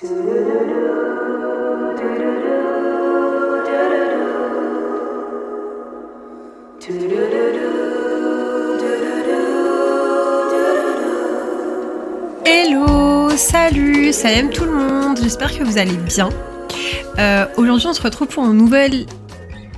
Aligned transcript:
Hello, 0.00 0.10
salut, 13.36 14.12
salam 14.12 14.50
tout 14.50 14.64
le 14.64 14.70
monde, 14.70 15.18
j'espère 15.20 15.58
que 15.58 15.64
vous 15.64 15.78
allez 15.78 15.96
bien. 15.96 16.28
Euh, 17.18 17.46
Aujourd'hui 17.56 17.88
on 17.88 17.92
se 17.92 18.00
retrouve 18.00 18.28
pour 18.28 18.44
mon 18.44 18.52
nouvel, 18.52 19.06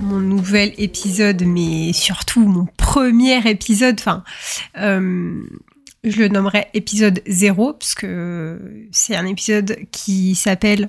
mon 0.02 0.21
nouvel 0.21 0.75
épisode, 0.77 1.45
mais 1.46 1.95
surtout 1.95 2.41
mon 2.41 2.66
premier 2.77 3.39
épisode, 3.48 3.96
enfin, 3.98 4.23
euh, 4.77 5.41
je 6.05 6.19
le 6.19 6.29
nommerai 6.29 6.69
épisode 6.75 7.21
0, 7.27 7.75
parce 7.75 7.95
que 7.95 8.87
c'est 8.91 9.17
un 9.17 9.27
épisode 9.27 9.77
qui 9.91 10.35
s'appelle 10.35 10.89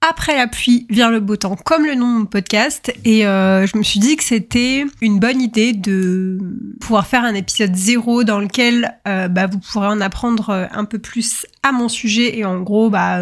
après 0.00 0.36
la 0.36 0.46
pluie 0.46 0.86
vient 0.90 1.10
le 1.10 1.18
beau 1.20 1.36
temps, 1.36 1.56
comme 1.56 1.84
le 1.84 1.94
nom 1.94 2.12
de 2.12 2.18
mon 2.20 2.26
podcast. 2.26 2.92
Et 3.04 3.26
euh, 3.26 3.66
je 3.66 3.76
me 3.76 3.82
suis 3.82 3.98
dit 3.98 4.16
que 4.16 4.22
c'était 4.22 4.84
une 5.00 5.18
bonne 5.18 5.40
idée 5.40 5.72
de 5.72 6.38
pouvoir 6.80 7.06
faire 7.06 7.24
un 7.24 7.34
épisode 7.34 7.74
zéro 7.74 8.22
dans 8.22 8.38
lequel 8.38 8.96
euh, 9.08 9.26
bah, 9.28 9.46
vous 9.46 9.58
pourrez 9.58 9.88
en 9.88 10.00
apprendre 10.00 10.50
euh, 10.50 10.66
un 10.70 10.84
peu 10.84 10.98
plus 10.98 11.46
à 11.64 11.72
mon 11.72 11.88
sujet 11.88 12.38
et 12.38 12.44
en 12.44 12.60
gros 12.60 12.90
bah, 12.90 13.18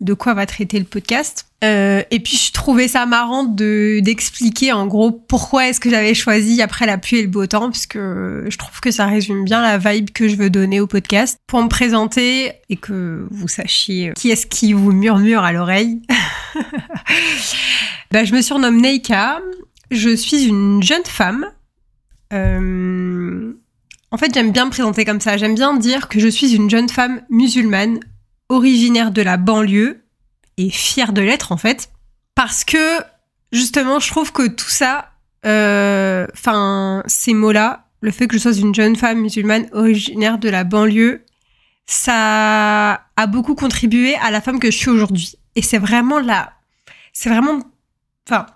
de 0.00 0.14
quoi 0.14 0.34
va 0.34 0.46
traiter 0.46 0.78
le 0.78 0.84
podcast. 0.84 1.46
Euh, 1.62 2.02
et 2.10 2.20
puis 2.20 2.38
je 2.38 2.52
trouvais 2.52 2.88
ça 2.88 3.04
marrant 3.04 3.44
de 3.44 4.00
d'expliquer 4.00 4.72
en 4.72 4.86
gros 4.86 5.10
pourquoi 5.10 5.68
est-ce 5.68 5.78
que 5.78 5.90
j'avais 5.90 6.14
choisi 6.14 6.62
après 6.62 6.86
la 6.86 6.96
pluie 6.96 7.18
et 7.18 7.22
le 7.22 7.28
beau 7.28 7.46
temps, 7.46 7.70
puisque 7.70 7.98
je 7.98 8.56
trouve 8.56 8.80
que 8.80 8.90
ça 8.90 9.06
résume 9.06 9.44
bien 9.44 9.60
la 9.60 9.76
vibe 9.76 10.10
que 10.10 10.26
je 10.26 10.36
veux 10.36 10.48
donner 10.48 10.80
au 10.80 10.86
podcast. 10.86 11.38
Pour 11.46 11.62
me 11.62 11.68
présenter 11.68 12.52
et 12.70 12.76
que 12.76 13.26
vous 13.30 13.48
sachiez 13.48 14.12
qui 14.16 14.30
est-ce 14.30 14.46
qui 14.46 14.72
vous 14.72 14.92
murmure 14.92 15.42
à 15.42 15.52
l'oreille, 15.52 16.00
bah, 18.10 18.24
je 18.24 18.34
me 18.34 18.40
surnomme 18.40 18.80
Neika. 18.80 19.40
Je 19.90 20.14
suis 20.14 20.44
une 20.44 20.82
jeune 20.82 21.04
femme. 21.04 21.46
Euh... 22.32 23.52
En 24.12 24.16
fait, 24.16 24.32
j'aime 24.34 24.50
bien 24.50 24.66
me 24.66 24.70
présenter 24.70 25.04
comme 25.04 25.20
ça. 25.20 25.36
J'aime 25.36 25.54
bien 25.54 25.74
dire 25.76 26.08
que 26.08 26.18
je 26.18 26.28
suis 26.28 26.54
une 26.54 26.68
jeune 26.68 26.88
femme 26.88 27.22
musulmane 27.28 28.00
originaire 28.50 29.12
de 29.12 29.22
la 29.22 29.38
banlieue 29.38 30.02
et 30.58 30.68
fière 30.68 31.14
de 31.14 31.22
l'être 31.22 31.52
en 31.52 31.56
fait, 31.56 31.90
parce 32.34 32.64
que 32.64 32.98
justement, 33.52 33.98
je 33.98 34.10
trouve 34.10 34.32
que 34.32 34.46
tout 34.46 34.68
ça, 34.68 35.12
euh, 35.46 36.26
enfin, 36.34 37.02
ces 37.06 37.32
mots-là, 37.32 37.86
le 38.02 38.10
fait 38.10 38.26
que 38.26 38.36
je 38.36 38.42
sois 38.42 38.52
une 38.52 38.74
jeune 38.74 38.96
femme 38.96 39.20
musulmane 39.20 39.68
originaire 39.72 40.38
de 40.38 40.48
la 40.48 40.64
banlieue, 40.64 41.24
ça 41.86 43.02
a 43.16 43.26
beaucoup 43.26 43.54
contribué 43.54 44.14
à 44.16 44.30
la 44.30 44.40
femme 44.40 44.60
que 44.60 44.70
je 44.70 44.76
suis 44.76 44.90
aujourd'hui. 44.90 45.36
Et 45.56 45.62
c'est 45.62 45.78
vraiment 45.78 46.18
là, 46.18 46.52
c'est 47.12 47.28
vraiment, 47.28 47.60
enfin, 48.28 48.46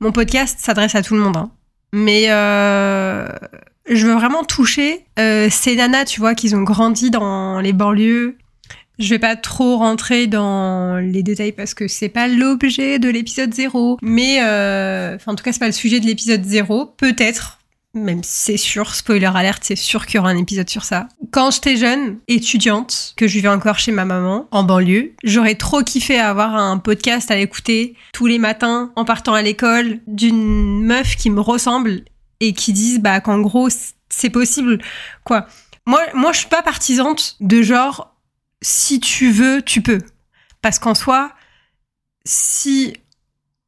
mon 0.00 0.12
podcast 0.12 0.58
s'adresse 0.60 0.94
à 0.94 1.02
tout 1.02 1.14
le 1.14 1.20
monde, 1.20 1.36
hein. 1.36 1.50
mais 1.92 2.26
euh, 2.28 3.28
je 3.88 4.06
veux 4.06 4.14
vraiment 4.14 4.44
toucher 4.44 5.06
euh, 5.18 5.48
ces 5.50 5.76
nanas, 5.76 6.04
tu 6.04 6.20
vois, 6.20 6.34
qui 6.34 6.54
ont 6.54 6.62
grandi 6.62 7.10
dans 7.10 7.60
les 7.60 7.72
banlieues, 7.72 8.38
je 8.98 9.10
vais 9.10 9.18
pas 9.18 9.36
trop 9.36 9.76
rentrer 9.76 10.26
dans 10.26 10.96
les 10.96 11.22
détails 11.22 11.52
parce 11.52 11.74
que 11.74 11.88
c'est 11.88 12.08
pas 12.08 12.28
l'objet 12.28 12.98
de 12.98 13.08
l'épisode 13.08 13.54
0. 13.54 13.98
Mais, 14.02 14.42
euh, 14.42 15.16
enfin, 15.16 15.32
en 15.32 15.34
tout 15.34 15.44
cas, 15.44 15.52
c'est 15.52 15.60
pas 15.60 15.66
le 15.66 15.72
sujet 15.72 16.00
de 16.00 16.06
l'épisode 16.06 16.44
0. 16.44 16.94
Peut-être, 16.96 17.58
même 17.94 18.20
c'est 18.22 18.56
sûr, 18.56 18.94
spoiler 18.94 19.30
alerte, 19.32 19.62
c'est 19.64 19.76
sûr 19.76 20.06
qu'il 20.06 20.16
y 20.16 20.18
aura 20.18 20.30
un 20.30 20.36
épisode 20.36 20.68
sur 20.68 20.84
ça. 20.84 21.08
Quand 21.30 21.50
j'étais 21.50 21.76
jeune, 21.76 22.18
étudiante, 22.28 23.14
que 23.16 23.26
je 23.26 23.34
vivais 23.34 23.48
encore 23.48 23.78
chez 23.78 23.92
ma 23.92 24.04
maman, 24.04 24.48
en 24.50 24.64
banlieue, 24.64 25.12
j'aurais 25.22 25.54
trop 25.54 25.82
kiffé 25.82 26.18
avoir 26.18 26.54
un 26.54 26.78
podcast 26.78 27.30
à 27.30 27.38
écouter 27.38 27.94
tous 28.12 28.26
les 28.26 28.38
matins 28.38 28.92
en 28.96 29.04
partant 29.04 29.34
à 29.34 29.42
l'école 29.42 30.00
d'une 30.06 30.82
meuf 30.84 31.16
qui 31.16 31.30
me 31.30 31.40
ressemble 31.40 32.02
et 32.40 32.52
qui 32.52 32.72
dise 32.72 33.00
bah 33.00 33.20
qu'en 33.20 33.40
gros 33.40 33.68
c'est 34.08 34.30
possible 34.30 34.78
quoi. 35.24 35.46
Moi, 35.86 36.02
moi, 36.12 36.32
je 36.32 36.40
suis 36.40 36.48
pas 36.48 36.62
partisante 36.62 37.36
de 37.40 37.62
genre 37.62 38.14
si 38.62 39.00
tu 39.00 39.30
veux, 39.30 39.62
tu 39.62 39.82
peux. 39.82 40.00
Parce 40.62 40.78
qu'en 40.78 40.94
soi, 40.94 41.32
si 42.24 42.94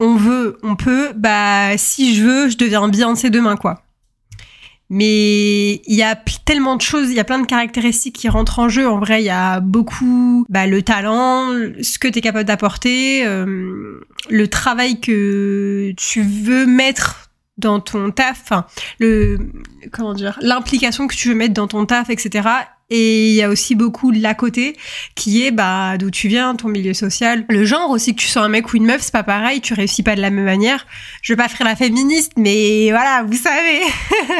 on 0.01 0.17
veut, 0.17 0.59
on 0.62 0.77
peut, 0.77 1.12
bah 1.15 1.77
si 1.77 2.15
je 2.15 2.25
veux, 2.25 2.49
je 2.49 2.56
deviens 2.56 2.89
bien 2.89 3.15
ces 3.15 3.31
demain, 3.31 3.56
quoi. 3.56 3.83
Mais 4.93 5.75
il 5.87 5.95
y 5.95 6.03
a 6.03 6.17
tellement 6.17 6.75
de 6.75 6.81
choses, 6.81 7.11
il 7.11 7.15
y 7.15 7.21
a 7.21 7.25
plein 7.25 7.39
de 7.39 7.47
caractéristiques 7.47 8.17
qui 8.17 8.28
rentrent 8.28 8.59
en 8.59 8.69
jeu. 8.69 8.89
En 8.89 8.99
vrai, 8.99 9.23
il 9.23 9.27
y 9.27 9.31
a 9.31 9.61
beaucoup 9.61 10.45
bah, 10.49 10.67
le 10.67 10.83
talent, 10.83 11.53
ce 11.81 11.99
que 12.01 12.09
tu 12.09 12.21
capable 12.21 12.45
d'apporter, 12.45 13.25
euh, 13.25 14.01
le 14.28 14.49
travail 14.49 15.01
que 15.01 15.93
tu 15.97 16.22
veux 16.22 16.67
mettre 16.67 17.31
dans 17.57 17.78
ton 17.78 18.11
taf, 18.11 18.53
le 18.99 19.39
comment 19.93 20.12
dire, 20.12 20.39
l'implication 20.43 21.07
que 21.07 21.15
tu 21.15 21.28
veux 21.28 21.34
mettre 21.37 21.55
dans 21.55 21.69
ton 21.69 21.87
taf, 21.87 22.11
etc. 22.11 22.49
Et 22.91 23.31
il 23.31 23.34
y 23.34 23.43
a 23.43 23.49
aussi 23.49 23.77
beaucoup 23.77 24.11
l'à 24.11 24.34
côté 24.34 24.77
qui 25.15 25.47
est 25.47 25.53
bah 25.53 25.97
d'où 25.97 26.11
tu 26.11 26.27
viens, 26.27 26.56
ton 26.56 26.69
milieu 26.69 26.93
social, 26.93 27.45
le 27.49 27.65
genre 27.65 27.91
aussi 27.91 28.15
que 28.17 28.21
tu 28.21 28.27
sois 28.27 28.43
un 28.43 28.49
mec 28.49 28.73
ou 28.73 28.77
une 28.77 28.87
meuf, 28.87 29.01
c'est 29.03 29.12
pas 29.12 29.23
pareil, 29.23 29.61
tu 29.61 29.75
réussis 29.75 30.03
pas 30.03 30.17
de 30.17 30.21
la 30.21 30.31
même 30.31 30.45
manière. 30.45 30.87
Je 31.23 31.33
veux 31.33 31.37
pas 31.37 31.49
faire 31.49 31.67
la 31.67 31.77
féministe, 31.77 32.33
mais 32.37 32.91
voilà, 32.91 33.23
vous 33.25 33.37
savez, 33.37 33.81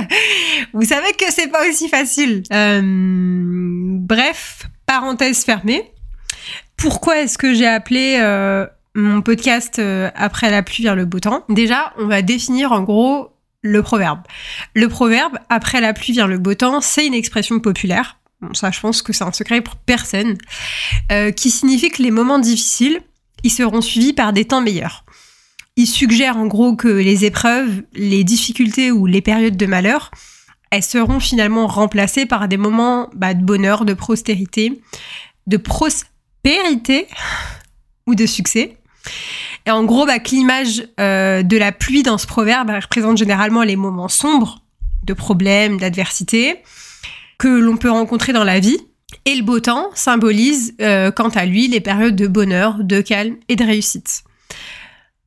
vous 0.73 0.85
savez 0.85 1.13
que 1.13 1.27
c'est 1.31 1.49
pas 1.49 1.69
aussi 1.69 1.89
facile. 1.89 2.43
Euh, 2.53 2.81
bref, 2.83 4.67
parenthèse 4.87 5.45
fermée. 5.45 5.93
Pourquoi 6.77 7.21
est-ce 7.21 7.39
que 7.39 7.55
j'ai 7.55 7.69
appelé 7.69 8.17
euh, 8.21 8.67
mon 8.97 9.23
podcast 9.23 9.79
euh, 9.79 10.11
après 10.17 10.51
la 10.51 10.65
pluie 10.65 10.83
vers 10.83 10.97
le 10.97 11.05
beau 11.05 11.21
temps? 11.21 11.45
Déjà, 11.49 11.93
on 11.99 12.07
va 12.07 12.23
définir 12.23 12.73
en 12.73 12.83
gros 12.83 13.29
le 13.63 13.83
proverbe. 13.83 14.21
Le 14.75 14.89
proverbe 14.89 15.39
après 15.49 15.81
la 15.81 15.93
pluie 15.93 16.15
vient 16.15 16.27
le 16.27 16.39
beau 16.39 16.55
temps, 16.55 16.81
c'est 16.81 17.07
une 17.07 17.15
expression 17.15 17.61
populaire 17.61 18.17
ça 18.53 18.71
je 18.71 18.81
pense 18.81 19.03
que 19.03 19.13
c'est 19.13 19.25
un 19.25 19.33
secret 19.33 19.61
pour 19.61 19.77
personne, 19.77 20.39
euh, 21.13 21.31
qui 21.31 21.51
signifie 21.51 21.91
que 21.91 22.03
les 22.03 22.11
moments 22.11 22.39
difficiles, 22.39 23.01
ils 23.43 23.51
seront 23.51 23.81
suivis 23.81 24.13
par 24.13 24.33
des 24.33 24.45
temps 24.45 24.61
meilleurs. 24.61 25.05
Il 25.77 25.87
suggère 25.87 26.37
en 26.37 26.47
gros 26.47 26.77
que 26.77 26.89
les 26.89 27.25
épreuves, 27.25 27.83
les 27.95 28.25
difficultés 28.25 28.91
ou 28.91 29.07
les 29.07 29.23
périodes 29.23 29.57
de 29.57 29.67
malheur, 29.67 30.11
elles 30.71 30.83
seront 30.83 31.21
finalement 31.21 31.67
remplacées 31.67 32.27
par 32.27 32.49
des 32.49 32.57
moments 32.57 33.09
bah, 33.15 33.35
de 33.35 33.43
bonheur, 33.43 33.85
de 33.85 33.95
prospérité, 33.95 34.81
de 35.47 35.57
prospérité 35.57 37.07
ou 38.07 38.15
de 38.15 38.27
succès. 38.27 38.77
Et 39.67 39.71
en 39.71 39.85
gros, 39.85 40.07
bah, 40.07 40.19
que 40.19 40.31
l'image 40.31 40.85
euh, 40.99 41.43
de 41.43 41.57
la 41.57 41.73
pluie 41.73 42.03
dans 42.03 42.19
ce 42.19 42.27
proverbe 42.27 42.71
représente 42.71 43.19
généralement 43.19 43.63
les 43.63 43.77
moments 43.77 44.09
sombres, 44.09 44.63
de 45.03 45.15
problèmes, 45.15 45.79
d'adversité, 45.79 46.63
que 47.41 47.49
l'on 47.49 47.79
peut 47.79 47.91
rencontrer 47.91 48.33
dans 48.33 48.45
la 48.45 48.61
vie. 48.61 48.77
Et 49.25 49.35
le 49.35 49.43
beau 49.43 49.59
temps 49.59 49.89
symbolise, 49.95 50.75
euh, 50.81 51.11
quant 51.11 51.31
à 51.31 51.47
lui, 51.47 51.67
les 51.67 51.81
périodes 51.81 52.15
de 52.15 52.27
bonheur, 52.27 52.77
de 52.85 53.01
calme 53.01 53.37
et 53.49 53.57
de 53.57 53.65
réussite. 53.65 54.23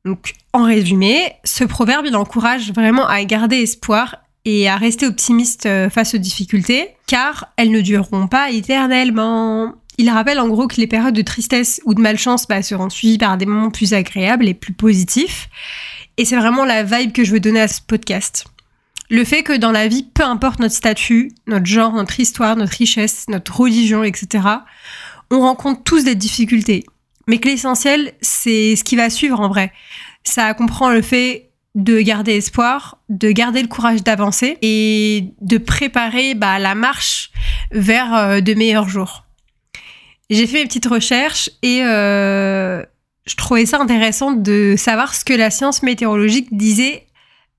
Donc, 0.04 0.32
en 0.52 0.62
résumé, 0.62 1.32
ce 1.42 1.64
proverbe, 1.64 2.06
il 2.06 2.16
encourage 2.16 2.72
vraiment 2.72 3.06
à 3.06 3.22
garder 3.24 3.56
espoir 3.56 4.16
et 4.44 4.68
à 4.68 4.76
rester 4.76 5.06
optimiste 5.06 5.66
euh, 5.66 5.90
face 5.90 6.14
aux 6.14 6.18
difficultés, 6.18 6.90
car 7.06 7.48
elles 7.56 7.70
ne 7.70 7.80
dureront 7.80 8.28
pas 8.28 8.50
éternellement. 8.50 9.74
Il 9.98 10.08
rappelle 10.08 10.38
en 10.38 10.48
gros 10.48 10.68
que 10.68 10.76
les 10.76 10.86
périodes 10.86 11.14
de 11.14 11.22
tristesse 11.22 11.80
ou 11.84 11.94
de 11.94 12.00
malchance 12.00 12.46
bah, 12.46 12.62
seront 12.62 12.90
suivies 12.90 13.18
par 13.18 13.36
des 13.38 13.46
moments 13.46 13.70
plus 13.70 13.92
agréables 13.92 14.46
et 14.46 14.54
plus 14.54 14.72
positifs. 14.72 15.48
Et 16.16 16.24
c'est 16.24 16.36
vraiment 16.36 16.64
la 16.64 16.84
vibe 16.84 17.12
que 17.12 17.24
je 17.24 17.32
veux 17.32 17.40
donner 17.40 17.60
à 17.60 17.68
ce 17.68 17.80
podcast 17.80 18.44
le 19.10 19.24
fait 19.24 19.42
que 19.42 19.56
dans 19.56 19.72
la 19.72 19.88
vie, 19.88 20.02
peu 20.02 20.24
importe 20.24 20.60
notre 20.60 20.74
statut, 20.74 21.32
notre 21.46 21.66
genre, 21.66 21.92
notre 21.92 22.18
histoire, 22.18 22.56
notre 22.56 22.72
richesse, 22.72 23.26
notre 23.28 23.56
religion, 23.60 24.02
etc., 24.02 24.46
on 25.30 25.40
rencontre 25.40 25.82
tous 25.82 26.04
des 26.04 26.14
difficultés. 26.14 26.84
Mais 27.26 27.38
que 27.38 27.48
l'essentiel, 27.48 28.12
c'est 28.20 28.76
ce 28.76 28.84
qui 28.84 28.96
va 28.96 29.10
suivre 29.10 29.40
en 29.40 29.48
vrai. 29.48 29.72
Ça 30.24 30.52
comprend 30.54 30.90
le 30.90 31.02
fait 31.02 31.50
de 31.74 32.00
garder 32.00 32.36
espoir, 32.36 32.98
de 33.08 33.30
garder 33.32 33.60
le 33.60 33.68
courage 33.68 34.02
d'avancer 34.02 34.58
et 34.62 35.30
de 35.40 35.58
préparer 35.58 36.34
bah, 36.34 36.58
la 36.58 36.74
marche 36.74 37.30
vers 37.72 38.14
euh, 38.14 38.40
de 38.40 38.54
meilleurs 38.54 38.88
jours. 38.88 39.24
J'ai 40.30 40.46
fait 40.46 40.58
mes 40.58 40.66
petites 40.66 40.86
recherches 40.86 41.50
et 41.62 41.82
euh, 41.82 42.82
je 43.26 43.34
trouvais 43.34 43.66
ça 43.66 43.80
intéressant 43.80 44.32
de 44.32 44.74
savoir 44.78 45.14
ce 45.14 45.24
que 45.24 45.32
la 45.32 45.50
science 45.50 45.82
météorologique 45.82 46.56
disait 46.56 47.06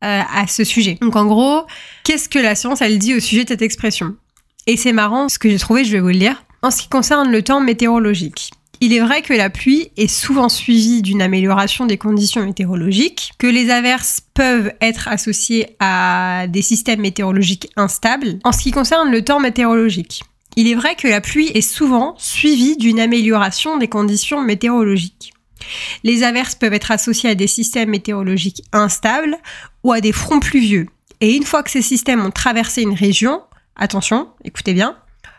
à 0.06 0.48
ce 0.48 0.64
sujet. 0.64 0.98
Donc 1.02 1.16
en 1.16 1.26
gros, 1.26 1.64
qu'est-ce 2.04 2.30
que 2.30 2.40
la 2.40 2.56
science, 2.56 2.82
elle 2.82 3.00
dit 3.00 3.16
au 3.16 3.20
sujet 3.20 3.44
de 3.44 3.50
cette 3.50 3.62
expression? 3.62 4.16
Et 4.68 4.78
c'est 4.78 4.94
marrant, 4.94 5.30
ce 5.30 5.40
que 5.40 5.50
j'ai 5.50 5.60
trouvé, 5.60 5.84
je 5.84 5.92
vais 5.92 6.00
vous 6.00 6.08
le 6.08 6.14
lire. 6.14 6.44
En 6.62 6.72
ce 6.72 6.82
qui 6.82 6.90
concerne 6.90 7.32
le 7.32 7.42
temps 7.42 7.62
météorologique, 7.62 8.52
il 8.82 8.94
est 8.94 9.00
vrai 9.00 9.22
que 9.22 9.34
la 9.34 9.50
pluie 9.50 9.90
est 9.98 10.08
souvent 10.08 10.50
suivie 10.50 11.02
d'une 11.02 11.22
amélioration 11.22 11.86
des 11.86 11.98
conditions 11.98 12.44
météorologiques, 12.44 13.32
que 13.38 13.48
les 13.48 13.70
averses 13.70 14.22
peuvent 14.34 14.72
être 14.82 15.08
associées 15.08 15.76
à 15.80 16.46
des 16.50 16.62
systèmes 16.62 17.02
météorologiques 17.02 17.70
instables. 17.78 18.40
En 18.44 18.52
ce 18.52 18.62
qui 18.62 18.72
concerne 18.72 19.12
le 19.12 19.24
temps 19.24 19.40
météorologique, 19.40 20.24
Il 20.58 20.70
est 20.70 20.76
vrai 20.76 20.96
que 20.96 21.08
la 21.08 21.20
pluie 21.20 21.50
est 21.54 21.62
souvent 21.62 22.16
suivie 22.18 22.78
d'une 22.78 23.00
amélioration 23.00 23.78
des 23.78 23.90
conditions 23.90 24.42
météorologiques. 24.42 25.34
Les 26.04 26.24
averses 26.24 26.56
peuvent 26.56 26.74
être 26.74 26.92
associées 26.92 27.30
à 27.30 27.36
des 27.36 27.48
systèmes 27.48 27.90
météorologiques 27.90 28.64
instables 28.72 29.38
ou 29.84 29.92
à 29.92 30.02
des 30.02 30.12
fronts 30.12 30.40
pluvieux. 30.40 30.88
Et 31.22 31.36
une 31.36 31.44
fois 31.44 31.64
que 31.64 31.72
ces 31.72 31.82
systèmes 31.82 32.26
ont 32.26 32.32
traversé 32.32 32.82
une 32.82 32.94
région, 32.94 33.42
attention, 33.76 34.30
écoutez 34.44 34.74
bien, 34.74 34.98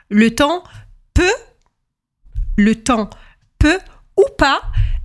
le 0.08 0.34
temps 0.34 0.64
peut, 1.14 1.25
le 2.56 2.75
temps 2.75 3.11
peut 3.58 3.78
ou 4.17 4.25
pas 4.38 4.61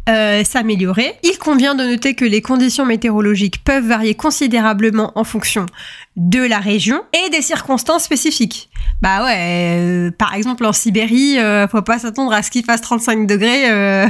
euh, 0.10 0.44
s'améliorer. 0.44 1.14
Il 1.24 1.38
convient 1.38 1.76
de 1.76 1.84
noter 1.84 2.16
que 2.16 2.26
les 2.26 2.42
conditions 2.42 2.86
météorologiques 2.86 3.64
peuvent 3.64 3.86
varier 3.86 4.16
considérablement 4.16 5.12
en 5.16 5.24
fonction 5.24 5.68
de 6.16 6.40
la 6.40 6.58
région 6.58 7.04
et 7.14 7.30
des 7.30 7.44
circonstances 7.44 8.04
spécifiques. 8.04 8.70
Bah 9.02 9.24
ouais, 9.24 9.78
euh, 9.78 10.12
par 10.12 10.34
exemple 10.34 10.66
en 10.66 10.74
Sibérie, 10.74 11.38
euh, 11.38 11.68
faut 11.68 11.84
pas 11.84 12.00
s'attendre 12.00 12.34
à 12.34 12.42
ce 12.42 12.50
qu'il 12.50 12.66
fasse 12.66 12.82
35 12.82 13.28
degrés 13.28 14.08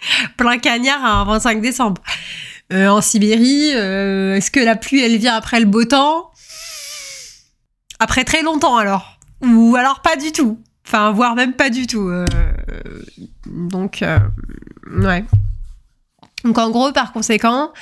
plein 0.36 0.58
cagnard 0.58 1.04
un 1.04 1.24
25 1.24 1.60
décembre. 1.60 2.02
en 2.72 3.00
Sibérie, 3.00 3.68
est-ce 3.70 4.50
que 4.50 4.60
la 4.60 4.76
pluie 4.76 5.02
elle 5.02 5.16
vient 5.18 5.34
après 5.34 5.60
le 5.60 5.66
beau 5.66 5.84
temps? 5.84 6.30
Après 7.98 8.24
très 8.24 8.42
longtemps 8.42 8.76
alors 8.76 9.18
Ou 9.42 9.76
alors 9.76 10.02
pas 10.02 10.16
du 10.16 10.32
tout 10.32 10.58
Enfin, 10.86 11.10
voire 11.10 11.34
même 11.34 11.52
pas 11.52 11.68
du 11.70 11.86
tout. 11.86 12.10
donc, 13.46 14.04
Ouais. 14.86 15.24
Donc 16.44 16.58
en 16.58 16.70
gros, 16.70 16.92
par 16.92 17.12
conséquent, 17.12 17.72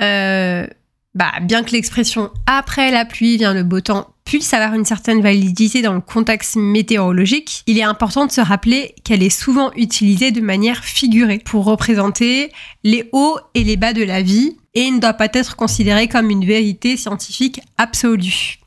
euh, 0.00 0.66
bah, 1.14 1.32
bien 1.42 1.62
que 1.62 1.70
l'expression 1.70 2.30
après 2.46 2.90
la 2.90 3.04
pluie 3.04 3.36
vient 3.36 3.54
le 3.54 3.62
beau 3.62 3.80
temps 3.80 4.14
puisse 4.30 4.54
avoir 4.54 4.74
une 4.74 4.84
certaine 4.84 5.20
validité 5.20 5.82
dans 5.82 5.92
le 5.92 6.00
contexte 6.00 6.54
météorologique, 6.54 7.64
il 7.66 7.78
est 7.78 7.82
important 7.82 8.26
de 8.26 8.30
se 8.30 8.40
rappeler 8.40 8.94
qu'elle 9.02 9.24
est 9.24 9.28
souvent 9.28 9.72
utilisée 9.74 10.30
de 10.30 10.40
manière 10.40 10.84
figurée 10.84 11.40
pour 11.40 11.64
représenter 11.64 12.52
les 12.84 13.08
hauts 13.10 13.40
et 13.54 13.64
les 13.64 13.76
bas 13.76 13.92
de 13.92 14.04
la 14.04 14.22
vie 14.22 14.56
et 14.74 14.88
ne 14.92 15.00
doit 15.00 15.14
pas 15.14 15.26
être 15.32 15.56
considérée 15.56 16.06
comme 16.06 16.30
une 16.30 16.44
vérité 16.44 16.96
scientifique 16.96 17.60
absolue. 17.76 18.60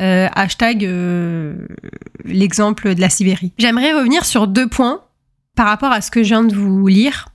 Euh, 0.00 0.28
hashtag 0.34 0.86
euh, 0.86 1.66
l'exemple 2.24 2.94
de 2.94 3.00
la 3.02 3.10
Sibérie. 3.10 3.52
J'aimerais 3.58 3.92
revenir 3.92 4.24
sur 4.24 4.46
deux 4.46 4.68
points 4.68 5.02
par 5.54 5.66
rapport 5.66 5.92
à 5.92 6.00
ce 6.00 6.10
que 6.10 6.22
je 6.22 6.28
viens 6.28 6.44
de 6.44 6.54
vous 6.56 6.86
lire, 6.86 7.28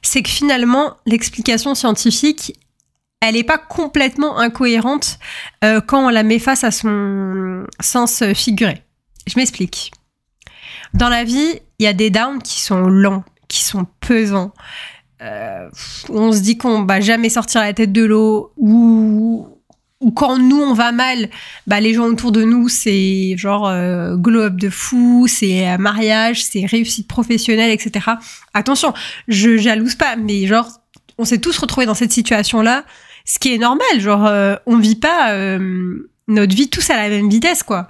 c'est 0.00 0.22
que 0.22 0.30
finalement, 0.30 0.96
l'explication 1.06 1.74
scientifique, 1.74 2.52
elle 3.20 3.34
n'est 3.34 3.44
pas 3.44 3.58
complètement 3.58 4.38
incohérente 4.38 5.18
euh, 5.64 5.80
quand 5.80 6.06
on 6.06 6.08
la 6.08 6.22
met 6.22 6.38
face 6.38 6.64
à 6.64 6.70
son 6.70 7.64
sens 7.80 8.22
figuré. 8.34 8.82
Je 9.26 9.34
m'explique. 9.36 9.92
Dans 10.94 11.08
la 11.08 11.24
vie, 11.24 11.60
il 11.78 11.84
y 11.84 11.86
a 11.86 11.92
des 11.92 12.10
downs 12.10 12.42
qui 12.42 12.60
sont 12.60 12.82
lents, 12.82 13.24
qui 13.48 13.62
sont 13.62 13.86
pesants. 14.00 14.52
Euh, 15.20 15.68
on 16.08 16.32
se 16.32 16.40
dit 16.40 16.56
qu'on 16.56 16.84
va 16.84 17.00
jamais 17.00 17.28
sortir 17.28 17.60
la 17.60 17.72
tête 17.72 17.92
de 17.92 18.04
l'eau 18.04 18.52
ou 18.56 19.58
quand 20.14 20.38
nous 20.38 20.60
on 20.60 20.74
va 20.74 20.92
mal, 20.92 21.28
bah 21.66 21.80
les 21.80 21.92
gens 21.94 22.04
autour 22.04 22.30
de 22.30 22.44
nous 22.44 22.68
c'est 22.68 23.36
genre 23.36 23.66
euh, 23.66 24.16
glow 24.16 24.42
up 24.42 24.54
de 24.54 24.70
fou, 24.70 25.26
c'est 25.28 25.68
euh, 25.68 25.78
mariage, 25.78 26.44
c'est 26.44 26.64
réussite 26.66 27.08
professionnelle, 27.08 27.70
etc. 27.70 28.06
Attention, 28.54 28.94
je 29.26 29.56
jalouse 29.56 29.96
pas, 29.96 30.14
mais 30.16 30.46
genre 30.46 30.68
on 31.18 31.24
s'est 31.24 31.38
tous 31.38 31.58
retrouvés 31.58 31.86
dans 31.86 31.94
cette 31.94 32.12
situation 32.12 32.62
là, 32.62 32.84
ce 33.28 33.38
qui 33.38 33.54
est 33.54 33.58
normal, 33.58 34.00
genre 34.00 34.26
euh, 34.26 34.56
on 34.66 34.78
vit 34.78 34.96
pas 34.96 35.32
notre 36.28 36.54
vie 36.54 36.68
tous 36.68 36.90
à 36.90 36.96
la 36.96 37.08
même 37.08 37.28
vitesse 37.28 37.62
quoi. 37.62 37.88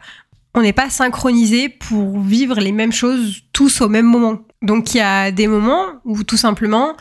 On 0.55 0.63
n'est 0.63 0.73
pas 0.73 0.91
synchronisé 0.91 1.69
pour 1.69 2.21
vivre 2.21 2.59
les 2.59 2.73
mêmes 2.73 2.93
choses 2.93 3.43
tous 3.53 3.81
au 3.81 3.89
même 3.89 4.07
moment. 4.07 4.41
Donc 4.63 4.95
il 4.95 4.99
y 4.99 5.01
a 5.01 5.31
des 5.31 5.47
moments 5.47 5.85
où 6.05 6.25
tout 6.25 6.37
simplement 6.37 6.97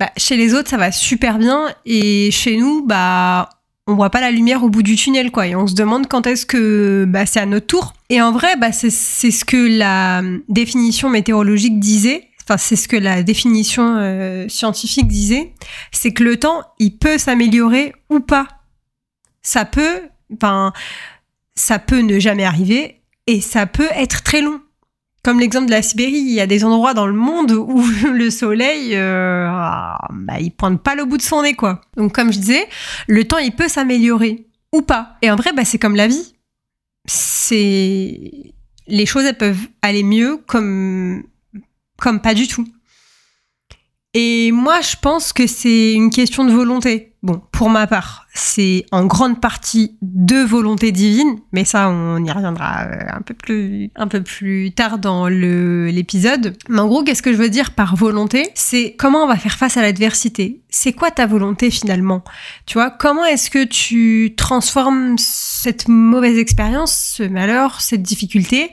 bah, 0.00 0.10
chez 0.16 0.36
les 0.36 0.54
autres 0.54 0.68
ça 0.68 0.76
va 0.76 0.90
super 0.90 1.38
bien 1.38 1.68
et 1.84 2.30
chez 2.30 2.56
nous 2.56 2.84
bah 2.84 3.48
on 3.88 3.94
voit 3.94 4.10
pas 4.10 4.20
la 4.20 4.30
lumière 4.30 4.62
au 4.62 4.68
bout 4.68 4.82
du 4.82 4.96
tunnel, 4.96 5.30
quoi. 5.30 5.46
Et 5.46 5.56
on 5.56 5.66
se 5.66 5.74
demande 5.74 6.08
quand 6.08 6.26
est-ce 6.26 6.44
que 6.44 7.06
bah, 7.08 7.24
c'est 7.24 7.40
à 7.40 7.46
notre 7.46 7.66
tour. 7.66 7.94
Et 8.10 8.20
en 8.20 8.32
vrai, 8.32 8.54
bah, 8.56 8.70
c'est 8.70 8.90
ce 8.90 9.44
que 9.46 9.78
la 9.78 10.20
définition 10.48 11.08
météorologique 11.08 11.80
disait. 11.80 12.27
C'est 12.56 12.76
ce 12.76 12.88
que 12.88 12.96
la 12.96 13.22
définition 13.22 13.96
euh, 13.96 14.48
scientifique 14.48 15.08
disait. 15.08 15.52
C'est 15.92 16.12
que 16.12 16.24
le 16.24 16.38
temps, 16.38 16.62
il 16.78 16.96
peut 16.96 17.18
s'améliorer 17.18 17.92
ou 18.08 18.20
pas. 18.20 18.48
Ça 19.42 19.64
peut, 19.64 20.02
enfin, 20.34 20.72
ça 21.54 21.78
peut 21.78 22.00
ne 22.00 22.18
jamais 22.18 22.44
arriver 22.44 23.02
et 23.26 23.40
ça 23.40 23.66
peut 23.66 23.88
être 23.94 24.22
très 24.22 24.40
long. 24.40 24.60
Comme 25.24 25.40
l'exemple 25.40 25.66
de 25.66 25.72
la 25.72 25.82
Sibérie, 25.82 26.12
il 26.12 26.32
y 26.32 26.40
a 26.40 26.46
des 26.46 26.64
endroits 26.64 26.94
dans 26.94 27.06
le 27.06 27.12
monde 27.12 27.50
où 27.52 27.84
le 28.12 28.30
soleil, 28.30 28.94
euh, 28.94 29.46
ah, 29.50 29.98
bah, 30.10 30.40
il 30.40 30.50
pointe 30.50 30.82
pas 30.82 30.94
le 30.94 31.04
bout 31.04 31.18
de 31.18 31.22
son 31.22 31.42
nez, 31.42 31.54
quoi. 31.54 31.82
Donc, 31.96 32.14
comme 32.14 32.32
je 32.32 32.38
disais, 32.38 32.66
le 33.08 33.24
temps, 33.26 33.38
il 33.38 33.52
peut 33.52 33.68
s'améliorer 33.68 34.46
ou 34.72 34.82
pas. 34.82 35.16
Et 35.22 35.30
en 35.30 35.36
vrai, 35.36 35.52
bah, 35.52 35.64
c'est 35.64 35.78
comme 35.78 35.96
la 35.96 36.06
vie. 36.06 36.34
C'est 37.06 38.54
les 38.86 39.06
choses, 39.06 39.24
elles 39.24 39.36
peuvent 39.36 39.68
aller 39.82 40.02
mieux 40.02 40.38
comme 40.46 41.24
comme 42.00 42.20
pas 42.20 42.34
du 42.34 42.48
tout. 42.48 42.66
Et 44.14 44.52
moi, 44.52 44.80
je 44.80 44.96
pense 45.00 45.32
que 45.32 45.46
c'est 45.46 45.92
une 45.92 46.10
question 46.10 46.44
de 46.44 46.50
volonté. 46.50 47.12
Bon, 47.22 47.42
pour 47.52 47.68
ma 47.68 47.86
part, 47.86 48.26
c'est 48.32 48.86
en 48.90 49.04
grande 49.04 49.40
partie 49.40 49.98
de 50.00 50.36
volonté 50.36 50.92
divine, 50.92 51.38
mais 51.52 51.64
ça, 51.64 51.90
on 51.90 52.24
y 52.24 52.30
reviendra 52.30 52.84
euh, 52.84 53.00
un 53.12 53.20
peu 53.20 53.34
plus, 53.34 53.90
un 53.96 54.08
peu 54.08 54.22
plus 54.22 54.72
tard 54.72 54.98
dans 54.98 55.28
l'épisode. 55.28 56.56
Mais 56.68 56.78
en 56.78 56.86
gros, 56.86 57.04
qu'est-ce 57.04 57.22
que 57.22 57.32
je 57.32 57.36
veux 57.36 57.50
dire 57.50 57.72
par 57.72 57.96
volonté? 57.96 58.48
C'est 58.54 58.94
comment 58.98 59.24
on 59.24 59.26
va 59.26 59.36
faire 59.36 59.56
face 59.56 59.76
à 59.76 59.82
l'adversité. 59.82 60.62
C'est 60.70 60.94
quoi 60.94 61.10
ta 61.10 61.26
volonté 61.26 61.70
finalement? 61.70 62.24
Tu 62.66 62.74
vois, 62.74 62.90
comment 62.90 63.26
est-ce 63.26 63.50
que 63.50 63.64
tu 63.64 64.34
transformes 64.36 65.16
cette 65.18 65.86
mauvaise 65.88 66.38
expérience, 66.38 67.14
ce 67.16 67.24
malheur, 67.24 67.80
cette 67.80 68.02
difficulté 68.02 68.72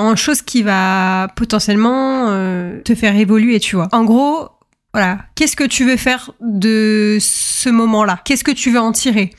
en 0.00 0.16
chose 0.16 0.42
qui 0.42 0.62
va 0.62 1.28
potentiellement 1.36 2.28
euh, 2.28 2.80
te 2.82 2.94
faire 2.94 3.16
évoluer, 3.16 3.60
tu 3.60 3.76
vois. 3.76 3.88
En 3.92 4.04
gros, 4.04 4.48
voilà, 4.92 5.18
qu'est-ce 5.34 5.56
que 5.56 5.64
tu 5.64 5.84
veux 5.84 5.96
faire 5.96 6.32
de 6.40 7.18
ce 7.20 7.68
moment-là? 7.68 8.20
Qu'est-ce 8.24 8.44
que 8.44 8.50
tu 8.50 8.70
veux 8.70 8.80
en 8.80 8.92
tirer? 8.92 9.30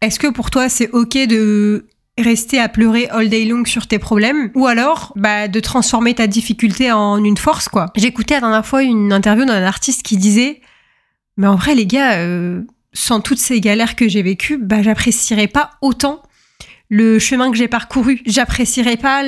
Est-ce 0.00 0.18
que 0.18 0.26
pour 0.26 0.50
toi 0.50 0.68
c'est 0.68 0.90
ok 0.90 1.16
de 1.26 1.86
rester 2.18 2.60
à 2.60 2.68
pleurer 2.68 3.08
all 3.08 3.28
day 3.28 3.44
long 3.44 3.64
sur 3.64 3.86
tes 3.86 3.98
problèmes? 3.98 4.50
Ou 4.54 4.66
alors 4.66 5.12
bah 5.16 5.48
de 5.48 5.60
transformer 5.60 6.14
ta 6.14 6.26
difficulté 6.26 6.92
en 6.92 7.22
une 7.22 7.36
force 7.36 7.68
quoi. 7.68 7.86
J'écoutais 7.96 8.34
la 8.34 8.40
dernière 8.40 8.66
fois 8.66 8.82
une 8.82 9.12
interview 9.12 9.44
d'un 9.44 9.62
artiste 9.62 10.02
qui 10.02 10.16
disait 10.16 10.60
mais 11.36 11.46
en 11.46 11.56
vrai 11.56 11.74
les 11.74 11.86
gars 11.86 12.18
euh, 12.18 12.62
sans 12.92 13.20
toutes 13.20 13.38
ces 13.38 13.60
galères 13.60 13.96
que 13.96 14.08
j'ai 14.08 14.22
vécues 14.22 14.58
bah 14.58 14.82
j'apprécierais 14.82 15.48
pas 15.48 15.70
autant 15.80 16.22
le 16.88 17.18
chemin 17.18 17.50
que 17.50 17.56
j'ai 17.56 17.68
parcouru. 17.68 18.20
J'apprécierais 18.26 18.96
pas 18.96 19.22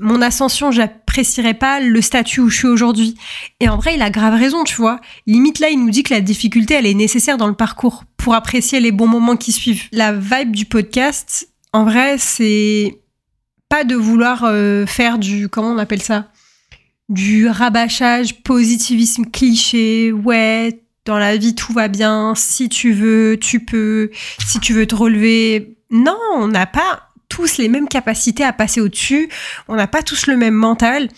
mon 0.00 0.20
ascension, 0.20 0.70
j'apprécierais 0.70 1.54
pas 1.54 1.80
le 1.80 2.00
statut 2.00 2.40
où 2.40 2.48
je 2.48 2.56
suis 2.56 2.68
aujourd'hui. 2.68 3.14
Et 3.60 3.68
en 3.68 3.76
vrai, 3.76 3.94
il 3.94 4.02
a 4.02 4.10
grave 4.10 4.34
raison, 4.34 4.64
tu 4.64 4.76
vois. 4.76 5.00
Limite 5.26 5.58
là, 5.58 5.70
il 5.70 5.82
nous 5.82 5.90
dit 5.90 6.02
que 6.02 6.12
la 6.12 6.20
difficulté, 6.20 6.74
elle 6.74 6.86
est 6.86 6.94
nécessaire 6.94 7.36
dans 7.36 7.48
le 7.48 7.54
parcours 7.54 8.04
pour 8.16 8.34
apprécier 8.34 8.80
les 8.80 8.92
bons 8.92 9.06
moments 9.06 9.36
qui 9.36 9.52
suivent. 9.52 9.84
La 9.92 10.12
vibe 10.12 10.54
du 10.54 10.64
podcast, 10.64 11.48
en 11.72 11.84
vrai, 11.84 12.16
c'est 12.18 12.98
pas 13.68 13.84
de 13.84 13.94
vouloir 13.94 14.44
euh, 14.44 14.86
faire 14.86 15.18
du 15.18 15.48
comment 15.48 15.72
on 15.72 15.78
appelle 15.78 16.02
ça? 16.02 16.30
Du 17.08 17.48
rabâchage, 17.48 18.42
positivisme 18.42 19.24
cliché, 19.26 20.12
ouais, 20.12 20.82
dans 21.04 21.18
la 21.18 21.36
vie 21.36 21.54
tout 21.54 21.72
va 21.72 21.88
bien, 21.88 22.34
si 22.36 22.68
tu 22.68 22.92
veux, 22.92 23.38
tu 23.40 23.60
peux, 23.60 24.10
si 24.46 24.60
tu 24.60 24.74
veux 24.74 24.86
te 24.86 24.94
relever, 24.94 25.77
non, 25.90 26.18
on 26.34 26.48
n'a 26.48 26.66
pas 26.66 27.10
tous 27.28 27.58
les 27.58 27.68
mêmes 27.68 27.88
capacités 27.88 28.44
à 28.44 28.52
passer 28.52 28.80
au-dessus, 28.80 29.28
on 29.68 29.76
n'a 29.76 29.86
pas 29.86 30.02
tous 30.02 30.26
le 30.26 30.36
même 30.36 30.54
mental. 30.54 31.08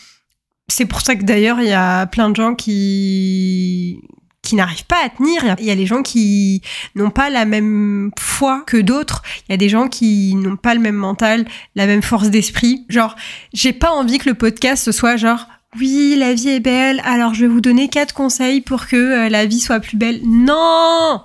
C'est 0.69 0.87
pour 0.87 1.01
ça 1.01 1.17
que 1.17 1.25
d'ailleurs, 1.25 1.61
il 1.61 1.69
y 1.69 1.73
a 1.73 2.07
plein 2.07 2.31
de 2.31 2.37
gens 2.37 2.55
qui 2.55 4.01
qui 4.43 4.57
n'arrivent 4.57 4.87
pas 4.87 5.05
à 5.05 5.09
tenir. 5.11 5.57
Il 5.59 5.67
y 5.67 5.71
a 5.71 5.77
des 5.77 5.87
gens 5.87 6.03
qui 6.03 6.63
n'ont 6.95 7.11
pas 7.11 7.31
la 7.31 7.45
même 7.45 8.11
foi 8.19 8.65
que 8.67 8.79
d'autres. 8.79 9.23
Il 9.49 9.53
y 9.53 9.55
a 9.55 9.59
des 9.59 9.69
gens 9.69 9.87
qui 9.87 10.35
n'ont 10.35 10.57
pas 10.57 10.75
le 10.75 10.81
même 10.81 10.97
mental, 10.97 11.47
la 11.75 11.87
même 11.87 12.03
force 12.03 12.31
d'esprit. 12.31 12.87
Genre, 12.89 13.15
j'ai 13.53 13.73
pas 13.73 13.91
envie 13.91 14.19
que 14.19 14.29
le 14.29 14.35
podcast 14.35 14.91
soit 14.93 15.17
genre 15.17 15.47
oui, 15.79 16.17
la 16.19 16.35
vie 16.35 16.49
est 16.49 16.61
belle, 16.61 17.01
alors 17.05 17.33
je 17.33 17.43
vais 17.43 17.53
vous 17.53 17.61
donner 17.61 17.89
quatre 17.89 18.13
conseils 18.13 18.61
pour 18.61 18.89
que 18.89 18.97
euh, 18.97 19.29
la 19.29 19.47
vie 19.47 19.61
soit 19.61 19.79
plus 19.79 19.97
belle. 19.97 20.21
Non! 20.25 21.23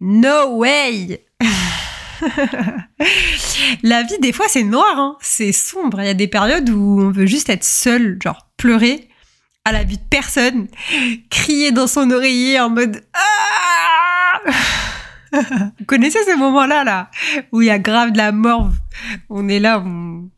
No 0.00 0.56
way! 0.56 1.27
la 3.82 4.02
vie, 4.02 4.18
des 4.20 4.32
fois, 4.32 4.46
c'est 4.48 4.62
noir, 4.62 4.98
hein. 4.98 5.16
c'est 5.20 5.52
sombre. 5.52 6.00
Il 6.00 6.06
y 6.06 6.10
a 6.10 6.14
des 6.14 6.28
périodes 6.28 6.70
où 6.70 7.00
on 7.00 7.10
veut 7.10 7.26
juste 7.26 7.48
être 7.48 7.64
seul, 7.64 8.18
genre 8.22 8.48
pleurer 8.56 9.08
à 9.64 9.72
la 9.72 9.84
vue 9.84 9.96
de 9.96 10.08
personne, 10.08 10.68
crier 11.28 11.72
dans 11.72 11.86
son 11.86 12.10
oreiller 12.10 12.58
en 12.58 12.70
mode 12.70 13.02
ah 13.12 14.40
Vous 15.78 15.84
connaissez 15.86 16.22
ces 16.24 16.36
moments-là, 16.36 16.84
là, 16.84 17.10
où 17.52 17.60
il 17.60 17.66
y 17.66 17.70
a 17.70 17.78
grave 17.78 18.12
de 18.12 18.16
la 18.16 18.32
morve. 18.32 18.78
On 19.28 19.46
est 19.48 19.60
là, 19.60 19.82
on, 19.84 20.30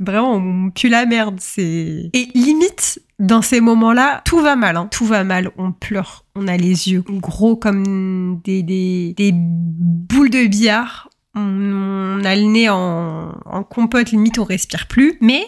Vraiment, 0.00 0.34
on 0.34 0.70
pue 0.70 0.88
la 0.88 1.06
merde. 1.06 1.38
C'est 1.40 2.10
et 2.12 2.28
limite 2.34 3.00
dans 3.18 3.42
ces 3.42 3.60
moments-là, 3.60 4.22
tout 4.24 4.38
va 4.38 4.54
mal. 4.54 4.76
Hein. 4.76 4.88
Tout 4.90 5.04
va 5.04 5.24
mal. 5.24 5.50
On 5.56 5.72
pleure. 5.72 6.24
On 6.36 6.46
a 6.46 6.56
les 6.56 6.90
yeux 6.90 7.02
gros 7.08 7.56
comme 7.56 8.40
des 8.44 9.32
boules 9.34 10.30
de 10.30 10.46
billard. 10.46 11.07
On, 11.38 12.24
a 12.24 12.34
le 12.34 12.42
nez 12.42 12.68
en, 12.68 13.32
compote, 13.70 14.10
limite 14.10 14.38
on 14.38 14.44
respire 14.44 14.86
plus. 14.86 15.18
Mais 15.20 15.44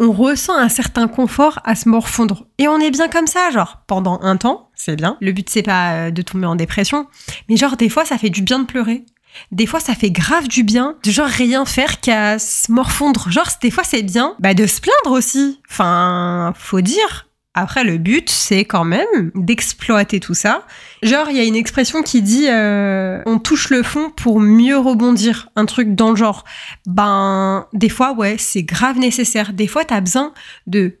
on 0.00 0.12
ressent 0.12 0.56
un 0.56 0.68
certain 0.68 1.08
confort 1.08 1.60
à 1.64 1.74
se 1.74 1.88
morfondre. 1.88 2.46
Et 2.58 2.68
on 2.68 2.78
est 2.78 2.90
bien 2.90 3.08
comme 3.08 3.26
ça, 3.26 3.50
genre, 3.50 3.82
pendant 3.86 4.20
un 4.22 4.36
temps, 4.36 4.70
c'est 4.74 4.96
bien. 4.96 5.16
Le 5.20 5.32
but, 5.32 5.48
c'est 5.48 5.62
pas 5.62 5.92
euh, 5.92 6.10
de 6.10 6.22
tomber 6.22 6.46
en 6.46 6.56
dépression. 6.56 7.06
Mais 7.48 7.56
genre, 7.56 7.76
des 7.76 7.88
fois, 7.88 8.04
ça 8.04 8.18
fait 8.18 8.30
du 8.30 8.42
bien 8.42 8.58
de 8.60 8.64
pleurer. 8.64 9.04
Des 9.52 9.66
fois, 9.66 9.80
ça 9.80 9.94
fait 9.94 10.10
grave 10.10 10.48
du 10.48 10.62
bien 10.62 10.96
de 11.04 11.10
genre 11.10 11.28
rien 11.28 11.64
faire 11.64 12.00
qu'à 12.00 12.38
se 12.38 12.72
morfondre. 12.72 13.30
Genre, 13.30 13.48
des 13.62 13.70
fois, 13.70 13.84
c'est 13.84 14.02
bien 14.02 14.34
bah, 14.38 14.54
de 14.54 14.66
se 14.66 14.80
plaindre 14.80 15.16
aussi. 15.16 15.60
Enfin, 15.70 16.52
faut 16.56 16.80
dire. 16.80 17.27
Après, 17.60 17.82
le 17.82 17.98
but, 17.98 18.30
c'est 18.30 18.64
quand 18.64 18.84
même 18.84 19.32
d'exploiter 19.34 20.20
tout 20.20 20.34
ça. 20.34 20.64
Genre, 21.02 21.28
il 21.28 21.36
y 21.36 21.40
a 21.40 21.44
une 21.44 21.56
expression 21.56 22.02
qui 22.02 22.22
dit 22.22 22.46
euh, 22.48 23.20
on 23.26 23.40
touche 23.40 23.70
le 23.70 23.82
fond 23.82 24.10
pour 24.10 24.38
mieux 24.38 24.78
rebondir. 24.78 25.48
Un 25.56 25.66
truc 25.66 25.96
dans 25.96 26.10
le 26.10 26.16
genre. 26.16 26.44
Ben, 26.86 27.66
des 27.72 27.88
fois, 27.88 28.12
ouais, 28.12 28.36
c'est 28.38 28.62
grave 28.62 28.98
nécessaire. 28.98 29.52
Des 29.52 29.66
fois, 29.66 29.84
t'as 29.84 30.00
besoin 30.00 30.32
de 30.68 30.98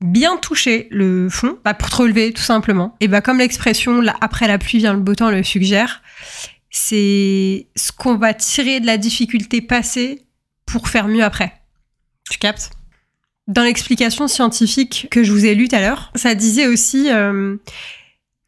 bien 0.00 0.36
toucher 0.36 0.86
le 0.92 1.28
fond 1.28 1.58
bah, 1.64 1.74
pour 1.74 1.90
te 1.90 1.96
relever, 1.96 2.32
tout 2.32 2.42
simplement. 2.42 2.94
Et 3.00 3.08
bah, 3.08 3.20
comme 3.20 3.38
l'expression 3.38 4.00
après 4.20 4.46
la 4.46 4.58
pluie 4.58 4.78
vient 4.78 4.94
le 4.94 5.00
beau 5.00 5.16
temps 5.16 5.30
le 5.30 5.42
suggère, 5.42 6.02
c'est 6.70 7.66
ce 7.74 7.90
qu'on 7.90 8.16
va 8.16 8.32
tirer 8.32 8.78
de 8.78 8.86
la 8.86 8.96
difficulté 8.96 9.60
passée 9.60 10.24
pour 10.66 10.88
faire 10.88 11.08
mieux 11.08 11.24
après. 11.24 11.52
Tu 12.30 12.38
captes? 12.38 12.70
Dans 13.46 13.62
l'explication 13.62 14.28
scientifique 14.28 15.08
que 15.10 15.22
je 15.22 15.32
vous 15.32 15.44
ai 15.44 15.54
lue 15.54 15.68
tout 15.68 15.76
à 15.76 15.80
l'heure, 15.80 16.10
ça 16.14 16.34
disait 16.34 16.66
aussi 16.66 17.10
euh, 17.10 17.56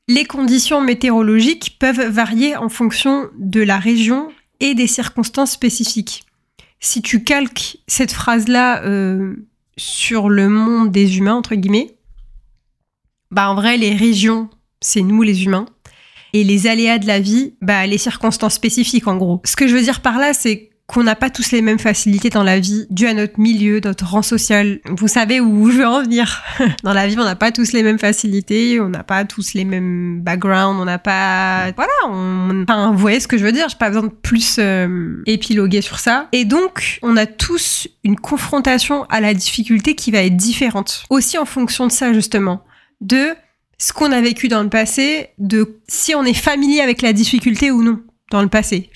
les 0.08 0.24
conditions 0.24 0.80
météorologiques 0.80 1.76
peuvent 1.78 2.08
varier 2.08 2.56
en 2.56 2.68
fonction 2.68 3.28
de 3.38 3.60
la 3.60 3.78
région 3.78 4.30
et 4.60 4.74
des 4.74 4.86
circonstances 4.86 5.52
spécifiques. 5.52 6.24
Si 6.80 7.02
tu 7.02 7.22
calques 7.22 7.78
cette 7.86 8.12
phrase-là 8.12 8.82
euh, 8.84 9.34
sur 9.76 10.28
le 10.28 10.48
monde 10.48 10.90
des 10.90 11.18
humains, 11.18 11.34
entre 11.34 11.54
guillemets, 11.54 11.94
bah 13.30 13.50
en 13.50 13.54
vrai, 13.54 13.76
les 13.76 13.94
régions, 13.94 14.48
c'est 14.80 15.02
nous 15.02 15.22
les 15.22 15.44
humains. 15.44 15.66
Et 16.32 16.44
les 16.44 16.66
aléas 16.66 16.98
de 16.98 17.06
la 17.06 17.20
vie, 17.20 17.54
bah 17.62 17.86
les 17.86 17.98
circonstances 17.98 18.54
spécifiques 18.54 19.06
en 19.06 19.16
gros. 19.16 19.40
Ce 19.44 19.56
que 19.56 19.66
je 19.66 19.74
veux 19.74 19.82
dire 19.82 20.02
par 20.02 20.18
là, 20.18 20.34
c'est 20.34 20.70
qu'on 20.88 21.02
n'a 21.02 21.14
pas 21.14 21.28
tous 21.28 21.50
les 21.50 21.60
mêmes 21.60 21.78
facilités 21.78 22.30
dans 22.30 22.42
la 22.42 22.58
vie, 22.58 22.86
dû 22.88 23.06
à 23.06 23.12
notre 23.12 23.38
milieu, 23.38 23.78
notre 23.84 24.06
rang 24.06 24.22
social. 24.22 24.80
Vous 24.86 25.06
savez 25.06 25.38
où 25.38 25.70
je 25.70 25.76
veux 25.76 25.86
en 25.86 26.02
venir. 26.02 26.42
dans 26.82 26.94
la 26.94 27.06
vie, 27.06 27.14
on 27.18 27.24
n'a 27.24 27.36
pas 27.36 27.52
tous 27.52 27.72
les 27.72 27.82
mêmes 27.82 27.98
facilités, 27.98 28.80
on 28.80 28.88
n'a 28.88 29.04
pas 29.04 29.26
tous 29.26 29.52
les 29.52 29.66
mêmes 29.66 30.22
backgrounds, 30.22 30.80
on 30.80 30.86
n'a 30.86 30.98
pas... 30.98 31.72
Voilà, 31.76 31.92
on... 32.06 32.62
Enfin, 32.62 32.90
vous 32.90 32.98
voyez 32.98 33.20
ce 33.20 33.28
que 33.28 33.36
je 33.36 33.44
veux 33.44 33.52
dire, 33.52 33.68
j'ai 33.68 33.76
pas 33.76 33.88
besoin 33.88 34.04
de 34.04 34.08
plus 34.08 34.56
euh, 34.58 35.22
épiloguer 35.26 35.82
sur 35.82 35.98
ça. 35.98 36.28
Et 36.32 36.46
donc, 36.46 36.98
on 37.02 37.18
a 37.18 37.26
tous 37.26 37.86
une 38.02 38.16
confrontation 38.16 39.04
à 39.10 39.20
la 39.20 39.34
difficulté 39.34 39.94
qui 39.94 40.10
va 40.10 40.22
être 40.22 40.36
différente. 40.36 41.04
Aussi 41.10 41.36
en 41.36 41.44
fonction 41.44 41.86
de 41.86 41.92
ça, 41.92 42.14
justement. 42.14 42.64
De 43.02 43.34
ce 43.76 43.92
qu'on 43.92 44.10
a 44.10 44.22
vécu 44.22 44.48
dans 44.48 44.62
le 44.62 44.70
passé, 44.70 45.28
de 45.36 45.80
si 45.86 46.14
on 46.14 46.24
est 46.24 46.32
familier 46.32 46.80
avec 46.80 47.02
la 47.02 47.12
difficulté 47.12 47.70
ou 47.70 47.82
non 47.82 48.00
dans 48.30 48.42
le 48.42 48.48
passé. 48.48 48.90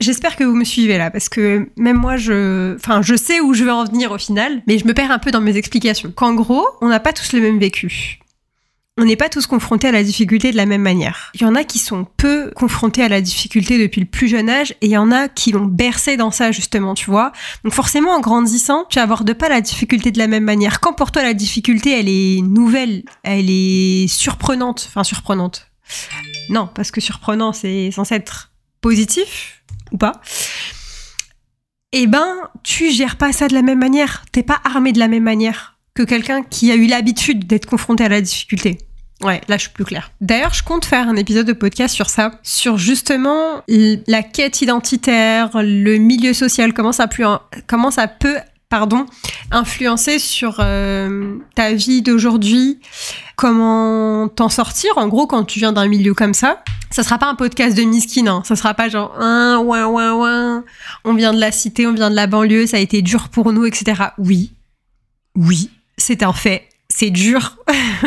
J'espère 0.00 0.36
que 0.36 0.44
vous 0.44 0.54
me 0.54 0.64
suivez 0.64 0.98
là, 0.98 1.10
parce 1.10 1.28
que 1.28 1.68
même 1.76 1.96
moi, 1.96 2.16
je, 2.16 2.74
enfin, 2.76 3.02
je 3.02 3.14
sais 3.14 3.40
où 3.40 3.54
je 3.54 3.64
veux 3.64 3.72
en 3.72 3.84
venir 3.84 4.12
au 4.12 4.18
final, 4.18 4.62
mais 4.66 4.78
je 4.78 4.86
me 4.86 4.94
perds 4.94 5.10
un 5.10 5.18
peu 5.18 5.30
dans 5.30 5.40
mes 5.40 5.56
explications. 5.56 6.12
Qu'en 6.12 6.34
gros, 6.34 6.66
on 6.80 6.88
n'a 6.88 7.00
pas 7.00 7.12
tous 7.12 7.32
le 7.32 7.40
même 7.40 7.58
vécu. 7.58 8.18
On 8.98 9.04
n'est 9.04 9.16
pas 9.16 9.28
tous 9.30 9.46
confrontés 9.46 9.88
à 9.88 9.92
la 9.92 10.02
difficulté 10.02 10.50
de 10.50 10.56
la 10.56 10.66
même 10.66 10.82
manière. 10.82 11.30
Il 11.34 11.40
y 11.40 11.44
en 11.46 11.54
a 11.54 11.64
qui 11.64 11.78
sont 11.78 12.06
peu 12.16 12.50
confrontés 12.54 13.02
à 13.02 13.08
la 13.08 13.22
difficulté 13.22 13.78
depuis 13.78 14.00
le 14.00 14.06
plus 14.06 14.28
jeune 14.28 14.50
âge, 14.50 14.72
et 14.82 14.86
il 14.86 14.90
y 14.90 14.98
en 14.98 15.10
a 15.10 15.28
qui 15.28 15.52
l'ont 15.52 15.64
bercé 15.64 16.16
dans 16.16 16.30
ça 16.30 16.52
justement, 16.52 16.94
tu 16.94 17.10
vois. 17.10 17.32
Donc 17.64 17.72
forcément, 17.72 18.10
en 18.10 18.20
grandissant, 18.20 18.84
tu 18.90 18.98
n'abordes 18.98 19.32
pas 19.32 19.48
la 19.48 19.60
difficulté 19.60 20.10
de 20.10 20.18
la 20.18 20.26
même 20.26 20.44
manière. 20.44 20.80
Quand 20.80 20.92
pour 20.92 21.12
toi 21.12 21.22
la 21.22 21.34
difficulté, 21.34 21.98
elle 21.98 22.08
est 22.08 22.42
nouvelle, 22.42 23.04
elle 23.22 23.48
est 23.48 24.06
surprenante, 24.08 24.84
enfin 24.88 25.04
surprenante 25.04 25.69
non, 26.48 26.68
parce 26.74 26.90
que 26.90 27.00
surprenant, 27.00 27.52
c'est 27.52 27.90
censé 27.90 28.14
être 28.14 28.52
positif 28.80 29.62
ou 29.92 29.98
pas. 29.98 30.20
Eh 31.92 32.06
ben, 32.06 32.48
tu 32.62 32.90
gères 32.90 33.16
pas 33.16 33.32
ça 33.32 33.48
de 33.48 33.54
la 33.54 33.62
même 33.62 33.78
manière. 33.78 34.24
T'es 34.32 34.42
pas 34.42 34.60
armé 34.64 34.92
de 34.92 34.98
la 34.98 35.08
même 35.08 35.24
manière 35.24 35.78
que 35.94 36.02
quelqu'un 36.02 36.42
qui 36.42 36.70
a 36.70 36.76
eu 36.76 36.86
l'habitude 36.86 37.46
d'être 37.46 37.66
confronté 37.66 38.04
à 38.04 38.08
la 38.08 38.20
difficulté. 38.20 38.78
Ouais, 39.22 39.40
là 39.48 39.56
je 39.56 39.62
suis 39.62 39.70
plus 39.70 39.84
claire. 39.84 40.12
D'ailleurs, 40.20 40.54
je 40.54 40.62
compte 40.62 40.84
faire 40.84 41.08
un 41.08 41.16
épisode 41.16 41.46
de 41.46 41.52
podcast 41.52 41.94
sur 41.94 42.08
ça, 42.08 42.40
sur 42.42 42.78
justement 42.78 43.62
la 43.68 44.22
quête 44.22 44.62
identitaire, 44.62 45.50
le 45.54 45.98
milieu 45.98 46.32
social, 46.32 46.72
comment 46.72 46.92
ça, 46.92 47.06
comment 47.66 47.90
ça 47.90 48.08
peut 48.08 48.38
pardon, 48.70 49.04
influencer 49.50 50.18
sur 50.18 50.56
euh, 50.60 51.36
ta 51.54 51.74
vie 51.74 52.02
d'aujourd'hui, 52.02 52.78
comment 53.36 54.28
t'en 54.28 54.48
sortir, 54.48 54.96
en 54.96 55.08
gros, 55.08 55.26
quand 55.26 55.44
tu 55.44 55.58
viens 55.58 55.72
d'un 55.72 55.88
milieu 55.88 56.14
comme 56.14 56.34
ça? 56.34 56.62
Ça 56.90 57.02
sera 57.02 57.18
pas 57.18 57.26
un 57.26 57.34
podcast 57.34 57.76
de 57.76 57.82
miskin, 57.82 58.26
hein. 58.28 58.42
ça 58.44 58.56
sera 58.56 58.74
pas 58.74 58.88
genre, 58.88 59.14
un, 59.20 59.58
ouin, 59.58 59.86
ouin, 59.86 60.14
ouin, 60.14 60.64
on 61.04 61.14
vient 61.14 61.34
de 61.34 61.40
la 61.40 61.52
cité, 61.52 61.86
on 61.86 61.92
vient 61.92 62.10
de 62.10 62.14
la 62.14 62.28
banlieue, 62.28 62.66
ça 62.66 62.78
a 62.78 62.80
été 62.80 63.02
dur 63.02 63.28
pour 63.28 63.52
nous, 63.52 63.66
etc. 63.66 64.02
Oui, 64.18 64.52
oui, 65.34 65.70
c'est 65.98 66.22
un 66.22 66.32
fait, 66.32 66.68
c'est 66.88 67.10
dur. 67.10 67.58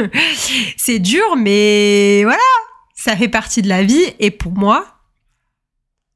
c'est 0.77 1.00
dur, 1.00 1.36
mais 1.38 2.24
voilà, 2.24 2.39
ça 2.96 3.17
fait 3.17 3.27
partie 3.27 3.62
de 3.62 3.70
la 3.70 3.84
vie, 3.84 4.13
et 4.20 4.32
pour 4.32 4.53
moi, 4.53 4.86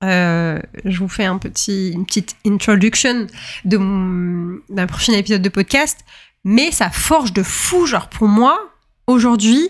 euh, 0.04 0.37
je 0.86 1.00
vous 1.00 1.08
fais 1.08 1.26
une 1.26 1.40
petite 1.40 2.36
introduction 2.46 3.28
d'un 3.66 4.88
prochain 4.88 5.14
épisode 5.14 5.42
de 5.42 5.50
podcast, 5.50 6.00
mais 6.44 6.72
ça 6.72 6.90
forge 6.90 7.34
de 7.34 7.44
fou. 7.44 7.86
Genre 7.86 8.10
pour 8.10 8.28
moi, 8.28 8.60
aujourd'hui, 9.08 9.70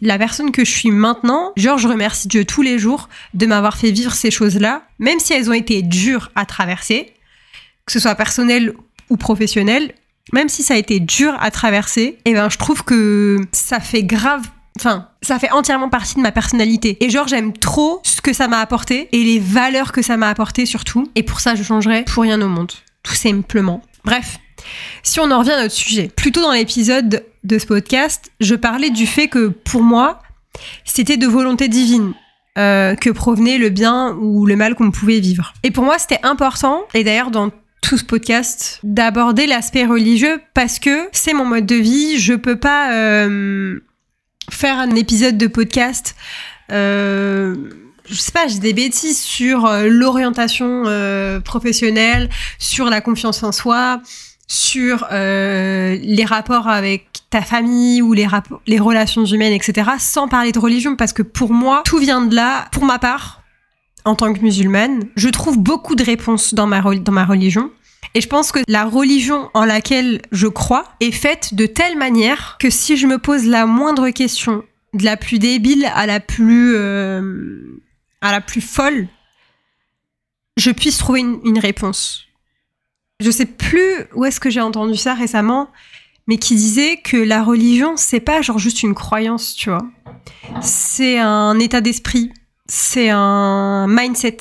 la 0.00 0.18
personne 0.18 0.52
que 0.52 0.64
je 0.64 0.70
suis 0.70 0.90
maintenant, 0.90 1.52
genre 1.56 1.78
je 1.78 1.88
remercie 1.88 2.28
Dieu 2.28 2.44
tous 2.44 2.62
les 2.62 2.78
jours 2.78 3.08
de 3.34 3.46
m'avoir 3.46 3.76
fait 3.76 3.90
vivre 3.90 4.12
ces 4.12 4.30
choses-là, 4.30 4.82
même 4.98 5.20
si 5.20 5.32
elles 5.32 5.50
ont 5.50 5.54
été 5.54 5.82
dures 5.82 6.30
à 6.34 6.46
traverser, 6.46 7.12
que 7.86 7.92
ce 7.92 8.00
soit 8.00 8.14
personnel 8.14 8.74
ou 9.10 9.16
professionnel, 9.16 9.92
même 10.32 10.48
si 10.48 10.62
ça 10.62 10.74
a 10.74 10.76
été 10.76 11.00
dur 11.00 11.36
à 11.40 11.50
traverser, 11.50 12.18
et 12.24 12.30
eh 12.30 12.32
ben 12.32 12.48
je 12.48 12.56
trouve 12.56 12.82
que 12.82 13.40
ça 13.52 13.80
fait 13.80 14.04
grave 14.04 14.42
Enfin, 14.78 15.08
ça 15.22 15.38
fait 15.38 15.50
entièrement 15.52 15.88
partie 15.88 16.16
de 16.16 16.20
ma 16.20 16.32
personnalité. 16.32 16.96
Et 17.04 17.10
genre, 17.10 17.28
j'aime 17.28 17.52
trop 17.52 18.00
ce 18.02 18.20
que 18.20 18.32
ça 18.32 18.48
m'a 18.48 18.58
apporté 18.58 19.08
et 19.12 19.22
les 19.22 19.38
valeurs 19.38 19.92
que 19.92 20.02
ça 20.02 20.16
m'a 20.16 20.28
apporté 20.28 20.66
surtout. 20.66 21.10
Et 21.14 21.22
pour 21.22 21.40
ça, 21.40 21.54
je 21.54 21.62
changerais 21.62 22.04
pour 22.04 22.24
rien 22.24 22.40
au 22.42 22.48
monde. 22.48 22.72
Tout 23.02 23.14
simplement. 23.14 23.82
Bref. 24.04 24.38
Si 25.02 25.20
on 25.20 25.30
en 25.30 25.38
revient 25.40 25.52
à 25.52 25.62
notre 25.62 25.74
sujet, 25.74 26.10
plutôt 26.16 26.40
dans 26.40 26.52
l'épisode 26.52 27.24
de 27.44 27.58
ce 27.58 27.66
podcast, 27.66 28.32
je 28.40 28.54
parlais 28.54 28.90
du 28.90 29.06
fait 29.06 29.28
que 29.28 29.48
pour 29.48 29.82
moi, 29.82 30.22
c'était 30.84 31.16
de 31.16 31.26
volonté 31.26 31.68
divine 31.68 32.14
euh, 32.56 32.94
que 32.94 33.10
provenait 33.10 33.58
le 33.58 33.68
bien 33.68 34.16
ou 34.20 34.46
le 34.46 34.56
mal 34.56 34.74
qu'on 34.74 34.90
pouvait 34.90 35.20
vivre. 35.20 35.52
Et 35.62 35.70
pour 35.70 35.84
moi, 35.84 35.98
c'était 35.98 36.20
important, 36.22 36.82
et 36.94 37.04
d'ailleurs 37.04 37.30
dans 37.30 37.50
tout 37.82 37.98
ce 37.98 38.04
podcast, 38.04 38.80
d'aborder 38.82 39.46
l'aspect 39.46 39.84
religieux 39.84 40.40
parce 40.54 40.78
que 40.78 41.08
c'est 41.12 41.34
mon 41.34 41.44
mode 41.44 41.66
de 41.66 41.76
vie, 41.76 42.18
je 42.18 42.34
peux 42.34 42.56
pas... 42.56 42.92
Euh, 42.92 43.80
faire 44.50 44.78
un 44.78 44.94
épisode 44.94 45.38
de 45.38 45.46
podcast. 45.46 46.14
Euh, 46.70 47.54
je 48.06 48.14
sais 48.14 48.32
pas, 48.32 48.46
j'ai 48.46 48.58
des 48.58 48.72
bêtises 48.72 49.20
sur 49.20 49.66
euh, 49.66 49.86
l'orientation 49.88 50.84
euh, 50.86 51.40
professionnelle, 51.40 52.28
sur 52.58 52.86
la 52.86 53.00
confiance 53.00 53.42
en 53.42 53.52
soi, 53.52 54.00
sur 54.46 55.06
euh, 55.10 55.96
les 56.02 56.24
rapports 56.24 56.68
avec 56.68 57.06
ta 57.30 57.40
famille 57.40 58.02
ou 58.02 58.12
les, 58.12 58.26
les 58.66 58.78
relations 58.78 59.24
humaines, 59.24 59.52
etc., 59.52 59.90
sans 59.98 60.28
parler 60.28 60.52
de 60.52 60.58
religion, 60.58 60.96
parce 60.96 61.12
que 61.12 61.22
pour 61.22 61.52
moi, 61.52 61.82
tout 61.84 61.98
vient 61.98 62.20
de 62.22 62.34
là. 62.34 62.66
Pour 62.72 62.84
ma 62.84 62.98
part, 62.98 63.42
en 64.04 64.14
tant 64.14 64.32
que 64.34 64.40
musulmane, 64.40 65.04
je 65.16 65.28
trouve 65.30 65.58
beaucoup 65.58 65.94
de 65.94 66.04
réponses 66.04 66.52
dans 66.52 66.66
ma, 66.66 66.82
dans 66.82 67.12
ma 67.12 67.24
religion. 67.24 67.70
Et 68.14 68.20
je 68.20 68.28
pense 68.28 68.52
que 68.52 68.60
la 68.68 68.84
religion 68.84 69.50
en 69.54 69.64
laquelle 69.64 70.22
je 70.30 70.46
crois 70.46 70.84
est 71.00 71.10
faite 71.10 71.54
de 71.54 71.66
telle 71.66 71.98
manière 71.98 72.56
que 72.60 72.70
si 72.70 72.96
je 72.96 73.08
me 73.08 73.18
pose 73.18 73.46
la 73.46 73.66
moindre 73.66 74.10
question, 74.10 74.64
de 74.94 75.04
la 75.04 75.16
plus 75.16 75.38
débile 75.38 75.90
à 75.94 76.06
la 76.06 76.20
plus 76.20 76.74
euh, 76.76 77.80
à 78.20 78.32
la 78.32 78.40
plus 78.40 78.60
folle, 78.60 79.08
je 80.56 80.70
puisse 80.70 80.96
trouver 80.98 81.20
une, 81.20 81.58
réponse. 81.58 82.26
Je 83.20 83.30
sais 83.30 83.46
plus 83.46 84.06
où 84.14 84.24
est-ce 84.24 84.40
que 84.40 84.50
j'ai 84.50 84.60
entendu 84.60 84.96
ça 84.96 85.14
récemment, 85.14 85.68
mais 86.26 86.38
qui 86.38 86.54
disait 86.54 86.98
que 86.98 87.16
la 87.16 87.42
religion 87.42 87.96
c'est 87.96 88.20
pas 88.20 88.40
genre 88.40 88.58
juste 88.58 88.82
une 88.82 88.94
croyance, 88.94 89.54
tu 89.54 89.70
vois. 89.70 89.84
C'est 90.62 91.18
un 91.18 91.58
état 91.58 91.80
d'esprit, 91.80 92.32
c'est 92.66 93.10
un 93.10 93.86
mindset. 93.88 94.38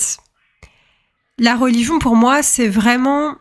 La 1.39 1.56
religion 1.56 1.98
pour 1.98 2.15
moi, 2.15 2.44
c'est 2.44 2.68
vraiment 2.68 3.36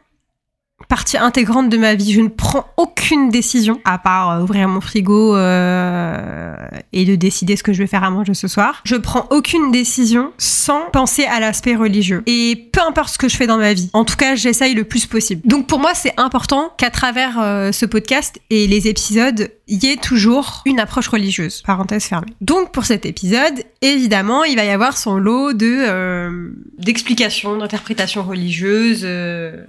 partie 0.92 1.16
intégrante 1.16 1.70
de 1.70 1.78
ma 1.78 1.94
vie. 1.94 2.12
Je 2.12 2.20
ne 2.20 2.28
prends 2.28 2.66
aucune 2.76 3.30
décision, 3.30 3.80
à 3.86 3.96
part 3.96 4.30
euh, 4.30 4.42
ouvrir 4.42 4.68
mon 4.68 4.82
frigo 4.82 5.34
euh, 5.34 6.54
et 6.92 7.06
de 7.06 7.14
décider 7.14 7.56
ce 7.56 7.62
que 7.62 7.72
je 7.72 7.78
vais 7.78 7.86
faire 7.86 8.04
à 8.04 8.10
manger 8.10 8.34
ce 8.34 8.46
soir. 8.46 8.82
Je 8.84 8.96
prends 8.96 9.26
aucune 9.30 9.70
décision 9.70 10.32
sans 10.36 10.90
penser 10.92 11.24
à 11.24 11.40
l'aspect 11.40 11.76
religieux. 11.76 12.22
Et 12.26 12.68
peu 12.74 12.82
importe 12.82 13.08
ce 13.08 13.16
que 13.16 13.30
je 13.30 13.38
fais 13.38 13.46
dans 13.46 13.56
ma 13.56 13.72
vie. 13.72 13.88
En 13.94 14.04
tout 14.04 14.16
cas, 14.16 14.34
j'essaye 14.34 14.74
le 14.74 14.84
plus 14.84 15.06
possible. 15.06 15.40
Donc 15.46 15.66
pour 15.66 15.78
moi, 15.78 15.94
c'est 15.94 16.12
important 16.18 16.74
qu'à 16.76 16.90
travers 16.90 17.40
euh, 17.40 17.72
ce 17.72 17.86
podcast 17.86 18.38
et 18.50 18.66
les 18.66 18.86
épisodes, 18.86 19.50
il 19.68 19.82
y 19.82 19.90
ait 19.90 19.96
toujours 19.96 20.60
une 20.66 20.78
approche 20.78 21.08
religieuse. 21.08 21.62
Parenthèse 21.62 22.04
fermée. 22.04 22.34
Donc 22.42 22.70
pour 22.70 22.84
cet 22.84 23.06
épisode, 23.06 23.64
évidemment, 23.80 24.44
il 24.44 24.56
va 24.56 24.64
y 24.66 24.70
avoir 24.70 24.98
son 24.98 25.16
lot 25.16 25.54
de 25.54 26.52
d'explications, 26.76 27.56
d'interprétations 27.56 28.24
religieuses. 28.24 29.08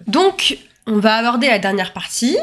Donc 0.07 0.57
on 0.87 0.99
va 0.99 1.15
aborder 1.15 1.47
la 1.47 1.59
dernière 1.59 1.93
partie 1.93 2.37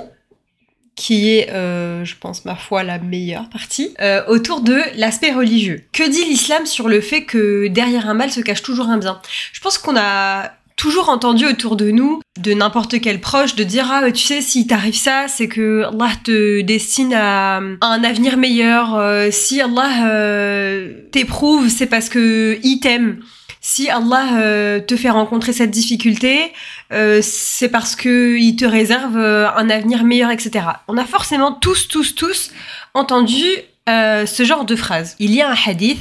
qui 0.97 1.30
est, 1.30 1.50
euh, 1.50 2.04
je 2.04 2.14
pense, 2.16 2.44
ma 2.44 2.56
foi, 2.56 2.82
la 2.82 2.99
meilleure 2.99 3.49
partie, 3.49 3.94
euh, 4.00 4.23
autour 4.28 4.61
de 4.61 4.78
l'aspect 4.97 5.32
religieux. 5.32 5.82
Que 5.92 6.09
dit 6.09 6.25
l'islam 6.25 6.66
sur 6.66 6.88
le 6.88 7.00
fait 7.00 7.25
que 7.25 7.68
derrière 7.68 8.09
un 8.09 8.14
mal 8.14 8.30
se 8.30 8.40
cache 8.40 8.62
toujours 8.62 8.88
un 8.88 8.99
bien? 8.99 9.20
Je 9.52 9.61
pense 9.61 9.78
qu'on 9.78 9.97
a 9.97 10.50
toujours 10.80 11.11
entendu 11.11 11.44
autour 11.44 11.76
de 11.76 11.90
nous, 11.90 12.23
de 12.38 12.54
n'importe 12.54 13.02
quel 13.02 13.20
proche, 13.20 13.54
de 13.54 13.64
dire 13.64 13.87
ah 13.90 14.11
tu 14.11 14.23
sais 14.23 14.40
si 14.40 14.66
t'arrive 14.66 14.97
ça, 14.97 15.26
c'est 15.28 15.47
que 15.47 15.85
Allah 15.85 16.12
te 16.25 16.62
destine 16.62 17.12
à, 17.12 17.59
un 17.59 18.04
avenir 18.04 18.38
meilleur. 18.38 18.94
Euh, 18.94 19.28
si 19.30 19.61
Allah 19.61 20.06
euh, 20.11 21.02
t'éprouve, 21.12 21.68
c'est 21.68 21.87
parce 21.87 22.09
que 22.09 22.59
il 22.62 22.80
t'aime. 22.80 23.20
Si 23.61 23.90
Allah 23.90 24.38
euh, 24.38 24.81
te 24.81 24.97
fait 24.97 25.11
rencontrer 25.11 25.52
cette 25.52 25.71
difficulté, 25.71 26.52
euh, 26.93 27.21
c'est 27.23 27.69
parce 27.69 27.95
que 27.95 28.38
il 28.38 28.57
te 28.57 28.64
réserve 28.64 29.19
euh, 29.19 29.50
un 29.50 29.69
avenir 29.69 30.02
meilleur, 30.02 30.31
etc. 30.31 30.64
On 30.88 30.97
a 30.97 31.05
forcément 31.05 31.52
tous, 31.52 31.87
tous, 31.88 32.14
tous 32.14 32.52
entendu 32.95 33.45
ce 33.87 34.45
genre 34.45 34.64
de 34.64 34.76
phrase. 34.76 35.17
Il 35.19 35.35
y 35.35 35.43
a 35.43 35.50
un 35.50 35.57
hadith 35.67 35.99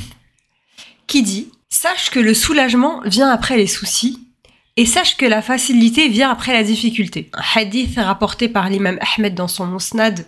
qui 1.08 1.24
dit 1.24 1.52
Sache 1.70 2.12
que 2.12 2.20
le 2.20 2.36
soulagement 2.36 3.02
vient 3.04 3.32
après 3.32 3.58
les 3.58 3.66
soucis 3.66 4.20
et 4.78 4.86
sache 4.86 5.18
que 5.18 5.26
la 5.26 5.42
facilité 5.42 6.08
vient 6.08 6.30
après 6.30 6.54
la 6.54 6.64
difficulté. 6.64 7.32
Un 7.34 7.60
hadith 7.60 7.98
rapporté 7.98 8.48
par 8.48 8.70
l'imam 8.70 9.00
Ahmed 9.02 9.34
dans 9.34 9.48
son 9.48 9.66
Musnad 9.66 10.24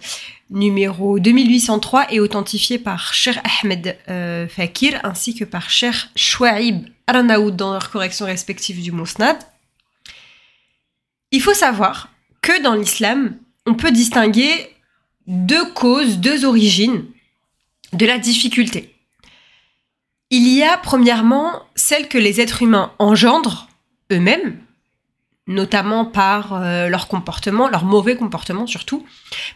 numéro 0.52 1.18
2803 1.18 2.14
et 2.14 2.20
authentifié 2.20 2.78
par 2.78 3.14
Cher 3.14 3.42
Ahmed 3.44 3.98
euh, 4.10 4.48
Fakir 4.48 5.00
ainsi 5.04 5.34
que 5.34 5.46
par 5.46 5.70
Cher 5.70 6.10
Chouaib 6.16 6.86
Arnaoud 7.08 7.56
dans 7.56 7.72
leurs 7.72 7.90
corrections 7.90 8.26
respectives 8.26 8.82
du 8.82 8.92
Musnad. 8.92 9.38
Il 11.32 11.42
faut 11.42 11.54
savoir 11.54 12.10
que 12.42 12.62
dans 12.62 12.76
l'islam, 12.76 13.38
on 13.66 13.74
peut 13.74 13.92
distinguer 13.92 14.70
deux 15.28 15.72
causes, 15.74 16.18
deux 16.18 16.46
origines 16.46 17.06
de 17.94 18.06
la 18.06 18.18
difficulté. 18.18 18.94
Il 20.30 20.48
y 20.48 20.64
a 20.64 20.78
premièrement 20.78 21.64
celle 21.76 22.08
que 22.08 22.18
les 22.18 22.42
êtres 22.42 22.62
humains 22.62 22.94
engendrent 23.00 23.68
eux-mêmes, 24.12 24.60
notamment 25.48 26.06
par 26.06 26.54
euh, 26.54 26.88
leur 26.88 27.08
comportement, 27.08 27.68
leur 27.68 27.86
mauvais 27.86 28.16
comportement 28.16 28.68
surtout, 28.68 29.06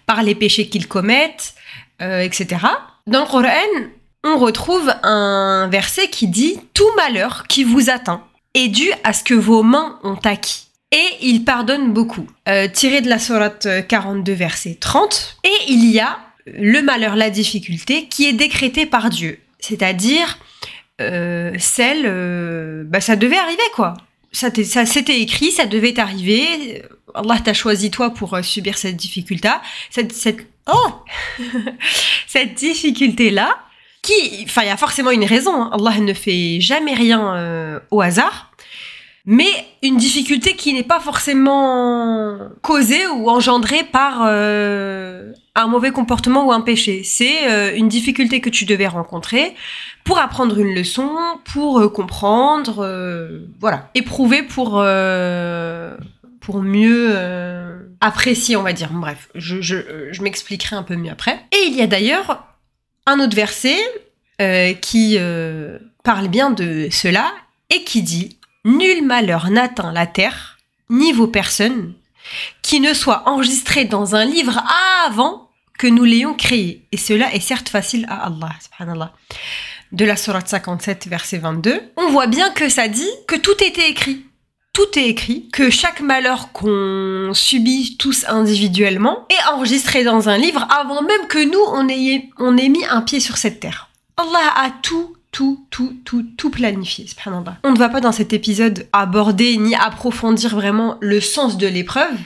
par 0.05 0.23
les 0.23 0.35
péchés 0.35 0.67
qu'ils 0.67 0.87
commettent, 0.87 1.55
euh, 2.01 2.21
etc. 2.21 2.65
Dans 3.07 3.21
le 3.21 3.27
Coran, 3.27 3.89
on 4.23 4.37
retrouve 4.37 4.91
un 5.03 5.67
verset 5.71 6.07
qui 6.09 6.27
dit 6.27 6.59
Tout 6.73 6.89
malheur 6.95 7.45
qui 7.47 7.63
vous 7.63 7.89
atteint 7.89 8.23
est 8.53 8.67
dû 8.67 8.89
à 9.03 9.13
ce 9.13 9.23
que 9.23 9.33
vos 9.33 9.63
mains 9.63 9.99
ont 10.03 10.19
acquis. 10.23 10.67
Et 10.91 11.05
il 11.21 11.43
pardonne 11.43 11.93
beaucoup. 11.93 12.27
Euh, 12.47 12.67
tiré 12.67 13.01
de 13.01 13.09
la 13.09 13.19
sourate 13.19 13.67
42, 13.87 14.31
verset 14.33 14.77
30. 14.79 15.37
Et 15.43 15.71
il 15.71 15.85
y 15.91 15.99
a 15.99 16.19
le 16.45 16.81
malheur, 16.81 17.15
la 17.15 17.29
difficulté, 17.29 18.07
qui 18.07 18.27
est 18.27 18.33
décrété 18.33 18.85
par 18.85 19.09
Dieu. 19.09 19.39
C'est-à-dire 19.59 20.37
celle, 20.97 22.85
bah, 22.87 23.01
ça 23.01 23.17
devait 23.17 23.37
arriver 23.37 23.63
quoi. 23.73 23.95
Ça, 24.35 24.85
c'était 24.85 25.21
écrit, 25.21 25.51
ça 25.51 25.65
devait 25.65 25.97
arriver. 25.97 26.83
Allah 27.13 27.39
t'a 27.39 27.53
choisi 27.53 27.89
toi 27.89 28.09
pour 28.13 28.33
euh, 28.33 28.41
subir 28.41 28.77
cette 28.77 28.97
difficulté. 28.97 29.49
Cette, 29.89 30.11
cette, 30.11 30.45
oh 30.67 30.89
cette 32.27 32.55
difficulté 32.55 33.31
là, 33.31 33.57
qui, 34.01 34.43
enfin, 34.43 34.63
il 34.63 34.67
y 34.67 34.71
a 34.71 34.77
forcément 34.77 35.11
une 35.11 35.23
raison. 35.23 35.53
hein. 35.63 35.69
Allah 35.73 35.99
ne 35.99 36.13
fait 36.13 36.59
jamais 36.59 36.93
rien 36.93 37.35
euh, 37.35 37.79
au 37.91 38.01
hasard. 38.01 38.51
Mais 39.27 39.49
une 39.81 39.97
difficulté 39.97 40.55
qui 40.55 40.73
n'est 40.73 40.83
pas 40.83 40.99
forcément 40.99 42.37
causée 42.61 43.07
ou 43.07 43.29
engendrée 43.29 43.83
par 43.83 44.23
euh, 44.25 45.31
un 45.55 45.67
mauvais 45.67 45.89
comportement 45.89 46.45
ou 46.45 46.51
un 46.51 46.61
péché. 46.61 47.01
C'est 47.03 47.49
euh, 47.49 47.75
une 47.75 47.87
difficulté 47.87 48.39
que 48.39 48.51
tu 48.51 48.65
devais 48.65 48.87
rencontrer 48.87 49.55
pour 50.03 50.19
apprendre 50.19 50.59
une 50.59 50.75
leçon, 50.75 51.09
pour 51.43 51.79
euh, 51.79 51.89
comprendre, 51.89 52.87
voilà, 53.59 53.89
éprouver 53.95 54.43
pour 54.43 54.75
mieux 56.61 57.15
apprécier, 58.01 58.55
on 58.55 58.61
va 58.61 58.73
dire. 58.73 58.91
Bref, 58.91 59.29
je, 59.33 59.59
je, 59.59 60.11
je 60.11 60.21
m'expliquerai 60.21 60.75
un 60.75 60.83
peu 60.83 60.95
mieux 60.95 61.11
après. 61.11 61.43
Et 61.51 61.65
il 61.67 61.75
y 61.75 61.81
a 61.81 61.87
d'ailleurs 61.87 62.45
un 63.07 63.19
autre 63.19 63.35
verset 63.35 63.77
qui 64.81 65.17
parle 66.03 66.27
bien 66.27 66.51
de 66.51 66.89
cela 66.91 67.31
et 67.71 67.83
qui 67.83 68.03
dit 68.03 68.37
Nul 68.65 69.05
malheur 69.05 69.51
n'atteint 69.51 69.93
la 69.93 70.07
terre, 70.07 70.57
ni 70.89 71.11
vos 71.13 71.27
personnes, 71.27 71.93
qui 72.63 72.79
ne 72.79 72.95
soit 72.95 73.29
enregistré 73.29 73.85
dans 73.85 74.15
un 74.15 74.25
livre 74.25 74.63
avant 75.05 75.51
que 75.77 75.85
nous 75.85 76.03
l'ayons 76.03 76.33
créé. 76.33 76.87
Et 76.91 76.97
cela 76.97 77.31
est 77.35 77.39
certes 77.39 77.69
facile 77.69 78.07
à 78.09 78.25
Allah. 78.25 79.13
De 79.91 80.03
la 80.03 80.17
sourate 80.17 80.47
57, 80.47 81.05
verset 81.05 81.37
22, 81.37 81.79
on 81.97 82.09
voit 82.09 82.25
bien 82.25 82.49
que 82.49 82.67
ça 82.67 82.87
dit 82.87 83.09
que 83.27 83.35
tout 83.35 83.63
était 83.63 83.87
écrit. 83.87 84.25
Tout 84.73 84.97
est 84.97 85.09
écrit, 85.09 85.47
que 85.53 85.69
chaque 85.69 86.01
malheur 86.01 86.51
qu'on 86.51 87.31
subit 87.35 87.97
tous 87.97 88.25
individuellement 88.27 89.27
est 89.29 89.53
enregistré 89.53 90.03
dans 90.03 90.27
un 90.27 90.37
livre 90.37 90.67
avant 90.71 91.03
même 91.03 91.27
que 91.29 91.37
nous, 91.37 91.61
on 91.67 91.87
ait, 91.87 92.29
on 92.39 92.57
ait 92.57 92.69
mis 92.69 92.83
un 92.85 93.01
pied 93.01 93.19
sur 93.19 93.37
cette 93.37 93.59
terre. 93.59 93.89
Allah 94.17 94.53
a 94.55 94.71
tout, 94.81 95.14
tout, 95.35 95.67
tout, 95.69 95.97
tout, 96.05 96.23
tout 96.37 96.49
planifié. 96.49 97.05
On 97.65 97.73
ne 97.73 97.77
va 97.77 97.89
pas 97.89 97.99
dans 97.99 98.13
cet 98.13 98.31
épisode 98.31 98.87
aborder 98.93 99.57
ni 99.57 99.75
approfondir 99.75 100.55
vraiment 100.55 100.97
le 101.01 101.19
sens 101.19 101.57
de 101.57 101.67
l'épreuve. 101.67 102.17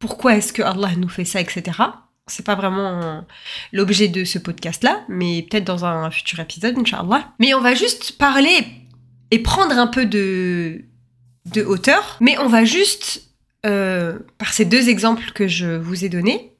Pourquoi 0.00 0.34
est-ce 0.34 0.52
que 0.52 0.60
Allah 0.60 0.90
nous 0.96 1.08
fait 1.08 1.24
ça, 1.24 1.40
etc. 1.40 1.78
C'est 2.26 2.44
pas 2.44 2.56
vraiment 2.56 3.24
l'objet 3.72 4.08
de 4.08 4.24
ce 4.24 4.40
podcast-là, 4.40 5.04
mais 5.08 5.46
peut-être 5.48 5.62
dans 5.62 5.84
un 5.84 6.10
futur 6.10 6.40
épisode, 6.40 6.76
Inch'Allah. 6.76 7.28
Mais 7.38 7.54
on 7.54 7.60
va 7.60 7.74
juste 7.74 8.18
parler 8.18 8.66
et 9.30 9.38
prendre 9.38 9.78
un 9.78 9.86
peu 9.86 10.04
de, 10.04 10.86
de 11.54 11.62
hauteur, 11.62 12.16
mais 12.20 12.36
on 12.38 12.48
va 12.48 12.64
juste, 12.64 13.22
euh, 13.66 14.18
par 14.36 14.52
ces 14.52 14.64
deux 14.64 14.88
exemples 14.88 15.30
que 15.32 15.46
je 15.46 15.76
vous 15.76 16.04
ai 16.04 16.08
donnés, 16.08 16.54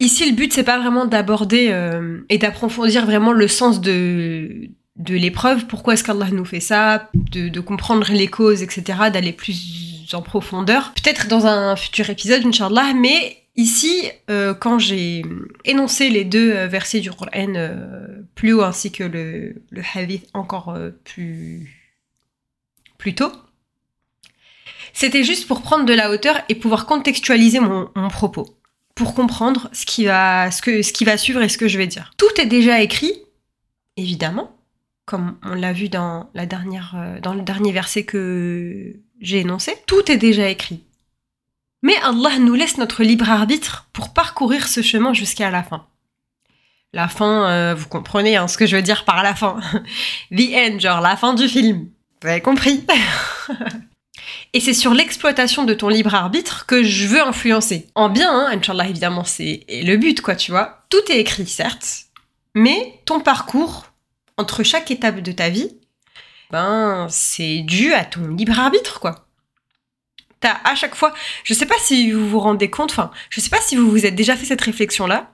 ici 0.00 0.28
le 0.28 0.36
but 0.36 0.52
c'est 0.52 0.64
pas 0.64 0.78
vraiment 0.78 1.06
d'aborder 1.06 1.68
euh, 1.70 2.26
et 2.28 2.36
d'approfondir 2.36 3.06
vraiment 3.06 3.32
le 3.32 3.48
sens 3.48 3.80
de, 3.80 4.68
de 4.96 5.14
l'épreuve, 5.14 5.66
pourquoi 5.66 5.94
est-ce 5.94 6.04
qu'Allah 6.04 6.30
nous 6.30 6.44
fait 6.44 6.60
ça, 6.60 7.10
de, 7.14 7.60
comprendre 7.60 8.10
les 8.12 8.28
causes, 8.28 8.62
etc., 8.62 9.10
d'aller 9.12 9.32
plus 9.32 10.06
en 10.12 10.22
profondeur. 10.22 10.92
Peut-être 10.94 11.28
dans 11.28 11.46
un 11.46 11.76
futur 11.76 12.10
épisode, 12.10 12.44
Inch'Allah, 12.44 12.92
mais 12.94 13.38
ici, 13.56 14.10
euh, 14.30 14.52
quand 14.52 14.78
j'ai 14.78 15.24
énoncé 15.64 16.10
les 16.10 16.24
deux 16.24 16.52
euh, 16.52 16.66
versets 16.66 17.00
du 17.00 17.10
Coran 17.10 17.30
euh, 17.36 18.22
plus 18.34 18.52
haut 18.52 18.62
ainsi 18.62 18.92
que 18.92 19.04
le, 19.04 19.62
le 19.70 19.82
hadith 19.94 20.28
encore 20.34 20.76
plus, 21.04 21.70
plus 22.98 23.14
tôt, 23.14 23.32
c'était 24.92 25.24
juste 25.24 25.48
pour 25.48 25.62
prendre 25.62 25.86
de 25.86 25.94
la 25.94 26.10
hauteur 26.10 26.42
et 26.50 26.54
pouvoir 26.54 26.84
contextualiser 26.84 27.60
mon, 27.60 27.88
mon 27.96 28.08
propos, 28.08 28.58
pour 28.94 29.14
comprendre 29.14 29.70
ce 29.72 29.86
qui, 29.86 30.04
va, 30.04 30.50
ce, 30.50 30.60
que, 30.60 30.82
ce 30.82 30.92
qui 30.92 31.04
va 31.04 31.16
suivre 31.16 31.40
et 31.40 31.48
ce 31.48 31.56
que 31.56 31.68
je 31.68 31.78
vais 31.78 31.86
dire. 31.86 32.12
Tout 32.18 32.40
est 32.40 32.46
déjà 32.46 32.82
écrit, 32.82 33.14
évidemment, 33.96 34.54
comme 35.12 35.36
on 35.42 35.52
l'a 35.54 35.74
vu 35.74 35.90
euh, 35.94 37.20
dans 37.20 37.34
le 37.34 37.42
dernier 37.42 37.70
verset 37.70 38.04
que 38.04 38.96
j'ai 39.20 39.40
énoncé. 39.40 39.76
Tout 39.86 40.10
est 40.10 40.16
déjà 40.16 40.48
écrit. 40.48 40.84
Mais 41.82 41.94
Allah 42.02 42.38
nous 42.38 42.54
laisse 42.54 42.78
notre 42.78 43.02
libre 43.02 43.28
arbitre 43.28 43.90
pour 43.92 44.14
parcourir 44.14 44.66
ce 44.66 44.80
chemin 44.80 45.12
jusqu'à 45.12 45.50
la 45.50 45.62
fin. 45.62 45.84
La 46.94 47.08
fin, 47.08 47.46
euh, 47.50 47.74
vous 47.74 47.88
comprenez 47.88 48.38
hein, 48.38 48.48
ce 48.48 48.56
que 48.56 48.64
je 48.64 48.74
veux 48.74 48.80
dire 48.80 49.04
par 49.04 49.22
la 49.22 49.34
fin. 49.34 49.60
The 50.34 50.54
end, 50.54 50.78
genre 50.78 51.02
la 51.02 51.18
fin 51.18 51.34
du 51.34 51.46
film. 51.46 51.90
Vous 52.22 52.28
avez 52.28 52.40
compris? 52.40 52.86
Et 54.54 54.60
c'est 54.60 54.72
sur 54.72 54.94
l'exploitation 54.94 55.64
de 55.64 55.74
ton 55.74 55.90
libre 55.90 56.14
arbitre 56.14 56.64
que 56.64 56.82
je 56.82 57.06
veux 57.06 57.20
influencer. 57.20 57.86
En 57.94 58.08
bien, 58.08 58.32
hein, 58.32 58.48
Inch'Allah, 58.50 58.88
évidemment, 58.88 59.24
c'est 59.24 59.66
le 59.68 59.96
but, 59.96 60.22
quoi, 60.22 60.36
tu 60.36 60.52
vois. 60.52 60.86
Tout 60.88 61.02
est 61.10 61.18
écrit, 61.18 61.46
certes, 61.46 62.06
mais 62.54 62.98
ton 63.04 63.20
parcours, 63.20 63.91
entre 64.36 64.62
chaque 64.62 64.90
étape 64.90 65.20
de 65.20 65.32
ta 65.32 65.48
vie, 65.48 65.78
ben, 66.50 67.06
c'est 67.10 67.60
dû 67.60 67.92
à 67.92 68.04
ton 68.04 68.28
libre 68.28 68.58
arbitre, 68.58 69.00
quoi. 69.00 69.26
T'as 70.40 70.58
à 70.64 70.74
chaque 70.74 70.94
fois, 70.94 71.14
je 71.44 71.54
sais 71.54 71.66
pas 71.66 71.78
si 71.78 72.10
vous 72.10 72.28
vous 72.28 72.40
rendez 72.40 72.68
compte, 72.68 72.90
enfin, 72.90 73.10
je 73.30 73.40
sais 73.40 73.50
pas 73.50 73.60
si 73.60 73.76
vous 73.76 73.90
vous 73.90 74.06
êtes 74.06 74.16
déjà 74.16 74.36
fait 74.36 74.44
cette 74.44 74.60
réflexion-là, 74.60 75.32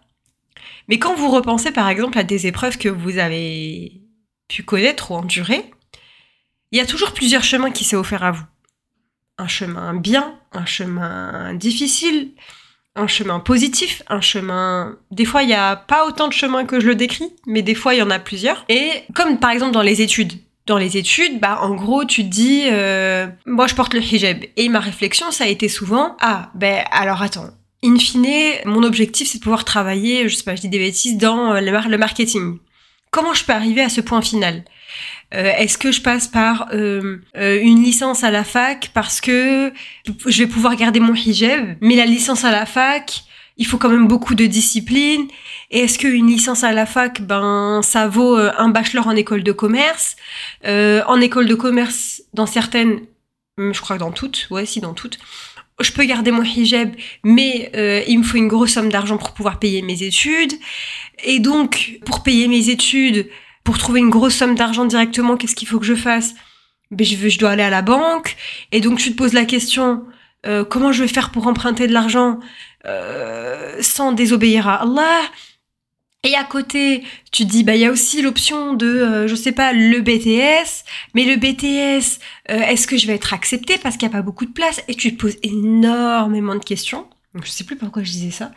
mais 0.89 0.99
quand 0.99 1.15
vous 1.15 1.31
repensez 1.31 1.71
par 1.71 1.89
exemple 1.89 2.19
à 2.19 2.25
des 2.25 2.47
épreuves 2.47 2.79
que 2.79 2.89
vous 2.89 3.19
avez 3.19 4.03
pu 4.49 4.63
connaître 4.63 5.11
ou 5.11 5.15
endurer, 5.15 5.71
il 6.73 6.79
y 6.79 6.83
a 6.83 6.87
toujours 6.87 7.13
plusieurs 7.13 7.45
chemins 7.45 7.71
qui 7.71 7.85
s'est 7.85 7.97
offert 7.97 8.23
à 8.23 8.33
vous. 8.33 8.45
Un 9.39 9.49
chemin 9.49 9.95
bien, 9.95 10.39
un 10.53 10.67
chemin 10.67 11.55
difficile, 11.55 12.33
un 12.99 13.07
chemin 13.07 13.41
positif, 13.41 14.03
un 14.09 14.21
chemin... 14.21 14.97
Des 15.11 15.25
fois, 15.25 15.43
il 15.43 15.47
n'y 15.47 15.55
a 15.55 15.77
pas 15.77 16.07
autant 16.07 16.29
de 16.29 16.33
chemins 16.33 16.65
que 16.65 16.81
je 16.81 16.87
le 16.87 16.95
décris, 16.95 17.33
mais 17.47 17.63
des 17.63 17.75
fois, 17.75 17.95
il 17.95 17.99
y 17.99 18.03
en 18.03 18.11
a 18.11 18.19
plusieurs. 18.19 18.65
Et 18.69 18.91
comme 19.15 19.39
par 19.39 19.51
exemple 19.51 19.73
dans 19.73 19.83
les 19.83 20.03
études. 20.03 20.35
Dans 20.67 20.77
les 20.77 20.99
études, 20.99 21.41
bah 21.41 21.61
en 21.63 21.75
gros, 21.75 22.05
tu 22.05 22.25
te 22.25 22.29
dis, 22.29 22.65
euh, 22.71 23.27
moi 23.47 23.67
je 23.67 23.75
porte 23.75 23.95
le 23.95 24.01
hijab. 24.01 24.45
Et 24.57 24.69
ma 24.69 24.81
réflexion, 24.81 25.31
ça 25.31 25.45
a 25.45 25.47
été 25.47 25.67
souvent, 25.67 26.15
ah, 26.21 26.51
ben 26.55 26.85
alors 26.91 27.23
attends, 27.23 27.49
in 27.83 27.97
fine, 27.97 28.27
mon 28.67 28.83
objectif, 28.83 29.29
c'est 29.29 29.39
de 29.39 29.43
pouvoir 29.43 29.65
travailler, 29.65 30.29
je 30.29 30.37
sais 30.37 30.45
pas, 30.45 30.57
je 30.57 30.61
dis 30.61 30.69
des 30.69 30.79
bêtises, 30.79 31.17
dans 31.17 31.59
le 31.59 31.97
marketing. 31.97 32.59
Comment 33.11 33.33
je 33.33 33.45
peux 33.45 33.55
arriver 33.55 33.81
à 33.81 33.89
ce 33.89 34.03
point 34.03 34.21
final? 34.21 34.63
Euh, 35.35 35.53
Est-ce 35.59 35.77
que 35.77 35.93
je 35.93 36.01
passe 36.01 36.27
par 36.27 36.69
euh, 36.73 37.19
euh, 37.37 37.61
une 37.61 37.83
licence 37.83 38.25
à 38.25 38.31
la 38.31 38.45
fac 38.45 38.91
parce 38.95 39.21
que 39.21 39.73
je 40.27 40.39
vais 40.39 40.47
pouvoir 40.47 40.75
garder 40.77 41.01
mon 41.01 41.15
hijab, 41.15 41.77
mais 41.81 41.97
la 41.97 42.07
licence 42.07 42.45
à 42.45 42.51
la 42.51 42.65
fac, 42.65 43.25
il 43.59 43.67
faut 43.67 43.77
quand 43.77 43.91
même 43.91 44.09
beaucoup 44.09 44.35
de 44.35 44.47
discipline. 44.47 45.27
Et 45.71 45.81
est-ce 45.81 45.99
qu'une 45.99 46.29
licence 46.29 46.65
à 46.65 46.73
la 46.73 46.87
fac, 46.87 47.21
ben, 47.21 47.81
ça 47.83 48.09
vaut 48.09 48.37
un 48.37 48.69
bachelor 48.69 49.07
en 49.09 49.17
école 49.17 49.43
de 49.43 49.53
commerce? 49.53 50.17
En 50.65 51.21
école 51.21 51.47
de 51.47 51.57
commerce, 51.57 52.23
dans 52.35 52.47
certaines, 52.47 53.01
hum, 53.59 53.75
je 53.75 53.81
crois 53.81 53.97
que 53.97 54.01
dans 54.01 54.13
toutes, 54.13 54.47
ouais, 54.51 54.65
si 54.65 54.81
dans 54.81 54.95
toutes, 54.95 55.19
je 55.81 55.93
peux 55.93 56.05
garder 56.05 56.31
mon 56.31 56.45
hijab, 56.45 56.95
mais 57.25 58.05
il 58.07 58.19
me 58.21 58.23
faut 58.23 58.37
une 58.37 58.47
grosse 58.47 58.75
somme 58.75 58.91
d'argent 58.91 59.19
pour 59.19 59.33
pouvoir 59.33 59.59
payer 59.59 59.83
mes 59.83 60.05
études. 60.05 60.53
Et 61.25 61.41
donc, 61.41 61.99
pour 62.07 62.23
payer 62.23 62.47
mes 62.47 62.71
études, 62.71 63.29
pour 63.69 63.77
trouver 63.77 64.01
une 64.01 64.09
grosse 64.09 64.35
somme 64.35 64.55
d'argent 64.55 64.87
directement, 64.87 65.37
qu'est-ce 65.37 65.55
qu'il 65.55 65.69
faut 65.69 65.79
que 65.79 65.85
je 65.85 65.95
fasse? 65.95 66.33
Ben, 66.91 67.05
je, 67.05 67.17
veux, 67.17 67.29
je 67.29 67.39
dois 67.39 67.51
aller 67.51 67.63
à 67.63 67.69
la 67.69 67.83
banque. 67.83 68.35
Et 68.73 68.81
donc, 68.81 68.99
tu 68.99 69.13
te 69.13 69.15
poses 69.15 69.35
la 69.35 69.45
question, 69.45 70.07
euh, 70.47 70.65
comment 70.65 70.91
je 70.91 71.03
vais 71.03 71.09
faire 71.09 71.29
pour 71.29 71.47
emprunter 71.47 71.87
de 71.87 71.93
l'argent 71.93 72.39
euh, 72.87 73.77
sans 73.83 74.13
désobéir 74.13 74.69
à 74.69 74.77
Allah? 74.77 75.21
Et 76.25 76.35
à 76.35 76.45
côté, 76.45 77.05
tu 77.31 77.45
te 77.45 77.51
dis, 77.51 77.63
bah 77.63 77.75
il 77.75 77.83
y 77.83 77.85
a 77.85 77.91
aussi 77.91 78.23
l'option 78.23 78.73
de, 78.73 78.87
euh, 78.87 79.29
je 79.29 79.35
sais 79.35 79.53
pas, 79.53 79.75
le 79.75 80.01
BTS. 80.01 80.85
Mais 81.13 81.27
le 81.27 81.37
BTS, 81.37 82.21
est-ce 82.47 82.87
que 82.87 82.97
je 82.97 83.07
vais 83.07 83.17
être 83.17 83.35
acceptée? 83.35 83.77
Parce 83.77 83.99
qu'il 83.99 84.09
n'y 84.09 84.15
a 84.15 84.17
pas 84.17 84.23
beaucoup 84.23 84.47
de 84.47 84.53
place 84.53 84.81
Et 84.89 84.95
tu 84.95 85.15
te 85.15 85.21
poses 85.21 85.37
énormément 85.43 86.55
de 86.55 86.65
questions. 86.65 87.07
Donc 87.35 87.45
je 87.45 87.51
sais 87.51 87.65
plus 87.65 87.77
pourquoi 87.77 88.03
je 88.03 88.13
disais 88.13 88.31
ça 88.31 88.51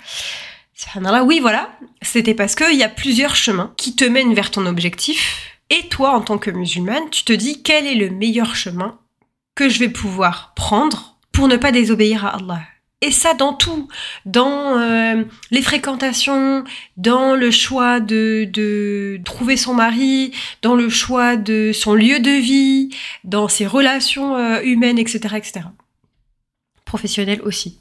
oui, 1.23 1.39
voilà. 1.39 1.69
C'était 2.01 2.33
parce 2.33 2.55
qu'il 2.55 2.77
y 2.77 2.83
a 2.83 2.89
plusieurs 2.89 3.35
chemins 3.35 3.73
qui 3.77 3.95
te 3.95 4.05
mènent 4.05 4.33
vers 4.33 4.51
ton 4.51 4.65
objectif. 4.65 5.59
Et 5.69 5.87
toi, 5.87 6.11
en 6.11 6.21
tant 6.21 6.37
que 6.37 6.51
musulmane, 6.51 7.09
tu 7.11 7.23
te 7.23 7.33
dis 7.33 7.63
quel 7.63 7.87
est 7.87 7.95
le 7.95 8.09
meilleur 8.09 8.55
chemin 8.55 8.99
que 9.55 9.69
je 9.69 9.79
vais 9.79 9.89
pouvoir 9.89 10.53
prendre 10.55 11.17
pour 11.31 11.47
ne 11.47 11.55
pas 11.55 11.71
désobéir 11.71 12.25
à 12.25 12.35
Allah? 12.35 12.61
Et 13.03 13.09
ça 13.09 13.33
dans 13.33 13.53
tout, 13.53 13.87
dans 14.25 14.77
euh, 14.77 15.23
les 15.49 15.61
fréquentations, 15.63 16.63
dans 16.97 17.35
le 17.35 17.49
choix 17.49 17.99
de, 17.99 19.19
trouver 19.25 19.57
son 19.57 19.73
mari, 19.73 20.33
dans 20.61 20.75
le 20.75 20.87
choix 20.87 21.35
de 21.35 21.71
son 21.73 21.95
lieu 21.95 22.19
de 22.19 22.29
vie, 22.29 22.89
dans 23.23 23.47
ses 23.47 23.65
relations 23.65 24.35
euh, 24.35 24.61
humaines, 24.61 24.99
etc., 24.99 25.35
etc. 25.35 25.61
Professionnelles 26.85 27.41
aussi. 27.41 27.79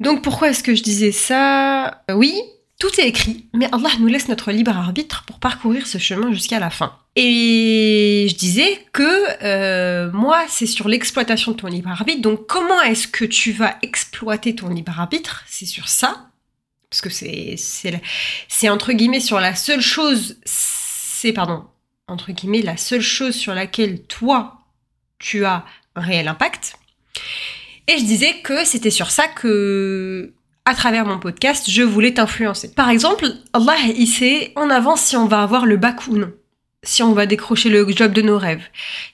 Donc 0.00 0.22
pourquoi 0.22 0.50
est-ce 0.50 0.62
que 0.62 0.74
je 0.74 0.82
disais 0.82 1.12
ça? 1.12 2.02
Euh, 2.10 2.14
Oui, 2.14 2.40
tout 2.78 2.90
est 3.00 3.08
écrit, 3.08 3.46
mais 3.54 3.68
Allah 3.72 3.88
nous 4.00 4.06
laisse 4.06 4.28
notre 4.28 4.52
libre 4.52 4.76
arbitre 4.76 5.24
pour 5.26 5.38
parcourir 5.38 5.86
ce 5.86 5.98
chemin 5.98 6.32
jusqu'à 6.32 6.58
la 6.58 6.70
fin. 6.70 6.98
Et 7.16 8.26
je 8.28 8.34
disais 8.34 8.84
que 8.92 9.42
euh, 9.42 10.10
moi, 10.12 10.44
c'est 10.48 10.66
sur 10.66 10.86
l'exploitation 10.86 11.52
de 11.52 11.56
ton 11.56 11.68
libre 11.68 11.88
arbitre. 11.90 12.20
Donc 12.20 12.46
comment 12.46 12.82
est-ce 12.82 13.08
que 13.08 13.24
tu 13.24 13.52
vas 13.52 13.76
exploiter 13.80 14.54
ton 14.54 14.68
libre 14.68 14.98
arbitre? 15.00 15.44
C'est 15.48 15.64
sur 15.64 15.88
ça. 15.88 16.26
Parce 16.90 17.00
que 17.00 17.10
c'est, 17.10 17.56
c'est, 17.56 18.68
entre 18.68 18.92
guillemets 18.92 19.20
sur 19.20 19.40
la 19.40 19.54
seule 19.54 19.80
chose, 19.80 20.38
c'est, 20.44 21.32
pardon, 21.32 21.64
entre 22.06 22.32
guillemets, 22.32 22.62
la 22.62 22.76
seule 22.76 23.00
chose 23.00 23.34
sur 23.34 23.54
laquelle 23.54 24.02
toi, 24.02 24.60
tu 25.18 25.44
as 25.44 25.64
un 25.96 26.00
réel 26.00 26.28
impact. 26.28 26.76
Et 27.88 27.98
je 27.98 28.04
disais 28.04 28.34
que 28.42 28.64
c'était 28.64 28.90
sur 28.90 29.10
ça 29.10 29.28
que, 29.28 30.32
à 30.64 30.74
travers 30.74 31.06
mon 31.06 31.18
podcast, 31.18 31.70
je 31.70 31.82
voulais 31.82 32.14
t'influencer. 32.14 32.72
Par 32.72 32.90
exemple, 32.90 33.26
Allah, 33.52 33.76
il 33.96 34.08
sait 34.08 34.52
en 34.56 34.70
avance 34.70 35.02
si 35.02 35.16
on 35.16 35.26
va 35.26 35.42
avoir 35.42 35.66
le 35.66 35.76
bac 35.76 36.08
ou 36.08 36.16
non. 36.16 36.32
Si 36.82 37.02
on 37.02 37.12
va 37.12 37.26
décrocher 37.26 37.68
le 37.68 37.86
job 37.88 38.12
de 38.12 38.22
nos 38.22 38.38
rêves. 38.38 38.64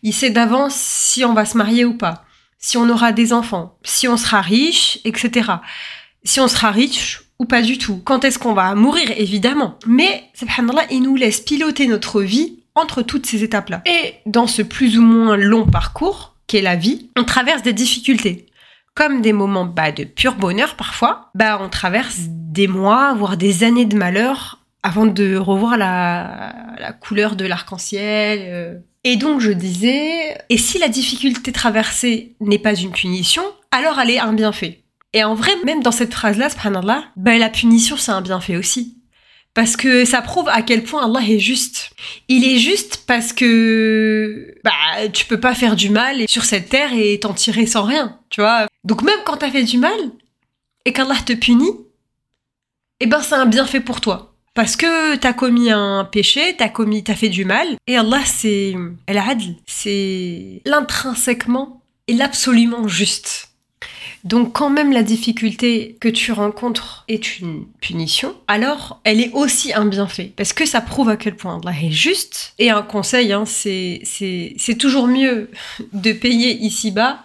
Il 0.02 0.14
sait 0.14 0.30
d'avance 0.30 0.74
si 0.74 1.24
on 1.24 1.34
va 1.34 1.44
se 1.44 1.56
marier 1.56 1.84
ou 1.84 1.94
pas. 1.94 2.24
Si 2.58 2.76
on 2.76 2.88
aura 2.88 3.12
des 3.12 3.32
enfants. 3.32 3.76
Si 3.82 4.08
on 4.08 4.16
sera 4.16 4.40
riche, 4.40 5.00
etc. 5.04 5.50
Si 6.24 6.40
on 6.40 6.48
sera 6.48 6.70
riche 6.70 7.22
ou 7.38 7.44
pas 7.44 7.60
du 7.60 7.76
tout. 7.76 8.00
Quand 8.04 8.24
est-ce 8.24 8.38
qu'on 8.38 8.54
va 8.54 8.74
mourir, 8.74 9.10
évidemment. 9.16 9.78
Mais, 9.86 10.24
subhanallah, 10.34 10.86
il 10.90 11.02
nous 11.02 11.16
laisse 11.16 11.40
piloter 11.40 11.88
notre 11.88 12.22
vie 12.22 12.60
entre 12.74 13.02
toutes 13.02 13.26
ces 13.26 13.42
étapes-là. 13.42 13.82
Et 13.84 14.14
dans 14.24 14.46
ce 14.46 14.62
plus 14.62 14.96
ou 14.96 15.02
moins 15.02 15.36
long 15.36 15.66
parcours, 15.66 16.36
qu'est 16.46 16.62
la 16.62 16.76
vie, 16.76 17.10
on 17.16 17.24
traverse 17.24 17.62
des 17.62 17.72
difficultés 17.72 18.46
comme 18.94 19.22
des 19.22 19.32
moments 19.32 19.64
bah, 19.64 19.92
de 19.92 20.04
pur 20.04 20.34
bonheur 20.34 20.76
parfois, 20.76 21.30
bah, 21.34 21.58
on 21.60 21.68
traverse 21.68 22.18
des 22.28 22.68
mois, 22.68 23.14
voire 23.14 23.36
des 23.36 23.64
années 23.64 23.86
de 23.86 23.96
malheur 23.96 24.58
avant 24.82 25.06
de 25.06 25.36
revoir 25.36 25.76
la, 25.76 26.54
couleur 27.00 27.36
de 27.36 27.46
l'arc-en-ciel. 27.46 28.40
Euh. 28.42 28.78
Et 29.04 29.16
donc 29.16 29.40
je 29.40 29.50
disais, 29.50 30.36
et 30.48 30.58
si 30.58 30.78
la 30.78 30.88
difficulté 30.88 31.52
traversée 31.52 32.36
n'est 32.40 32.58
pas 32.58 32.74
une 32.74 32.92
punition, 32.92 33.42
alors 33.70 33.98
elle 33.98 34.10
est 34.10 34.18
un 34.18 34.32
bienfait. 34.32 34.82
Et 35.14 35.24
en 35.24 35.34
vrai, 35.34 35.52
même 35.64 35.82
dans 35.82 35.92
cette 35.92 36.14
phrase-là, 36.14 36.48
subhanallah, 36.50 37.04
bah, 37.16 37.38
la 37.38 37.48
punition 37.48 37.96
c'est 37.96 38.12
un 38.12 38.22
bienfait 38.22 38.56
aussi. 38.56 38.98
Parce 39.54 39.76
que 39.76 40.06
ça 40.06 40.22
prouve 40.22 40.48
à 40.48 40.62
quel 40.62 40.82
point 40.82 41.04
Allah 41.04 41.20
est 41.28 41.38
juste. 41.38 41.90
Il 42.28 42.44
est 42.46 42.58
juste 42.58 43.04
parce 43.06 43.34
que 43.34 44.54
bah 44.64 44.72
tu 45.12 45.26
peux 45.26 45.38
pas 45.38 45.54
faire 45.54 45.76
du 45.76 45.90
mal 45.90 46.26
sur 46.26 46.44
cette 46.44 46.70
terre 46.70 46.90
et 46.94 47.20
t'en 47.20 47.34
tirer 47.34 47.66
sans 47.66 47.82
rien, 47.82 48.18
tu 48.30 48.40
vois. 48.40 48.66
Donc 48.84 49.02
même 49.02 49.18
quand 49.24 49.38
t'as 49.38 49.50
fait 49.50 49.64
du 49.64 49.78
mal 49.78 49.98
et 50.84 50.92
qu'Allah 50.92 51.16
te 51.24 51.32
punit, 51.32 51.78
eh 53.00 53.06
ben 53.06 53.20
c'est 53.20 53.34
un 53.34 53.46
bienfait 53.46 53.80
pour 53.80 54.00
toi. 54.00 54.34
Parce 54.54 54.76
que 54.76 55.16
t'as 55.16 55.32
commis 55.32 55.70
un 55.70 56.04
péché, 56.04 56.54
t'as 56.58 56.68
commis, 56.68 57.02
t'as 57.02 57.14
fait 57.14 57.30
du 57.30 57.44
mal, 57.46 57.66
et 57.86 57.96
Allah 57.96 58.20
c'est 58.26 58.74
El 59.06 59.18
Adl, 59.18 59.54
c'est 59.66 60.60
l'intrinsèquement 60.66 61.82
et 62.06 62.12
l'absolument 62.12 62.86
juste. 62.86 63.48
Donc 64.24 64.52
quand 64.52 64.70
même 64.70 64.92
la 64.92 65.02
difficulté 65.02 65.96
que 66.00 66.08
tu 66.08 66.30
rencontres 66.32 67.04
est 67.08 67.40
une 67.40 67.66
punition, 67.80 68.36
alors 68.46 69.00
elle 69.04 69.20
est 69.20 69.32
aussi 69.32 69.72
un 69.72 69.86
bienfait. 69.86 70.32
Parce 70.36 70.52
que 70.52 70.64
ça 70.64 70.80
prouve 70.80 71.08
à 71.08 71.16
quel 71.16 71.34
point 71.34 71.58
Allah 71.60 71.76
est 71.82 71.90
juste. 71.90 72.54
Et 72.58 72.70
un 72.70 72.82
conseil, 72.82 73.32
hein, 73.32 73.44
c'est 73.46 74.78
toujours 74.78 75.08
mieux 75.08 75.50
de 75.92 76.12
payer 76.12 76.56
ici-bas 76.58 77.22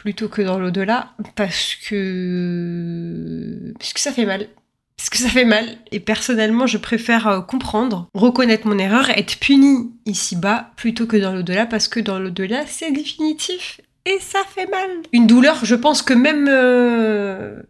plutôt 0.00 0.28
que 0.28 0.40
dans 0.40 0.58
l'au-delà 0.58 1.10
parce 1.36 1.74
que 1.74 3.74
parce 3.78 3.92
que 3.92 4.00
ça 4.00 4.12
fait 4.12 4.24
mal. 4.24 4.48
Parce 4.96 5.10
que 5.10 5.18
ça 5.18 5.28
fait 5.28 5.44
mal. 5.44 5.76
Et 5.92 6.00
personnellement, 6.00 6.66
je 6.66 6.78
préfère 6.78 7.28
euh, 7.28 7.40
comprendre, 7.42 8.08
reconnaître 8.14 8.66
mon 8.66 8.78
erreur, 8.78 9.10
être 9.10 9.38
puni 9.38 9.92
ici-bas 10.06 10.70
plutôt 10.76 11.06
que 11.06 11.18
dans 11.18 11.34
l'au-delà 11.34 11.66
parce 11.66 11.86
que 11.86 12.00
dans 12.00 12.18
l'au-delà, 12.18 12.64
c'est 12.66 12.92
définitif 12.92 13.82
et 14.06 14.18
ça 14.20 14.38
fait 14.48 14.70
mal. 14.70 14.88
Une 15.12 15.26
douleur, 15.26 15.58
je 15.64 15.74
pense 15.74 16.00
que 16.00 16.14
même 16.14 16.46
euh, 16.48 17.60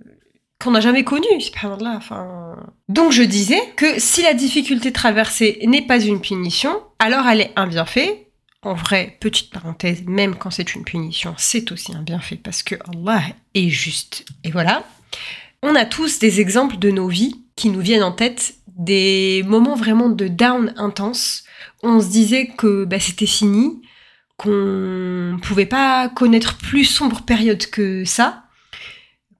qu'on 0.62 0.70
n'a 0.70 0.80
jamais 0.80 1.02
connue, 1.02 1.26
là. 1.80 1.94
Enfin... 1.96 2.54
Donc 2.88 3.10
je 3.10 3.24
disais 3.24 3.60
que 3.74 3.98
si 3.98 4.22
la 4.22 4.34
difficulté 4.34 4.92
traversée 4.92 5.58
n'est 5.66 5.82
pas 5.82 5.98
une 5.98 6.20
punition, 6.20 6.70
alors 7.00 7.26
elle 7.26 7.40
est 7.40 7.52
un 7.56 7.66
bienfait. 7.66 8.29
En 8.62 8.74
vrai, 8.74 9.16
petite 9.20 9.50
parenthèse, 9.50 10.02
même 10.06 10.36
quand 10.36 10.50
c'est 10.50 10.74
une 10.74 10.84
punition, 10.84 11.34
c'est 11.38 11.72
aussi 11.72 11.94
un 11.94 12.02
bienfait 12.02 12.36
parce 12.36 12.62
que 12.62 12.74
Allah 12.94 13.22
est 13.54 13.70
juste. 13.70 14.26
Et 14.44 14.50
voilà. 14.50 14.84
On 15.62 15.74
a 15.74 15.86
tous 15.86 16.18
des 16.18 16.40
exemples 16.40 16.78
de 16.78 16.90
nos 16.90 17.08
vies 17.08 17.42
qui 17.56 17.70
nous 17.70 17.80
viennent 17.80 18.02
en 18.02 18.12
tête, 18.12 18.54
des 18.68 19.42
moments 19.46 19.76
vraiment 19.76 20.10
de 20.10 20.28
down 20.28 20.74
intense. 20.76 21.44
On 21.82 22.00
se 22.00 22.08
disait 22.08 22.48
que 22.48 22.84
bah, 22.84 23.00
c'était 23.00 23.26
fini, 23.26 23.80
qu'on 24.36 25.38
pouvait 25.42 25.66
pas 25.66 26.10
connaître 26.10 26.58
plus 26.58 26.84
sombre 26.84 27.22
période 27.22 27.66
que 27.66 28.04
ça, 28.04 28.44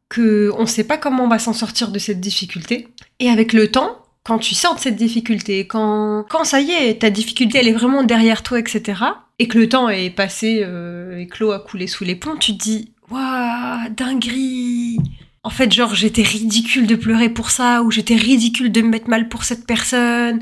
que 0.09 0.51
on 0.57 0.65
sait 0.65 0.85
pas 0.85 0.99
comment 0.99 1.25
on 1.25 1.29
va 1.29 1.39
s'en 1.39 1.55
sortir 1.55 1.91
de 1.91 1.99
cette 1.99 2.21
difficulté. 2.21 2.89
Et 3.19 3.29
avec 3.29 3.53
le 3.53 3.71
temps, 3.71 4.03
quand 4.31 4.39
tu 4.39 4.55
sors 4.55 4.77
de 4.77 4.81
cette 4.81 4.95
difficulté, 4.95 5.67
quand, 5.67 6.25
quand 6.29 6.45
ça 6.45 6.61
y 6.61 6.71
est, 6.71 7.01
ta 7.01 7.11
difficulté 7.11 7.59
elle 7.59 7.67
est 7.67 7.73
vraiment 7.73 8.05
derrière 8.05 8.45
toi, 8.45 8.61
etc., 8.61 9.03
et 9.41 9.49
que 9.49 9.59
le 9.59 9.69
temps 9.69 9.89
est 9.89 10.11
passé 10.11 10.63
euh, 10.63 11.19
et 11.19 11.27
que 11.27 11.43
l'eau 11.43 11.51
a 11.51 11.59
coulé 11.59 11.89
sous 11.89 12.05
les 12.05 12.15
ponts, 12.15 12.37
tu 12.37 12.57
te 12.57 12.63
dis, 12.63 12.93
waouh, 13.11 13.89
dinguerie. 13.91 14.99
En 15.43 15.51
fait, 15.51 15.73
genre, 15.73 15.97
j'étais 15.97 16.23
ridicule 16.23 16.87
de 16.87 16.95
pleurer 16.95 17.29
pour 17.29 17.51
ça, 17.51 17.83
ou 17.83 17.91
j'étais 17.91 18.15
ridicule 18.15 18.71
de 18.71 18.83
me 18.83 18.91
mettre 18.91 19.11
mal 19.11 19.29
pour 19.29 19.43
cette 19.43 19.67
personne, 19.67 20.41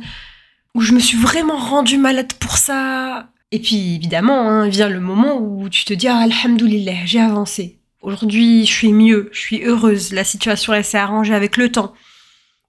ou 0.74 0.82
je 0.82 0.92
me 0.92 1.00
suis 1.00 1.16
vraiment 1.16 1.56
rendue 1.56 1.96
malade 1.96 2.34
pour 2.34 2.58
ça. 2.58 3.30
Et 3.52 3.58
puis, 3.58 3.94
évidemment, 3.94 4.50
hein, 4.50 4.68
vient 4.68 4.90
le 4.90 5.00
moment 5.00 5.40
où 5.40 5.70
tu 5.70 5.86
te 5.86 5.94
dis, 5.94 6.08
ah, 6.08 6.18
alhamdoulilah, 6.18 7.06
j'ai 7.06 7.20
avancé. 7.20 7.78
Aujourd'hui, 8.02 8.66
je 8.66 8.70
suis 8.70 8.92
mieux, 8.92 9.30
je 9.32 9.40
suis 9.40 9.64
heureuse, 9.64 10.12
la 10.12 10.24
situation, 10.24 10.74
elle 10.74 10.84
s'est 10.84 10.98
arrangée 10.98 11.34
avec 11.34 11.56
le 11.56 11.72
temps 11.72 11.94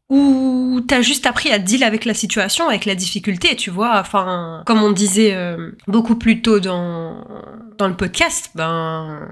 où 0.10 0.82
t'as 0.88 1.02
juste 1.02 1.26
appris 1.26 1.52
à 1.52 1.60
deal 1.60 1.84
avec 1.84 2.06
la 2.06 2.14
situation, 2.14 2.68
avec 2.68 2.86
la 2.86 2.96
difficulté, 2.96 3.56
tu 3.56 3.70
vois. 3.70 4.00
Enfin, 4.00 4.64
comme 4.66 4.82
on 4.82 4.92
disait 4.92 5.34
euh, 5.34 5.72
beaucoup 5.88 6.16
plus 6.16 6.42
tôt 6.42 6.60
dans, 6.60 7.24
dans 7.78 7.88
le 7.88 7.96
podcast, 7.96 8.52
ben, 8.56 9.28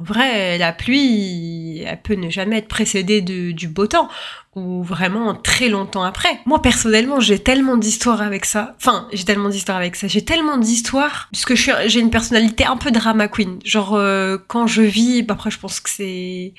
en 0.00 0.04
vrai, 0.04 0.56
la 0.58 0.72
pluie, 0.72 1.82
elle 1.86 2.00
peut 2.00 2.14
ne 2.14 2.30
jamais 2.30 2.58
être 2.58 2.68
précédée 2.68 3.20
de, 3.20 3.52
du 3.52 3.68
beau 3.68 3.86
temps, 3.86 4.08
ou 4.54 4.82
vraiment 4.82 5.34
très 5.34 5.68
longtemps 5.68 6.02
après. 6.02 6.40
Moi, 6.46 6.62
personnellement, 6.62 7.20
j'ai 7.20 7.38
tellement 7.38 7.76
d'histoires 7.76 8.22
avec 8.22 8.46
ça. 8.46 8.74
Enfin, 8.78 9.08
j'ai 9.12 9.24
tellement 9.24 9.50
d'histoires 9.50 9.76
avec 9.76 9.96
ça. 9.96 10.06
J'ai 10.06 10.24
tellement 10.24 10.56
d'histoires, 10.56 11.28
puisque 11.32 11.54
j'ai 11.54 12.00
une 12.00 12.10
personnalité 12.10 12.64
un 12.64 12.76
peu 12.76 12.90
drama 12.90 13.28
queen. 13.28 13.58
Genre, 13.64 13.94
euh, 13.94 14.38
quand 14.48 14.66
je 14.66 14.82
vis, 14.82 15.22
bah, 15.22 15.34
après, 15.34 15.50
je 15.50 15.58
pense 15.58 15.80
que 15.80 15.90
c'est 15.90 16.54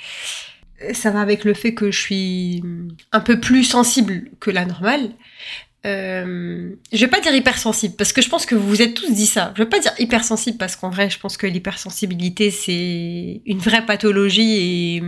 ça 0.93 1.11
va 1.11 1.21
avec 1.21 1.43
le 1.43 1.53
fait 1.53 1.73
que 1.73 1.91
je 1.91 1.99
suis 1.99 2.63
un 3.11 3.19
peu 3.19 3.39
plus 3.39 3.63
sensible 3.63 4.29
que 4.39 4.51
la 4.51 4.65
normale. 4.65 5.11
Euh, 5.83 6.75
je 6.93 6.99
vais 6.99 7.07
pas 7.07 7.21
dire 7.21 7.33
hypersensible 7.33 7.95
parce 7.95 8.13
que 8.13 8.21
je 8.21 8.29
pense 8.29 8.45
que 8.45 8.53
vous 8.53 8.67
vous 8.67 8.81
êtes 8.81 8.93
tous 8.93 9.11
dit 9.11 9.25
ça. 9.25 9.51
Je 9.55 9.63
vais 9.63 9.69
pas 9.69 9.79
dire 9.79 9.93
hypersensible 9.97 10.57
parce 10.57 10.75
qu'en 10.75 10.89
vrai, 10.89 11.09
je 11.09 11.19
pense 11.19 11.37
que 11.37 11.47
l'hypersensibilité 11.47 12.51
c'est 12.51 13.41
une 13.45 13.57
vraie 13.57 13.85
pathologie 13.85 14.97
et 14.97 15.03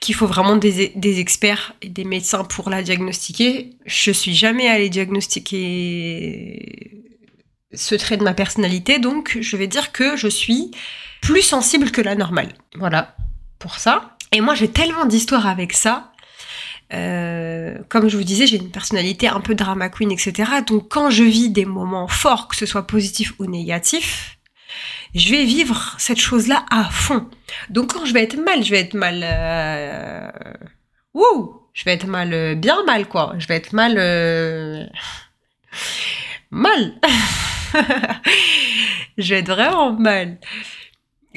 qu'il 0.00 0.14
faut 0.14 0.26
vraiment 0.26 0.56
des, 0.56 0.92
des, 0.94 1.20
experts 1.20 1.74
et 1.80 1.88
des 1.88 2.04
médecins 2.04 2.44
pour 2.44 2.68
la 2.68 2.82
diagnostiquer. 2.82 3.70
Je 3.86 4.10
suis 4.10 4.34
jamais 4.34 4.68
allée 4.68 4.90
diagnostiquer 4.90 7.02
ce 7.72 7.94
trait 7.94 8.18
de 8.18 8.22
ma 8.22 8.34
personnalité, 8.34 8.98
donc 8.98 9.38
je 9.40 9.56
vais 9.56 9.66
dire 9.66 9.92
que 9.92 10.16
je 10.16 10.28
suis 10.28 10.70
plus 11.22 11.42
sensible 11.42 11.90
que 11.90 12.02
la 12.02 12.14
normale. 12.14 12.52
Voilà 12.76 13.16
pour 13.58 13.78
ça. 13.78 14.15
Et 14.36 14.42
moi, 14.42 14.54
j'ai 14.54 14.70
tellement 14.70 15.06
d'histoires 15.06 15.46
avec 15.46 15.72
ça. 15.72 16.12
Euh, 16.92 17.78
comme 17.88 18.10
je 18.10 18.18
vous 18.18 18.22
disais, 18.22 18.46
j'ai 18.46 18.58
une 18.58 18.70
personnalité 18.70 19.28
un 19.28 19.40
peu 19.40 19.54
drama 19.54 19.88
queen, 19.88 20.12
etc. 20.12 20.34
Donc, 20.66 20.90
quand 20.90 21.08
je 21.08 21.24
vis 21.24 21.48
des 21.48 21.64
moments 21.64 22.06
forts, 22.06 22.46
que 22.46 22.54
ce 22.54 22.66
soit 22.66 22.86
positif 22.86 23.32
ou 23.38 23.46
négatif, 23.46 24.36
je 25.14 25.30
vais 25.30 25.46
vivre 25.46 25.94
cette 25.96 26.20
chose-là 26.20 26.66
à 26.70 26.84
fond. 26.84 27.30
Donc, 27.70 27.94
quand 27.94 28.04
je 28.04 28.12
vais 28.12 28.24
être 28.24 28.36
mal, 28.36 28.62
je 28.62 28.70
vais 28.72 28.80
être 28.80 28.92
mal. 28.92 29.22
Euh... 29.24 30.30
Wouh 31.14 31.62
Je 31.72 31.84
vais 31.84 31.94
être 31.94 32.06
mal, 32.06 32.34
euh, 32.34 32.54
bien 32.54 32.84
mal, 32.84 33.08
quoi. 33.08 33.32
Je 33.38 33.46
vais 33.46 33.56
être 33.56 33.72
mal. 33.72 33.94
Euh... 33.96 34.84
Mal 36.50 36.94
Je 39.18 39.34
vais 39.34 39.40
être 39.40 39.48
vraiment 39.48 39.92
mal. 39.92 40.38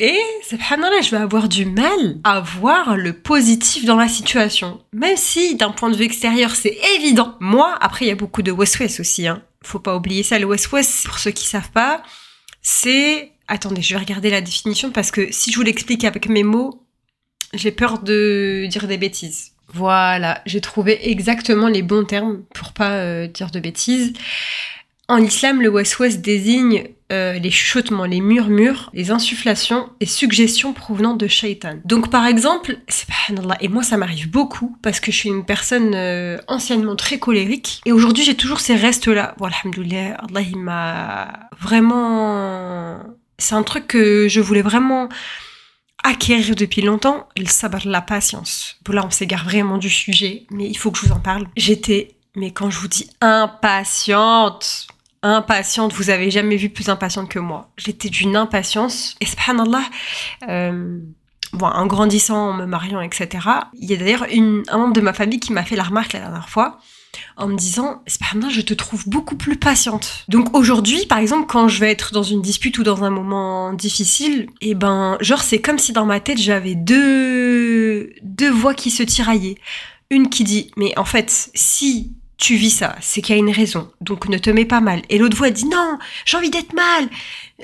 Et, 0.01 0.17
subhanallah, 0.43 1.01
je 1.01 1.11
vais 1.11 1.17
avoir 1.17 1.49
du 1.49 1.65
mal 1.65 2.19
à 2.23 2.39
voir 2.39 2.95
le 2.95 3.11
positif 3.11 3.83
dans 3.83 3.97
la 3.97 4.07
situation. 4.07 4.79
Même 4.93 5.17
si, 5.17 5.55
d'un 5.55 5.71
point 5.71 5.89
de 5.89 5.97
vue 5.97 6.05
extérieur, 6.05 6.55
c'est 6.55 6.77
évident. 6.95 7.35
Moi, 7.41 7.75
après, 7.81 8.05
il 8.05 8.07
y 8.07 8.11
a 8.11 8.15
beaucoup 8.15 8.41
de 8.41 8.49
West-West 8.49 9.01
aussi, 9.01 9.27
hein. 9.27 9.43
Faut 9.61 9.79
pas 9.79 9.97
oublier 9.97 10.23
ça. 10.23 10.39
Le 10.39 10.45
West-West, 10.45 11.05
pour 11.05 11.19
ceux 11.19 11.31
qui 11.31 11.45
savent 11.45 11.71
pas, 11.71 12.01
c'est... 12.61 13.33
Attendez, 13.49 13.81
je 13.81 13.93
vais 13.93 13.99
regarder 13.99 14.29
la 14.29 14.39
définition 14.39 14.89
parce 14.89 15.11
que 15.11 15.33
si 15.33 15.51
je 15.51 15.57
vous 15.57 15.63
l'explique 15.63 16.05
avec 16.05 16.29
mes 16.29 16.43
mots, 16.43 16.85
j'ai 17.53 17.71
peur 17.71 17.99
de 17.99 18.67
dire 18.69 18.87
des 18.87 18.97
bêtises. 18.97 19.51
Voilà, 19.73 20.41
j'ai 20.45 20.61
trouvé 20.61 21.09
exactement 21.09 21.67
les 21.67 21.81
bons 21.81 22.05
termes 22.05 22.43
pour 22.55 22.71
pas 22.71 22.93
euh, 22.99 23.27
dire 23.27 23.51
de 23.51 23.59
bêtises. 23.59 24.13
En 25.09 25.17
islam, 25.17 25.61
le 25.61 25.67
West-West 25.67 26.21
désigne 26.21 26.87
euh, 27.11 27.39
les 27.39 27.49
chuchotements, 27.49 28.05
les 28.05 28.21
murmures, 28.21 28.91
les 28.93 29.09
insufflations 29.09 29.89
et 29.99 30.05
suggestions 30.05 30.73
provenant 30.73 31.15
de 31.15 31.27
shaitan. 31.27 31.79
Donc 31.83 32.11
par 32.11 32.27
exemple, 32.27 32.77
et 33.61 33.67
moi 33.67 33.81
ça 33.81 33.97
m'arrive 33.97 34.29
beaucoup 34.29 34.77
parce 34.83 34.99
que 34.99 35.11
je 35.11 35.17
suis 35.17 35.29
une 35.29 35.43
personne 35.43 35.95
euh, 35.95 36.37
anciennement 36.47 36.95
très 36.95 37.17
colérique 37.17 37.81
et 37.85 37.91
aujourd'hui 37.91 38.23
j'ai 38.23 38.35
toujours 38.35 38.59
ces 38.59 38.75
restes-là. 38.75 39.33
Bon, 39.39 39.45
alhamdoulilah, 39.45 40.15
Allah 40.15 40.41
il 40.41 40.57
m'a 40.57 41.49
vraiment... 41.59 42.99
C'est 43.39 43.55
un 43.55 43.63
truc 43.63 43.87
que 43.87 44.27
je 44.27 44.39
voulais 44.39 44.61
vraiment 44.61 45.09
acquérir 46.03 46.55
depuis 46.55 46.83
longtemps, 46.83 47.27
le 47.37 47.47
sabre, 47.47 47.79
la 47.85 48.01
patience. 48.01 48.77
Bon 48.85 48.93
là 48.93 49.03
on 49.03 49.09
s'égare 49.09 49.45
vraiment 49.45 49.79
du 49.79 49.89
sujet, 49.89 50.45
mais 50.51 50.67
il 50.67 50.75
faut 50.75 50.91
que 50.91 50.99
je 50.99 51.07
vous 51.07 51.11
en 51.13 51.19
parle. 51.19 51.47
J'étais, 51.57 52.11
mais 52.35 52.51
quand 52.51 52.69
je 52.69 52.77
vous 52.77 52.87
dis 52.87 53.09
impatiente, 53.19 54.87
impatiente. 55.21 55.93
Vous 55.93 56.09
avez 56.09 56.31
jamais 56.31 56.55
vu 56.55 56.69
plus 56.69 56.89
impatiente 56.89 57.29
que 57.29 57.39
moi. 57.39 57.69
J'étais 57.77 58.09
d'une 58.09 58.35
impatience. 58.35 59.15
Et 59.21 59.25
subhanallah, 59.25 59.83
euh, 60.47 60.99
bon, 61.53 61.67
en 61.67 61.87
grandissant, 61.87 62.49
en 62.49 62.53
me 62.53 62.65
mariant, 62.65 63.01
etc. 63.01 63.47
Il 63.73 63.89
y 63.89 63.93
a 63.93 63.97
d'ailleurs 63.97 64.25
un 64.31 64.77
membre 64.77 64.93
de 64.93 65.01
ma 65.01 65.13
famille 65.13 65.39
qui 65.39 65.53
m'a 65.53 65.63
fait 65.63 65.75
la 65.75 65.83
remarque 65.83 66.13
la 66.13 66.19
dernière 66.19 66.49
fois 66.49 66.79
en 67.37 67.47
me 67.47 67.55
disant, 67.55 68.03
subhanallah, 68.07 68.49
je 68.49 68.61
te 68.61 68.73
trouve 68.73 69.07
beaucoup 69.07 69.35
plus 69.35 69.55
patiente. 69.55 70.25
Donc 70.27 70.55
aujourd'hui, 70.55 71.05
par 71.05 71.17
exemple, 71.17 71.47
quand 71.47 71.67
je 71.67 71.79
vais 71.79 71.91
être 71.91 72.13
dans 72.13 72.23
une 72.23 72.41
dispute 72.41 72.77
ou 72.77 72.83
dans 72.83 73.03
un 73.03 73.09
moment 73.09 73.73
difficile, 73.73 74.47
et 74.61 74.71
eh 74.71 74.75
ben, 74.75 75.17
genre, 75.19 75.41
c'est 75.41 75.59
comme 75.59 75.79
si 75.79 75.91
dans 75.91 76.05
ma 76.05 76.19
tête, 76.19 76.37
j'avais 76.37 76.75
deux, 76.75 78.13
deux 78.21 78.51
voix 78.51 78.73
qui 78.73 78.91
se 78.91 79.03
tiraillaient. 79.03 79.57
Une 80.11 80.29
qui 80.29 80.43
dit, 80.43 80.71
mais 80.75 80.97
en 80.97 81.05
fait, 81.05 81.49
si 81.53 82.13
tu 82.39 82.55
vis 82.55 82.71
ça, 82.71 82.95
c'est 83.01 83.21
qu'il 83.21 83.35
y 83.35 83.37
a 83.37 83.41
une 83.41 83.51
raison, 83.51 83.91
donc 84.01 84.29
ne 84.29 84.37
te 84.37 84.49
mets 84.49 84.65
pas 84.65 84.79
mal. 84.79 85.01
Et 85.09 85.17
l'autre 85.17 85.37
voix 85.37 85.51
dit 85.51 85.65
non, 85.65 85.99
j'ai 86.25 86.37
envie 86.37 86.49
d'être 86.49 86.73
mal, 86.73 87.07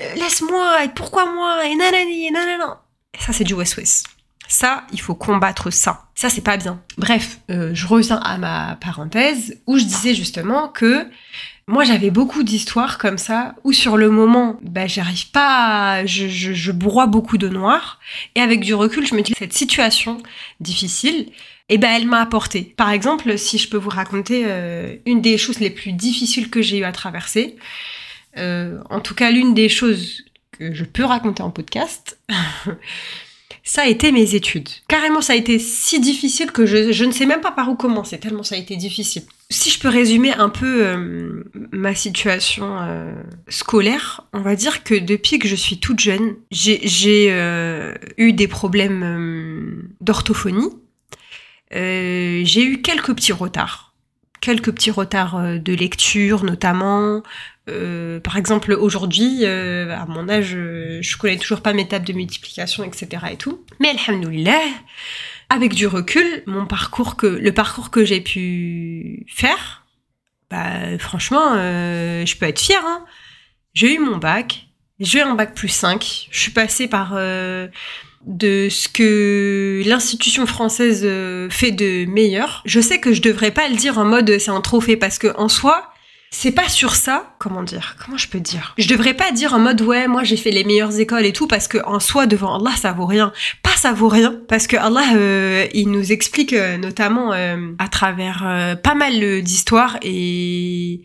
euh, 0.00 0.14
laisse-moi, 0.14 0.84
et 0.84 0.88
pourquoi 0.90 1.32
moi, 1.32 1.66
et 1.66 1.74
nanani, 1.74 2.26
et 2.26 2.30
nanana. 2.30 2.82
Ça, 3.18 3.32
c'est 3.32 3.44
du 3.44 3.54
West-West. 3.54 4.06
Ça, 4.48 4.84
il 4.92 5.00
faut 5.00 5.14
combattre 5.14 5.70
ça. 5.70 6.04
Ça, 6.14 6.28
c'est 6.28 6.42
pas 6.42 6.58
bien. 6.58 6.80
Bref, 6.98 7.38
euh, 7.50 7.70
je 7.74 7.86
reviens 7.86 8.18
à 8.18 8.38
ma 8.38 8.76
parenthèse 8.76 9.58
où 9.66 9.78
je 9.78 9.84
disais 9.84 10.14
justement 10.14 10.68
que 10.68 11.08
moi, 11.66 11.82
j'avais 11.82 12.10
beaucoup 12.10 12.44
d'histoires 12.44 12.96
comme 12.96 13.18
ça 13.18 13.56
où 13.64 13.72
sur 13.72 13.96
le 13.96 14.08
moment, 14.08 14.60
bah, 14.62 14.86
j'arrive 14.86 15.30
pas, 15.32 16.06
je, 16.06 16.28
je 16.28 16.72
broie 16.72 17.06
beaucoup 17.06 17.38
de 17.38 17.48
noir. 17.48 17.98
Et 18.36 18.40
avec 18.40 18.60
du 18.60 18.72
recul, 18.72 19.04
je 19.04 19.16
me 19.16 19.22
dis 19.22 19.34
cette 19.36 19.52
situation 19.52 20.18
difficile, 20.60 21.32
eh 21.68 21.78
ben 21.78 21.90
elle 21.90 22.06
m'a 22.06 22.20
apporté. 22.20 22.74
Par 22.76 22.90
exemple, 22.90 23.36
si 23.38 23.58
je 23.58 23.68
peux 23.68 23.76
vous 23.76 23.90
raconter 23.90 24.44
euh, 24.46 24.94
une 25.04 25.20
des 25.20 25.36
choses 25.36 25.58
les 25.58 25.70
plus 25.70 25.92
difficiles 25.92 26.48
que 26.48 26.62
j'ai 26.62 26.78
eu 26.78 26.84
à 26.84 26.92
traverser, 26.92 27.56
euh, 28.38 28.78
en 28.90 29.00
tout 29.00 29.14
cas 29.14 29.30
l'une 29.30 29.54
des 29.54 29.68
choses 29.68 30.24
que 30.52 30.72
je 30.72 30.84
peux 30.84 31.04
raconter 31.04 31.42
en 31.42 31.50
podcast, 31.50 32.18
ça 33.64 33.82
a 33.82 33.86
été 33.86 34.12
mes 34.12 34.36
études. 34.36 34.68
Carrément, 34.86 35.20
ça 35.20 35.32
a 35.32 35.36
été 35.36 35.58
si 35.58 35.98
difficile 35.98 36.52
que 36.52 36.66
je, 36.66 36.92
je, 36.92 37.04
ne 37.04 37.10
sais 37.10 37.26
même 37.26 37.40
pas 37.40 37.50
par 37.50 37.68
où 37.68 37.74
commencer, 37.74 38.18
tellement 38.20 38.44
ça 38.44 38.54
a 38.54 38.58
été 38.58 38.76
difficile. 38.76 39.24
Si 39.50 39.70
je 39.70 39.80
peux 39.80 39.88
résumer 39.88 40.32
un 40.34 40.48
peu 40.48 40.86
euh, 40.86 41.44
ma 41.72 41.94
situation 41.94 42.76
scolaire, 43.48 44.24
on 44.32 44.40
va 44.40 44.54
dire 44.56 44.84
que 44.84 44.94
depuis 44.94 45.38
que 45.38 45.48
je 45.48 45.56
suis 45.56 45.78
toute 45.78 46.00
jeune, 46.00 46.36
j'ai 46.50 47.28
euh, 47.30 47.94
eu 48.18 48.32
des 48.32 48.48
problèmes 48.48 49.88
d'orthophonie 50.00 50.70
euh, 51.74 52.42
j'ai 52.44 52.64
eu 52.64 52.82
quelques 52.82 53.14
petits 53.14 53.32
retards. 53.32 53.94
Quelques 54.40 54.72
petits 54.72 54.90
retards 54.90 55.36
euh, 55.36 55.58
de 55.58 55.72
lecture 55.72 56.44
notamment. 56.44 57.22
Euh, 57.68 58.20
par 58.20 58.36
exemple, 58.36 58.72
aujourd'hui, 58.72 59.44
à 59.44 60.06
mon 60.06 60.28
âge, 60.28 60.50
je 60.50 61.16
connais 61.16 61.36
toujours 61.36 61.62
pas 61.62 61.72
mes 61.72 61.88
tables 61.88 62.06
de 62.06 62.12
multiplication, 62.12 62.84
etc. 62.84 63.24
et 63.32 63.36
tout. 63.36 63.64
Mais 63.80 63.88
alhamdoulilah, 63.88 64.60
avec 65.48 65.74
du 65.74 65.88
recul, 65.88 66.44
mon 66.46 66.66
parcours 66.66 67.16
que, 67.16 67.26
le 67.26 67.52
parcours 67.52 67.90
que 67.90 68.04
j'ai 68.04 68.20
pu 68.20 69.26
faire, 69.28 69.84
bah, 70.48 70.96
franchement, 71.00 71.54
je 71.56 72.36
peux 72.36 72.46
être 72.46 72.60
fière. 72.60 72.84
Hein. 72.86 73.04
J'ai 73.74 73.96
eu 73.96 73.98
mon 73.98 74.18
bac, 74.18 74.68
j'ai 75.00 75.18
eu 75.18 75.22
un 75.22 75.34
bac 75.34 75.52
plus 75.52 75.68
5, 75.68 76.28
je 76.30 76.38
suis 76.38 76.52
passée 76.52 76.86
par 76.86 77.18
de 78.24 78.68
ce 78.70 78.88
que 78.88 79.82
l'institution 79.86 80.46
française 80.46 81.02
euh, 81.04 81.48
fait 81.50 81.70
de 81.70 82.04
meilleur. 82.06 82.62
Je 82.64 82.80
sais 82.80 82.98
que 82.98 83.12
je 83.12 83.22
devrais 83.22 83.50
pas 83.50 83.68
le 83.68 83.76
dire 83.76 83.98
en 83.98 84.04
mode 84.04 84.38
c'est 84.38 84.50
un 84.50 84.60
trophée 84.60 84.96
parce 84.96 85.18
que 85.18 85.28
en 85.36 85.48
soi, 85.48 85.90
c'est 86.30 86.50
pas 86.50 86.68
sur 86.68 86.94
ça, 86.94 87.34
comment 87.38 87.62
dire, 87.62 87.96
comment 88.04 88.16
je 88.16 88.28
peux 88.28 88.40
dire? 88.40 88.74
Je 88.78 88.88
devrais 88.88 89.14
pas 89.14 89.30
dire 89.30 89.54
en 89.54 89.60
mode 89.60 89.80
ouais, 89.82 90.08
moi 90.08 90.24
j'ai 90.24 90.36
fait 90.36 90.50
les 90.50 90.64
meilleures 90.64 90.98
écoles 90.98 91.24
et 91.24 91.32
tout 91.32 91.46
parce 91.46 91.68
que 91.68 91.78
en 91.84 92.00
soi 92.00 92.26
devant 92.26 92.58
Allah 92.58 92.74
ça 92.76 92.92
vaut 92.92 93.06
rien. 93.06 93.32
Pas 93.62 93.76
ça 93.76 93.92
vaut 93.92 94.08
rien 94.08 94.34
parce 94.48 94.66
que 94.66 94.76
Allah 94.76 95.14
euh, 95.14 95.66
il 95.72 95.90
nous 95.90 96.12
explique 96.12 96.52
euh, 96.52 96.78
notamment 96.78 97.32
à 97.32 97.88
travers 97.88 98.76
pas 98.82 98.94
mal 98.94 99.42
d'histoires 99.42 99.98
et 100.02 101.02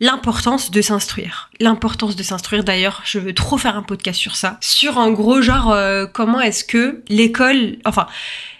l'importance 0.00 0.70
de 0.70 0.80
s'instruire. 0.80 1.50
L'importance 1.60 2.16
de 2.16 2.22
s'instruire 2.22 2.64
d'ailleurs, 2.64 3.02
je 3.04 3.18
veux 3.18 3.34
trop 3.34 3.58
faire 3.58 3.76
un 3.76 3.82
podcast 3.82 4.18
sur 4.18 4.34
ça. 4.34 4.56
Sur 4.60 4.98
en 4.98 5.10
gros 5.10 5.42
genre 5.42 5.70
euh, 5.72 6.06
comment 6.06 6.40
est-ce 6.40 6.64
que 6.64 7.02
l'école, 7.08 7.76
enfin 7.84 8.06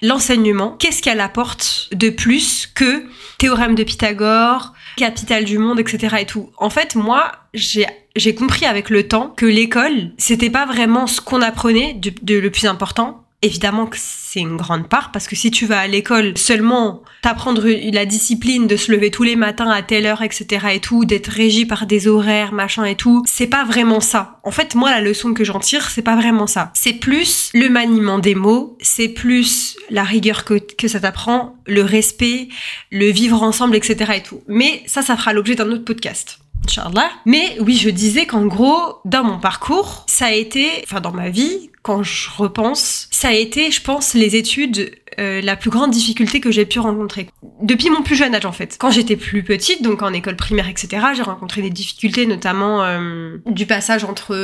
l'enseignement, 0.03 0.77
qu'est-ce 0.79 1.03
qu'elle 1.03 1.21
apporte 1.21 1.89
de 1.93 2.11
plus 2.11 2.67
que 2.67 3.05
théorème 3.39 3.75
de 3.75 3.85
Pythagore, 3.85 4.75
capitale 4.97 5.45
du 5.45 5.59
monde, 5.59 5.81
etc. 5.81 6.17
et 6.21 6.27
tout. 6.27 6.51
En 6.59 6.71
fait, 6.71 6.95
moi, 6.95 7.33
j'ai 7.55 7.87
j'ai 8.17 8.35
compris 8.35 8.67
avec 8.67 8.91
le 8.91 9.07
temps 9.07 9.33
que 9.37 9.47
l'école, 9.47 10.11
c'était 10.19 10.51
pas 10.51 10.67
vraiment 10.67 11.07
ce 11.07 11.21
qu'on 11.21 11.43
apprenait 11.43 11.95
de 11.95 12.39
le 12.39 12.51
plus 12.51 12.67
important, 12.67 13.25
Évidemment 13.43 13.87
que 13.87 13.97
c'est 13.99 14.41
une 14.41 14.57
grande 14.57 14.89
part 14.89 15.13
parce 15.13 15.27
que 15.27 15.35
si 15.35 15.51
tu 15.51 15.65
vas 15.67 15.81
à 15.81 15.87
l'école 15.87 16.37
seulement 16.37 17.03
t'apprendre 17.23 17.67
la 17.91 18.05
discipline 18.05 18.67
de 18.67 18.77
se 18.77 18.93
lever 18.93 19.11
tous 19.11 19.23
les 19.23 19.35
matins 19.35 19.71
à 19.71 19.83
telle 19.83 20.07
heure, 20.07 20.23
etc. 20.23 20.67
et 20.75 20.81
tout, 20.81 21.05
d'être 21.05 21.29
régi 21.29 21.65
par 21.65 21.87
des 21.87 22.07
horaires, 22.07 22.53
machin 22.53 22.85
et 22.85 22.97
tout, 22.97 23.23
c'est 23.27 23.47
pas 23.47 23.65
vraiment 23.65 24.01
ça. 24.01 24.41
En 24.45 24.51
fait, 24.51 24.75
moi, 24.75 24.91
la 24.91 25.01
leçon 25.01 25.33
que 25.33 25.43
j'en 25.43 25.59
tire, 25.59 25.89
c'est 25.89 26.03
pas 26.03 26.17
vraiment 26.17 26.47
ça. 26.47 26.71
C'est 26.75 26.93
plus 26.93 27.51
le 27.55 27.69
maniement 27.71 28.19
des 28.19 28.35
mots, 28.35 28.77
c'est 28.81 29.09
plus 29.09 29.77
la 29.89 30.05
rigueur 30.05 30.45
que, 30.45 30.55
que 30.55 30.87
ça 30.87 31.01
t'apprend, 31.01 31.57
le 31.67 31.83
respect, 31.83 32.49
le 32.91 33.07
vivre 33.07 33.43
ensemble, 33.43 33.75
etc. 33.75 34.13
et 34.17 34.23
tout. 34.23 34.43
Mais 34.49 34.83
ça, 34.87 35.03
ça 35.03 35.17
fera 35.17 35.33
l'objet 35.33 35.55
d'un 35.55 35.71
autre 35.71 35.85
podcast. 35.85 36.41
Inch'Allah. 36.65 37.11
Mais 37.27 37.57
oui, 37.61 37.77
je 37.77 37.91
disais 37.91 38.27
qu'en 38.27 38.47
gros, 38.47 39.01
dans 39.05 39.25
mon 39.25 39.39
parcours, 39.39 40.05
ça 40.07 40.27
a 40.27 40.33
été, 40.33 40.69
enfin 40.85 41.01
dans 41.01 41.13
ma 41.13 41.31
vie, 41.31 41.71
quand 41.83 42.03
je 42.03 42.29
repense, 42.37 43.09
ça 43.11 43.29
a 43.29 43.33
été, 43.33 43.71
je 43.71 43.83
pense, 43.83 44.15
les 44.15 44.37
études 44.37 44.93
euh, 45.19 45.41
la 45.41 45.57
plus 45.57 45.71
grande 45.71 45.91
difficulté 45.91 46.41
que 46.41 46.51
j'ai 46.51 46.67
pu 46.67 46.79
rencontrer. 46.79 47.29
Depuis 47.63 47.91
mon 47.91 48.03
plus 48.03 48.17
jeune 48.17 48.35
âge, 48.35 48.47
en 48.47 48.53
fait. 48.53 48.77
Quand 48.79 48.91
j'étais 48.91 49.17
plus 49.17 49.43
petite, 49.43 49.83
donc 49.83 50.03
en 50.03 50.13
école 50.13 50.37
primaire, 50.37 50.69
etc., 50.69 51.07
j'ai 51.15 51.23
rencontré 51.23 51.63
des 51.63 51.71
difficultés, 51.71 52.27
notamment 52.27 52.85
euh, 52.85 53.39
du 53.47 53.67
passage 53.67 54.05
entre 54.05 54.35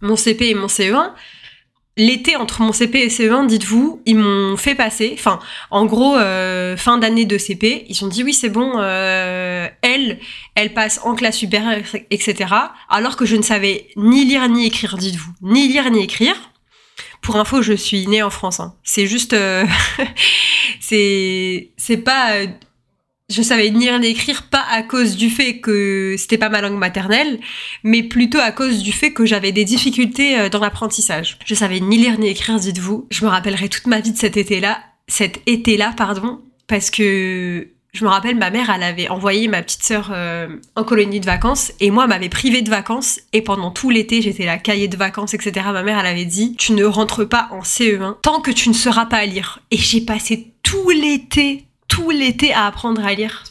mon 0.00 0.16
CP 0.16 0.50
et 0.50 0.54
mon 0.54 0.66
CE1 0.66 1.12
l'été 1.98 2.36
entre 2.36 2.62
mon 2.62 2.72
CP 2.72 3.00
et 3.00 3.08
CE1, 3.08 3.46
dites-vous, 3.46 4.00
ils 4.06 4.16
m'ont 4.16 4.56
fait 4.56 4.74
passer, 4.74 5.10
enfin, 5.14 5.40
en 5.70 5.84
gros, 5.84 6.16
euh, 6.16 6.76
fin 6.76 6.96
d'année 6.96 7.26
de 7.26 7.36
CP, 7.36 7.84
ils 7.88 8.04
ont 8.04 8.08
dit 8.08 8.22
oui, 8.22 8.32
c'est 8.32 8.48
bon, 8.48 8.74
euh, 8.76 9.68
elle, 9.82 10.18
elle 10.54 10.72
passe 10.72 11.00
en 11.02 11.14
classe 11.14 11.36
supérieure, 11.36 11.82
etc. 12.10 12.54
Alors 12.88 13.16
que 13.16 13.26
je 13.26 13.36
ne 13.36 13.42
savais 13.42 13.88
ni 13.96 14.24
lire 14.24 14.48
ni 14.48 14.66
écrire, 14.66 14.96
dites-vous, 14.96 15.32
ni 15.42 15.68
lire 15.68 15.90
ni 15.90 16.02
écrire. 16.02 16.36
Pour 17.20 17.36
info, 17.36 17.62
je 17.62 17.72
suis 17.72 18.06
née 18.06 18.22
en 18.22 18.30
France. 18.30 18.60
Hein. 18.60 18.74
C'est 18.84 19.06
juste, 19.06 19.32
euh, 19.32 19.66
c'est, 20.80 21.70
c'est 21.76 21.96
pas 21.96 22.46
je 23.30 23.42
savais 23.42 23.70
ni 23.70 23.80
lire 23.80 23.98
ni 23.98 24.08
écrire 24.08 24.44
pas 24.44 24.64
à 24.70 24.82
cause 24.82 25.16
du 25.16 25.28
fait 25.28 25.58
que 25.60 26.16
c'était 26.18 26.38
pas 26.38 26.48
ma 26.48 26.62
langue 26.62 26.78
maternelle, 26.78 27.38
mais 27.84 28.02
plutôt 28.02 28.38
à 28.38 28.52
cause 28.52 28.82
du 28.82 28.92
fait 28.92 29.12
que 29.12 29.26
j'avais 29.26 29.52
des 29.52 29.64
difficultés 29.64 30.38
euh, 30.38 30.48
dans 30.48 30.60
l'apprentissage. 30.60 31.38
Je 31.44 31.54
savais 31.54 31.80
ni 31.80 31.98
lire 31.98 32.18
ni 32.18 32.28
écrire, 32.28 32.58
dites-vous. 32.58 33.06
Je 33.10 33.24
me 33.24 33.30
rappellerai 33.30 33.68
toute 33.68 33.86
ma 33.86 34.00
vie 34.00 34.12
de 34.12 34.16
cet 34.16 34.36
été-là, 34.36 34.80
cet 35.06 35.42
été-là, 35.46 35.92
pardon, 35.96 36.40
parce 36.66 36.90
que 36.90 37.68
je 37.92 38.04
me 38.04 38.08
rappelle, 38.08 38.36
ma 38.36 38.50
mère, 38.50 38.70
elle 38.70 38.82
avait 38.82 39.08
envoyé 39.08 39.46
ma 39.46 39.62
petite 39.62 39.82
sœur 39.82 40.10
euh, 40.12 40.48
en 40.74 40.84
colonie 40.84 41.20
de 41.20 41.26
vacances 41.26 41.72
et 41.80 41.90
moi, 41.90 42.06
m'avait 42.06 42.28
privé 42.28 42.62
de 42.62 42.70
vacances 42.70 43.20
et 43.34 43.42
pendant 43.42 43.70
tout 43.70 43.90
l'été, 43.90 44.22
j'étais 44.22 44.46
la 44.46 44.56
cahier 44.56 44.88
de 44.88 44.96
vacances, 44.96 45.34
etc. 45.34 45.66
Ma 45.72 45.82
mère, 45.82 45.98
elle 45.98 46.06
avait 46.06 46.24
dit, 46.24 46.54
tu 46.56 46.72
ne 46.72 46.84
rentres 46.84 47.28
pas 47.28 47.48
en 47.50 47.60
CE1 47.60 48.16
tant 48.22 48.40
que 48.40 48.50
tu 48.50 48.70
ne 48.70 48.74
sauras 48.74 49.06
pas 49.06 49.24
lire. 49.26 49.60
Et 49.70 49.76
j'ai 49.76 50.00
passé 50.00 50.52
tout 50.62 50.90
l'été, 50.90 51.67
tout 51.98 52.10
l'été 52.10 52.52
à 52.52 52.66
apprendre 52.66 53.04
à 53.04 53.14
lire. 53.14 53.44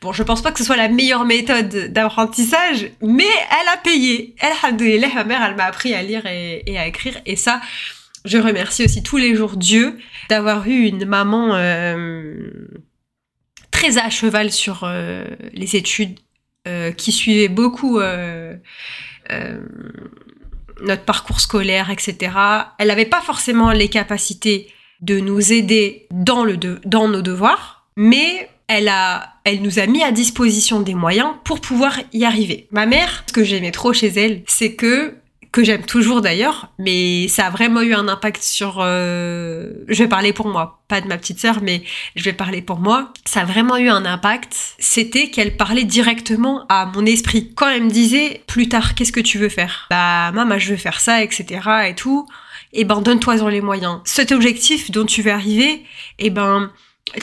Bon, 0.00 0.12
je 0.12 0.22
pense 0.22 0.42
pas 0.42 0.52
que 0.52 0.58
ce 0.58 0.64
soit 0.64 0.76
la 0.76 0.88
meilleure 0.88 1.24
méthode 1.24 1.92
d'apprentissage, 1.92 2.90
mais 3.02 3.24
elle 3.24 3.68
a 3.68 3.76
payé. 3.76 4.34
Alhamdoulilah, 4.40 5.14
ma 5.14 5.24
mère, 5.24 5.42
elle 5.42 5.56
m'a 5.56 5.64
appris 5.64 5.94
à 5.94 6.02
lire 6.02 6.24
et, 6.26 6.78
à 6.78 6.86
écrire. 6.86 7.20
Et 7.26 7.36
ça, 7.36 7.60
je 8.24 8.38
remercie 8.38 8.84
aussi 8.84 9.02
tous 9.02 9.18
les 9.18 9.34
jours 9.34 9.56
Dieu 9.56 9.98
d'avoir 10.28 10.66
eu 10.66 10.86
une 10.86 11.04
maman 11.04 11.54
euh, 11.54 12.48
très 13.70 13.98
à 13.98 14.08
cheval 14.10 14.50
sur 14.50 14.84
euh, 14.84 15.24
les 15.52 15.76
études, 15.76 16.18
euh, 16.66 16.92
qui 16.92 17.12
suivait 17.12 17.48
beaucoup 17.48 18.00
notre 20.80 21.04
parcours 21.04 21.40
scolaire, 21.40 21.90
etc. 21.90 22.32
Elle 22.78 22.88
n'avait 22.88 23.04
pas 23.04 23.20
forcément 23.20 23.70
les 23.70 23.88
capacités 23.88 24.72
de 25.04 25.20
nous 25.20 25.52
aider 25.52 26.06
dans, 26.10 26.44
le 26.44 26.56
dans 26.56 27.08
nos 27.08 27.22
devoirs, 27.22 27.84
mais 27.96 28.48
elle, 28.66 28.88
a, 28.88 29.34
elle 29.44 29.62
nous 29.62 29.78
a 29.78 29.86
mis 29.86 30.02
à 30.02 30.12
disposition 30.12 30.80
des 30.80 30.94
moyens 30.94 31.30
pour 31.44 31.60
pouvoir 31.60 31.98
y 32.12 32.24
arriver. 32.24 32.66
Ma 32.70 32.86
mère, 32.86 33.24
ce 33.26 33.32
que 33.32 33.44
j'aimais 33.44 33.70
trop 33.70 33.92
chez 33.92 34.08
elle, 34.08 34.42
c'est 34.46 34.74
que 34.74 35.14
que 35.54 35.62
j'aime 35.62 35.86
toujours 35.86 36.20
d'ailleurs, 36.20 36.68
mais 36.80 37.28
ça 37.28 37.46
a 37.46 37.50
vraiment 37.50 37.80
eu 37.80 37.94
un 37.94 38.08
impact 38.08 38.42
sur. 38.42 38.78
Euh, 38.80 39.72
je 39.86 40.02
vais 40.02 40.08
parler 40.08 40.32
pour 40.32 40.48
moi, 40.48 40.82
pas 40.88 41.00
de 41.00 41.06
ma 41.06 41.16
petite 41.16 41.38
sœur, 41.38 41.60
mais 41.62 41.84
je 42.16 42.24
vais 42.24 42.32
parler 42.32 42.60
pour 42.60 42.80
moi. 42.80 43.12
Ça 43.24 43.42
a 43.42 43.44
vraiment 43.44 43.76
eu 43.76 43.88
un 43.88 44.04
impact. 44.04 44.74
C'était 44.80 45.30
qu'elle 45.30 45.56
parlait 45.56 45.84
directement 45.84 46.64
à 46.68 46.86
mon 46.86 47.06
esprit. 47.06 47.52
Quand 47.54 47.68
elle 47.68 47.84
me 47.84 47.90
disait 47.90 48.42
plus 48.48 48.68
tard, 48.68 48.96
qu'est-ce 48.96 49.12
que 49.12 49.20
tu 49.20 49.38
veux 49.38 49.48
faire? 49.48 49.86
Bah, 49.90 50.32
maman, 50.32 50.58
je 50.58 50.72
veux 50.72 50.76
faire 50.76 50.98
ça, 50.98 51.22
etc. 51.22 51.60
et 51.88 51.94
tout 51.94 52.26
eh 52.74 52.84
ben 52.84 53.00
donne-toi-en 53.00 53.48
les 53.48 53.60
moyens. 53.60 54.00
Cet 54.04 54.32
objectif 54.32 54.90
dont 54.90 55.06
tu 55.06 55.22
veux 55.22 55.32
arriver, 55.32 55.82
eh 56.18 56.30
ben 56.30 56.70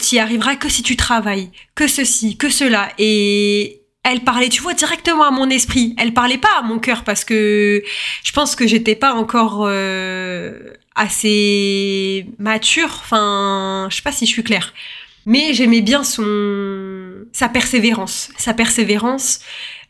tu 0.00 0.16
y 0.16 0.18
arriveras 0.18 0.56
que 0.56 0.68
si 0.68 0.82
tu 0.82 0.96
travailles, 0.96 1.50
que 1.74 1.86
ceci, 1.86 2.36
que 2.36 2.48
cela. 2.48 2.90
Et 2.98 3.82
elle 4.04 4.20
parlait, 4.20 4.48
tu 4.48 4.62
vois, 4.62 4.74
directement 4.74 5.24
à 5.24 5.30
mon 5.30 5.48
esprit. 5.50 5.94
Elle 5.98 6.12
parlait 6.12 6.38
pas 6.38 6.58
à 6.58 6.62
mon 6.62 6.78
cœur 6.78 7.04
parce 7.04 7.24
que 7.24 7.82
je 8.24 8.32
pense 8.32 8.56
que 8.56 8.66
j'étais 8.66 8.96
pas 8.96 9.14
encore 9.14 9.64
euh, 9.66 10.72
assez 10.94 12.26
mature. 12.38 13.00
Enfin, 13.02 13.88
je 13.90 13.96
sais 13.96 14.02
pas 14.02 14.12
si 14.12 14.26
je 14.26 14.32
suis 14.32 14.42
claire. 14.42 14.72
Mais 15.24 15.54
j'aimais 15.54 15.82
bien 15.82 16.02
son 16.02 17.22
sa 17.32 17.48
persévérance, 17.48 18.30
sa 18.36 18.54
persévérance, 18.54 19.40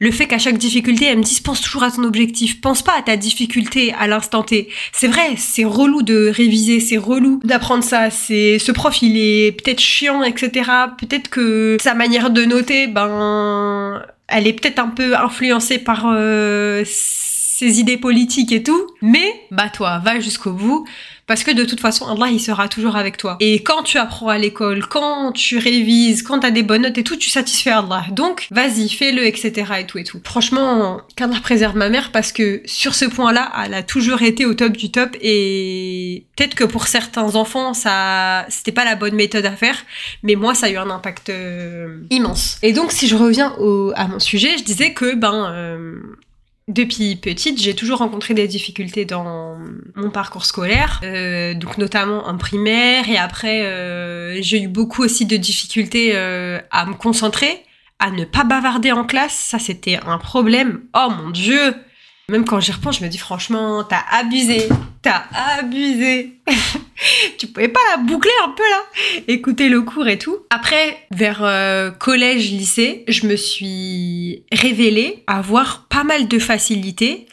le 0.02 0.10
fait 0.10 0.26
qu'à 0.26 0.38
chaque 0.38 0.58
difficulté, 0.58 1.04
elle 1.04 1.18
me 1.18 1.22
dise 1.22 1.38
pense 1.38 1.60
toujours 1.60 1.84
à 1.84 1.92
ton 1.92 2.02
objectif, 2.02 2.60
pense 2.60 2.82
pas 2.82 2.98
à 2.98 3.02
ta 3.02 3.16
difficulté 3.16 3.94
à 3.96 4.08
l'instant 4.08 4.42
T. 4.42 4.68
C'est 4.90 5.06
vrai, 5.06 5.36
c'est 5.36 5.62
relou 5.62 6.02
de 6.02 6.28
réviser, 6.28 6.80
c'est 6.80 6.96
relou 6.96 7.38
d'apprendre 7.44 7.84
ça, 7.84 8.10
c'est 8.10 8.58
ce 8.58 8.72
prof 8.72 9.00
il 9.00 9.16
est 9.16 9.52
peut-être 9.52 9.78
chiant, 9.78 10.24
etc. 10.24 10.68
Peut-être 10.98 11.30
que 11.30 11.76
sa 11.80 11.94
manière 11.94 12.30
de 12.30 12.44
noter, 12.44 12.88
ben, 12.88 14.02
elle 14.26 14.48
est 14.48 14.54
peut-être 14.54 14.80
un 14.80 14.88
peu 14.88 15.14
influencée 15.16 15.78
par 15.78 16.06
euh, 16.06 16.82
ses 16.84 17.78
idées 17.78 17.96
politiques 17.96 18.50
et 18.50 18.64
tout, 18.64 18.84
mais 19.02 19.42
bah 19.52 19.68
toi, 19.72 20.00
va 20.00 20.18
jusqu'au 20.18 20.50
bout. 20.50 20.84
Parce 21.26 21.44
que 21.44 21.50
de 21.50 21.64
toute 21.64 21.80
façon, 21.80 22.06
Allah, 22.06 22.30
il 22.30 22.40
sera 22.40 22.68
toujours 22.68 22.96
avec 22.96 23.16
toi. 23.16 23.36
Et 23.40 23.62
quand 23.62 23.82
tu 23.82 23.98
apprends 23.98 24.28
à 24.28 24.38
l'école, 24.38 24.86
quand 24.86 25.32
tu 25.32 25.58
révises, 25.58 26.22
quand 26.22 26.40
tu 26.40 26.46
as 26.46 26.50
des 26.50 26.62
bonnes 26.62 26.82
notes 26.82 26.98
et 26.98 27.04
tout, 27.04 27.16
tu 27.16 27.30
satisfais 27.30 27.70
Allah. 27.70 28.04
Donc, 28.10 28.48
vas-y, 28.50 28.88
fais-le, 28.88 29.24
etc. 29.24 29.72
et 29.80 29.86
tout 29.86 29.98
et 29.98 30.04
tout. 30.04 30.20
Franchement, 30.24 31.00
qu'Allah 31.16 31.38
préserve 31.42 31.76
ma 31.76 31.88
mère 31.88 32.10
parce 32.12 32.32
que 32.32 32.62
sur 32.64 32.94
ce 32.94 33.04
point-là, 33.04 33.52
elle 33.64 33.74
a 33.74 33.82
toujours 33.82 34.22
été 34.22 34.46
au 34.46 34.54
top 34.54 34.76
du 34.76 34.90
top 34.90 35.16
et 35.20 36.26
peut-être 36.36 36.54
que 36.54 36.64
pour 36.64 36.86
certains 36.86 37.36
enfants, 37.36 37.74
ça, 37.74 38.46
c'était 38.48 38.72
pas 38.72 38.84
la 38.84 38.96
bonne 38.96 39.14
méthode 39.14 39.46
à 39.46 39.52
faire, 39.52 39.84
mais 40.22 40.34
moi, 40.34 40.54
ça 40.54 40.66
a 40.66 40.70
eu 40.70 40.76
un 40.76 40.90
impact 40.90 41.28
euh, 41.28 41.98
immense. 42.10 42.58
Et 42.62 42.72
donc, 42.72 42.92
si 42.92 43.06
je 43.08 43.16
reviens 43.16 43.54
à 43.94 44.08
mon 44.08 44.18
sujet, 44.18 44.58
je 44.58 44.64
disais 44.64 44.92
que, 44.92 45.14
ben, 45.14 45.52
euh, 45.52 45.98
depuis 46.68 47.16
petite, 47.16 47.60
j'ai 47.60 47.74
toujours 47.74 47.98
rencontré 47.98 48.34
des 48.34 48.46
difficultés 48.46 49.04
dans 49.04 49.58
mon 49.96 50.10
parcours 50.10 50.44
scolaire, 50.44 51.00
euh, 51.02 51.54
donc 51.54 51.76
notamment 51.76 52.28
en 52.28 52.38
primaire 52.38 53.08
et 53.08 53.16
après 53.16 53.66
euh, 53.66 54.40
j'ai 54.42 54.62
eu 54.62 54.68
beaucoup 54.68 55.02
aussi 55.02 55.26
de 55.26 55.36
difficultés 55.36 56.12
euh, 56.14 56.60
à 56.70 56.86
me 56.86 56.94
concentrer, 56.94 57.64
à 57.98 58.12
ne 58.12 58.24
pas 58.24 58.44
bavarder 58.44 58.92
en 58.92 59.04
classe, 59.04 59.34
ça 59.34 59.58
c'était 59.58 59.98
un 60.06 60.18
problème. 60.18 60.82
Oh 60.94 61.08
mon 61.10 61.30
dieu, 61.30 61.74
même 62.32 62.46
quand 62.46 62.60
j'y 62.60 62.72
repense, 62.72 62.98
je 62.98 63.04
me 63.04 63.10
dis 63.10 63.18
franchement, 63.18 63.84
t'as 63.84 64.02
abusé, 64.10 64.66
t'as 65.02 65.24
abusé. 65.58 66.38
tu 67.38 67.46
pouvais 67.46 67.68
pas 67.68 67.80
la 67.90 68.02
boucler 68.02 68.32
un 68.44 68.50
peu 68.50 68.62
là? 68.62 69.22
Écouter 69.28 69.68
le 69.68 69.82
cours 69.82 70.08
et 70.08 70.18
tout. 70.18 70.38
Après, 70.48 70.96
vers 71.10 71.44
euh, 71.44 71.90
collège, 71.90 72.50
lycée, 72.50 73.04
je 73.06 73.26
me 73.26 73.36
suis 73.36 74.44
révélée 74.50 75.24
avoir 75.26 75.86
pas 75.90 76.04
mal 76.04 76.26
de 76.26 76.38
facilité, 76.38 77.26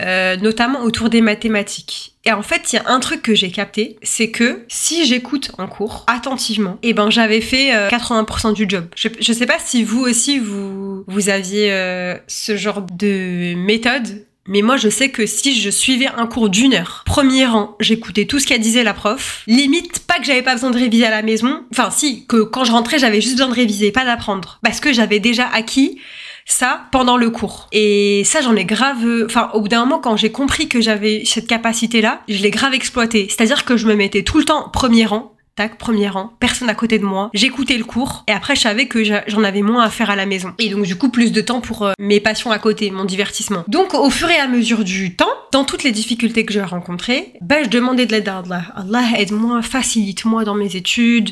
euh, 0.00 0.36
notamment 0.36 0.84
autour 0.84 1.10
des 1.10 1.20
mathématiques. 1.20 2.14
Et 2.24 2.32
en 2.32 2.42
fait, 2.42 2.72
il 2.72 2.76
y 2.76 2.78
a 2.78 2.84
un 2.86 3.00
truc 3.00 3.20
que 3.20 3.34
j'ai 3.34 3.50
capté, 3.50 3.98
c'est 4.02 4.30
que 4.30 4.64
si 4.68 5.04
j'écoute 5.04 5.52
en 5.58 5.66
cours 5.66 6.04
attentivement, 6.06 6.78
eh 6.82 6.94
ben 6.94 7.10
j'avais 7.10 7.42
fait 7.42 7.72
80% 7.90 8.48
euh, 8.48 8.52
du 8.52 8.64
job. 8.66 8.86
Je, 8.96 9.08
je 9.20 9.32
sais 9.34 9.46
pas 9.46 9.58
si 9.58 9.84
vous 9.84 10.00
aussi 10.00 10.38
vous 10.38 11.04
vous 11.06 11.28
aviez 11.28 11.70
ce 12.26 12.56
genre 12.56 12.82
de 12.82 13.54
méthode 13.54 14.24
Mais 14.50 14.62
moi, 14.62 14.76
je 14.76 14.88
sais 14.88 15.10
que 15.10 15.26
si 15.26 15.60
je 15.60 15.70
suivais 15.70 16.08
un 16.08 16.26
cours 16.26 16.48
d'une 16.48 16.74
heure, 16.74 17.04
premier 17.06 17.46
rang, 17.46 17.76
j'écoutais 17.78 18.24
tout 18.24 18.40
ce 18.40 18.48
qu'elle 18.48 18.60
disait 18.60 18.82
la 18.82 18.94
prof. 18.94 19.44
Limite, 19.46 20.00
pas 20.00 20.18
que 20.18 20.24
j'avais 20.24 20.42
pas 20.42 20.54
besoin 20.54 20.72
de 20.72 20.76
réviser 20.76 21.06
à 21.06 21.10
la 21.10 21.22
maison. 21.22 21.62
Enfin, 21.70 21.90
si, 21.92 22.26
que 22.26 22.42
quand 22.42 22.64
je 22.64 22.72
rentrais, 22.72 22.98
j'avais 22.98 23.20
juste 23.20 23.34
besoin 23.36 23.48
de 23.48 23.54
réviser, 23.54 23.92
pas 23.92 24.04
d'apprendre. 24.04 24.58
Parce 24.64 24.80
que 24.80 24.92
j'avais 24.92 25.20
déjà 25.20 25.46
acquis 25.54 26.00
ça 26.46 26.88
pendant 26.90 27.16
le 27.16 27.30
cours. 27.30 27.68
Et 27.70 28.24
ça, 28.24 28.40
j'en 28.40 28.56
ai 28.56 28.64
grave. 28.64 29.06
Enfin, 29.24 29.50
au 29.54 29.60
bout 29.60 29.68
d'un 29.68 29.84
moment, 29.84 30.00
quand 30.00 30.16
j'ai 30.16 30.32
compris 30.32 30.66
que 30.66 30.80
j'avais 30.80 31.22
cette 31.24 31.46
capacité-là, 31.46 32.22
je 32.26 32.42
l'ai 32.42 32.50
grave 32.50 32.74
exploité. 32.74 33.28
C'est-à-dire 33.28 33.64
que 33.64 33.76
je 33.76 33.86
me 33.86 33.94
mettais 33.94 34.24
tout 34.24 34.38
le 34.38 34.44
temps 34.44 34.68
premier 34.68 35.06
rang 35.06 35.32
premier 35.68 36.08
rang, 36.08 36.32
personne 36.40 36.68
à 36.68 36.74
côté 36.74 36.98
de 36.98 37.04
moi. 37.04 37.30
J'écoutais 37.34 37.76
le 37.76 37.84
cours 37.84 38.24
et 38.28 38.32
après 38.32 38.56
je 38.56 38.60
savais 38.60 38.86
que 38.86 39.02
j'en 39.04 39.44
avais 39.44 39.62
moins 39.62 39.84
à 39.84 39.90
faire 39.90 40.10
à 40.10 40.16
la 40.16 40.26
maison. 40.26 40.52
Et 40.58 40.68
donc 40.68 40.84
du 40.84 40.96
coup 40.96 41.08
plus 41.08 41.32
de 41.32 41.40
temps 41.40 41.60
pour 41.60 41.86
euh, 41.86 41.92
mes 41.98 42.20
passions 42.20 42.50
à 42.50 42.58
côté, 42.58 42.90
mon 42.90 43.04
divertissement. 43.04 43.64
Donc 43.68 43.94
au 43.94 44.10
fur 44.10 44.30
et 44.30 44.36
à 44.36 44.48
mesure 44.48 44.84
du 44.84 45.14
temps, 45.14 45.30
dans 45.52 45.64
toutes 45.64 45.82
les 45.82 45.92
difficultés 45.92 46.44
que 46.44 46.52
j'ai 46.52 46.62
rencontrées, 46.62 47.32
ben 47.40 47.64
je 47.64 47.68
demandais 47.68 48.06
de 48.06 48.12
l'aide 48.12 48.28
à 48.28 48.38
Allah. 48.38 48.62
Allah 48.76 49.04
aide-moi, 49.18 49.62
facilite-moi 49.62 50.44
dans 50.44 50.54
mes 50.54 50.76
études, 50.76 51.30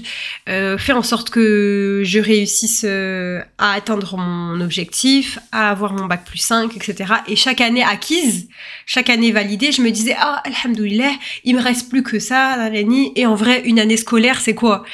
euh, 0.49 0.79
fais 0.79 0.93
en 0.93 1.03
sorte 1.03 1.31
que 1.31 2.03
je 2.05 2.19
réussisse 2.19 2.83
euh, 2.85 3.41
à 3.59 3.73
atteindre 3.73 4.17
mon 4.17 4.61
objectif, 4.61 5.39
à 5.53 5.71
avoir 5.71 5.93
mon 5.93 6.07
bac 6.07 6.25
plus 6.25 6.39
5, 6.39 6.77
etc. 6.77 7.13
Et 7.29 7.37
chaque 7.37 7.61
année 7.61 7.83
acquise, 7.83 8.49
chaque 8.87 9.11
année 9.11 9.33
validée, 9.33 9.73
je 9.73 9.83
me 9.83 9.91
disais 9.91 10.17
ah 10.19 10.43
alhamdoulilah, 10.45 11.13
il 11.45 11.57
me 11.57 11.61
reste 11.61 11.89
plus 11.89 12.03
que 12.03 12.19
ça, 12.19 12.57
et 13.17 13.27
en 13.27 13.35
vrai 13.35 13.63
une 13.65 13.79
année 13.79 13.97
scolaire 13.97 14.18
c'est 14.41 14.55
quoi? 14.55 14.85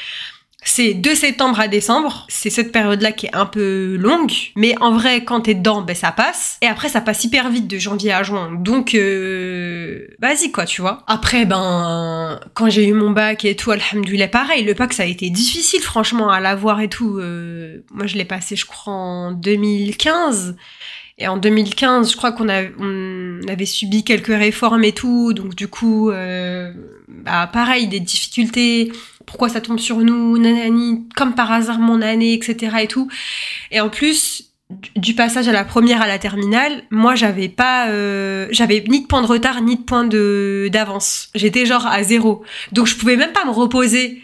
C'est 0.67 0.95
de 0.95 1.11
septembre 1.11 1.61
à 1.61 1.69
décembre, 1.69 2.27
c'est 2.31 2.49
cette 2.49 2.73
période-là 2.73 3.13
qui 3.13 3.27
est 3.27 3.35
un 3.35 3.45
peu 3.45 3.97
longue, 3.97 4.33
mais 4.57 4.75
en 4.81 4.93
vrai, 4.93 5.23
quand 5.23 5.43
t'es 5.43 5.53
dedans, 5.53 5.83
ben 5.83 5.95
ça 5.95 6.11
passe. 6.11 6.57
Et 6.63 6.67
après, 6.67 6.89
ça 6.89 7.03
passe 7.03 7.23
hyper 7.23 7.51
vite 7.51 7.69
de 7.69 7.79
janvier 7.79 8.13
à 8.13 8.23
juin, 8.23 8.51
donc 8.51 8.95
euh, 8.95 10.07
vas-y 10.21 10.51
quoi, 10.53 10.65
tu 10.65 10.81
vois. 10.81 11.03
Après, 11.07 11.45
ben, 11.45 12.41
quand 12.55 12.71
j'ai 12.71 12.87
eu 12.89 12.95
mon 12.95 13.11
bac 13.11 13.45
et 13.45 13.57
tout, 13.57 13.73
alhamdoulilah, 13.73 14.29
pareil, 14.29 14.65
le 14.65 14.73
bac 14.73 14.95
ça 14.95 15.03
a 15.03 15.07
été 15.07 15.29
difficile 15.29 15.83
franchement 15.83 16.31
à 16.31 16.41
l'avoir 16.41 16.81
et 16.81 16.89
tout. 16.89 17.19
Euh, 17.19 17.85
moi, 17.93 18.07
je 18.07 18.17
l'ai 18.17 18.25
passé, 18.25 18.57
je 18.57 18.65
crois, 18.65 18.95
en 18.95 19.33
2015. 19.33 20.57
Et 21.17 21.29
en 21.29 21.37
2015, 21.37 22.11
je 22.11 22.17
crois 22.17 22.33
qu'on 22.33 22.49
avait 22.49 23.67
subi 23.67 24.03
quelques 24.03 24.27
réformes 24.35 24.83
et 24.83 24.93
tout, 24.93 25.33
donc 25.33 25.55
du 25.55 25.69
coup, 25.69 26.11
euh, 26.11 26.73
bah, 27.09 27.49
pareil, 27.53 27.87
des 27.87 28.01
difficultés. 28.01 28.91
Pourquoi 29.27 29.49
ça 29.49 29.61
tombe 29.61 29.79
sur 29.79 29.99
nous, 29.99 30.39
nanani, 30.39 31.07
comme 31.17 31.35
par 31.35 31.51
hasard 31.53 31.79
mon 31.79 32.03
année, 32.03 32.35
etc. 32.35 32.77
et 32.83 32.89
tout. 32.89 33.09
Et 33.71 33.81
en 33.81 33.89
plus, 33.89 34.55
du 34.97 35.15
passage 35.15 35.49
à 35.49 35.53
la 35.53 35.65
première 35.65 36.03
à 36.03 36.07
la 36.07 36.19
terminale, 36.19 36.85
moi 36.91 37.15
j'avais 37.15 37.49
pas, 37.49 37.89
euh, 37.89 38.47
j'avais 38.51 38.83
ni 38.89 39.03
de 39.03 39.07
point 39.07 39.23
de 39.23 39.27
retard 39.27 39.61
ni 39.61 39.77
de 39.77 39.83
point 39.83 40.05
de 40.05 40.69
d'avance. 40.73 41.29
J'étais 41.35 41.67
genre 41.67 41.87
à 41.87 42.03
zéro, 42.03 42.43
donc 42.73 42.87
je 42.87 42.97
pouvais 42.97 43.17
même 43.17 43.33
pas 43.33 43.45
me 43.45 43.51
reposer 43.51 44.23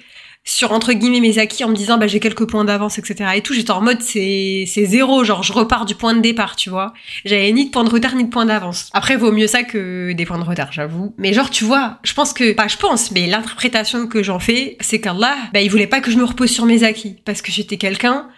sur 0.50 0.72
entre 0.72 0.92
guillemets 0.92 1.20
mes 1.20 1.38
acquis 1.38 1.62
en 1.62 1.68
me 1.68 1.74
disant 1.74 1.96
bah 1.96 2.08
j'ai 2.08 2.18
quelques 2.18 2.44
points 2.44 2.64
d'avance 2.64 2.98
etc 2.98 3.30
et 3.36 3.40
tout 3.40 3.54
j'étais 3.54 3.70
en 3.70 3.80
mode 3.80 4.02
c'est 4.02 4.64
c'est 4.66 4.84
zéro 4.84 5.22
genre 5.22 5.44
je 5.44 5.52
repars 5.52 5.84
du 5.84 5.94
point 5.94 6.12
de 6.12 6.20
départ 6.20 6.56
tu 6.56 6.70
vois 6.70 6.92
j'avais 7.24 7.52
ni 7.52 7.66
de 7.66 7.70
point 7.70 7.84
de 7.84 7.88
retard 7.88 8.16
ni 8.16 8.24
de 8.24 8.30
point 8.30 8.46
d'avance 8.46 8.90
après 8.92 9.16
vaut 9.16 9.30
mieux 9.30 9.46
ça 9.46 9.62
que 9.62 10.12
des 10.12 10.26
points 10.26 10.38
de 10.38 10.44
retard 10.44 10.72
j'avoue 10.72 11.14
mais 11.18 11.32
genre 11.32 11.50
tu 11.50 11.64
vois 11.64 11.98
je 12.02 12.14
pense 12.14 12.32
que 12.32 12.52
pas 12.52 12.66
je 12.66 12.76
pense 12.76 13.12
mais 13.12 13.28
l'interprétation 13.28 14.08
que 14.08 14.24
j'en 14.24 14.40
fais 14.40 14.76
c'est 14.80 15.00
qu'Allah 15.00 15.36
bah 15.54 15.60
il 15.60 15.70
voulait 15.70 15.86
pas 15.86 16.00
que 16.00 16.10
je 16.10 16.16
me 16.16 16.24
repose 16.24 16.50
sur 16.50 16.66
mes 16.66 16.82
acquis 16.82 17.16
parce 17.24 17.42
que 17.42 17.52
j'étais 17.52 17.76
quelqu'un 17.76 18.28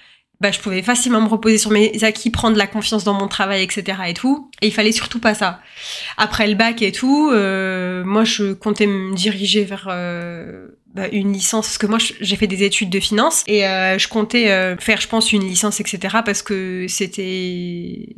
bah, 0.43 0.51
je 0.51 0.59
pouvais 0.59 0.83
facilement 0.83 1.21
me 1.21 1.29
reposer 1.29 1.57
sur 1.57 1.71
mes 1.71 2.03
acquis, 2.03 2.29
prendre 2.29 2.57
la 2.57 2.67
confiance 2.67 3.05
dans 3.05 3.15
mon 3.15 3.29
travail, 3.29 3.63
etc. 3.63 3.99
et 4.09 4.13
tout. 4.13 4.51
Et 4.61 4.67
il 4.67 4.73
fallait 4.73 4.91
surtout 4.91 5.21
pas 5.21 5.35
ça. 5.35 5.61
Après 6.17 6.49
le 6.49 6.57
bac 6.57 6.83
et 6.83 6.91
tout, 6.91 7.31
euh, 7.31 8.03
moi, 8.03 8.25
je 8.25 8.53
comptais 8.53 8.89
me 8.89 9.15
diriger 9.15 9.63
vers 9.63 9.87
euh, 9.89 10.67
bah, 10.95 11.09
une 11.11 11.33
licence 11.33 11.67
parce 11.67 11.79
que 11.79 11.87
moi 11.87 11.99
j'ai 11.99 12.37
fait 12.37 12.47
des 12.47 12.65
études 12.65 12.91
de 12.91 13.01
finance 13.01 13.45
et 13.47 13.67
euh, 13.67 13.97
je 13.99 14.09
comptais 14.09 14.51
euh, 14.51 14.77
faire 14.77 15.01
je 15.01 15.09
pense 15.09 15.33
une 15.33 15.43
licence 15.43 15.81
etc 15.81 16.19
parce 16.25 16.43
que 16.43 16.85
c'était 16.87 18.09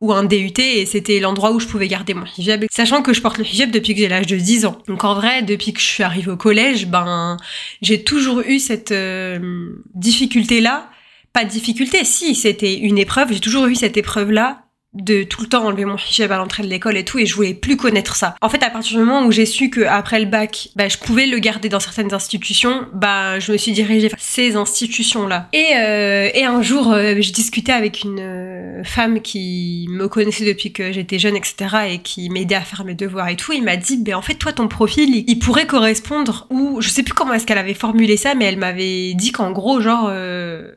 ou 0.00 0.12
un 0.12 0.22
DUT 0.22 0.52
et 0.58 0.86
c'était 0.86 1.18
l'endroit 1.18 1.50
où 1.50 1.58
je 1.58 1.66
pouvais 1.66 1.88
garder 1.88 2.14
mon 2.14 2.24
hijab 2.38 2.66
sachant 2.70 3.02
que 3.02 3.12
je 3.12 3.20
porte 3.20 3.38
le 3.38 3.44
hijab 3.44 3.72
depuis 3.72 3.94
que 3.94 4.00
j'ai 4.00 4.08
l'âge 4.08 4.26
de 4.28 4.36
10 4.36 4.66
ans. 4.66 4.78
Donc 4.86 5.02
en 5.02 5.14
vrai 5.14 5.42
depuis 5.42 5.72
que 5.72 5.80
je 5.80 5.86
suis 5.86 6.02
arrivée 6.04 6.30
au 6.30 6.36
collège 6.36 6.86
ben 6.86 7.36
j'ai 7.82 8.04
toujours 8.04 8.42
eu 8.42 8.60
cette 8.60 8.92
euh, 8.92 9.70
difficulté 9.94 10.60
là 10.60 10.90
pas 11.32 11.44
de 11.44 11.50
difficulté 11.50 12.04
si 12.04 12.36
c'était 12.36 12.76
une 12.76 12.98
épreuve 12.98 13.32
j'ai 13.32 13.40
toujours 13.40 13.66
eu 13.66 13.74
cette 13.74 13.96
épreuve 13.96 14.30
là 14.30 14.63
de 14.94 15.24
tout 15.24 15.42
le 15.42 15.48
temps 15.48 15.66
enlever 15.66 15.84
mon 15.84 15.96
hijab 15.96 16.30
à 16.32 16.36
l'entrée 16.36 16.62
de 16.62 16.68
l'école 16.68 16.96
et 16.96 17.04
tout 17.04 17.18
et 17.18 17.26
je 17.26 17.34
voulais 17.34 17.54
plus 17.54 17.76
connaître 17.76 18.16
ça. 18.16 18.36
En 18.40 18.48
fait, 18.48 18.62
à 18.62 18.70
partir 18.70 18.98
du 18.98 19.04
moment 19.04 19.26
où 19.26 19.32
j'ai 19.32 19.46
su 19.46 19.70
que 19.70 19.82
après 19.82 20.20
le 20.20 20.26
bac, 20.26 20.68
bah, 20.76 20.88
je 20.88 20.98
pouvais 20.98 21.26
le 21.26 21.38
garder 21.38 21.68
dans 21.68 21.80
certaines 21.80 22.14
institutions, 22.14 22.86
bah, 22.92 23.38
je 23.38 23.52
me 23.52 23.56
suis 23.56 23.72
dirigée 23.72 24.08
vers 24.08 24.18
ces 24.18 24.56
institutions-là. 24.56 25.48
Et, 25.52 25.66
euh, 25.76 26.30
et 26.34 26.44
un 26.44 26.62
jour, 26.62 26.92
euh, 26.92 27.20
je 27.20 27.32
discutais 27.32 27.72
avec 27.72 28.04
une 28.04 28.20
euh, 28.20 28.84
femme 28.84 29.20
qui 29.20 29.86
me 29.90 30.08
connaissait 30.08 30.44
depuis 30.44 30.72
que 30.72 30.92
j'étais 30.92 31.18
jeune, 31.18 31.36
etc. 31.36 31.54
et 31.90 31.98
qui 31.98 32.30
m'aidait 32.30 32.54
à 32.54 32.60
faire 32.60 32.84
mes 32.84 32.94
devoirs 32.94 33.28
et 33.28 33.36
tout. 33.36 33.52
Il 33.52 33.64
m'a 33.64 33.76
dit, 33.76 33.96
ben 33.96 34.14
en 34.14 34.22
fait, 34.22 34.34
toi, 34.34 34.52
ton 34.52 34.68
profil, 34.68 35.24
il, 35.26 35.38
pourrait 35.38 35.66
correspondre 35.66 36.46
ou 36.50 36.80
je 36.80 36.88
sais 36.88 37.02
plus 37.02 37.12
comment 37.12 37.34
est-ce 37.34 37.44
qu'elle 37.44 37.58
avait 37.58 37.74
formulé 37.74 38.16
ça, 38.16 38.34
mais 38.34 38.46
elle 38.46 38.56
m'avait 38.56 39.12
dit 39.14 39.32
qu'en 39.32 39.50
gros, 39.50 39.80
genre, 39.80 40.10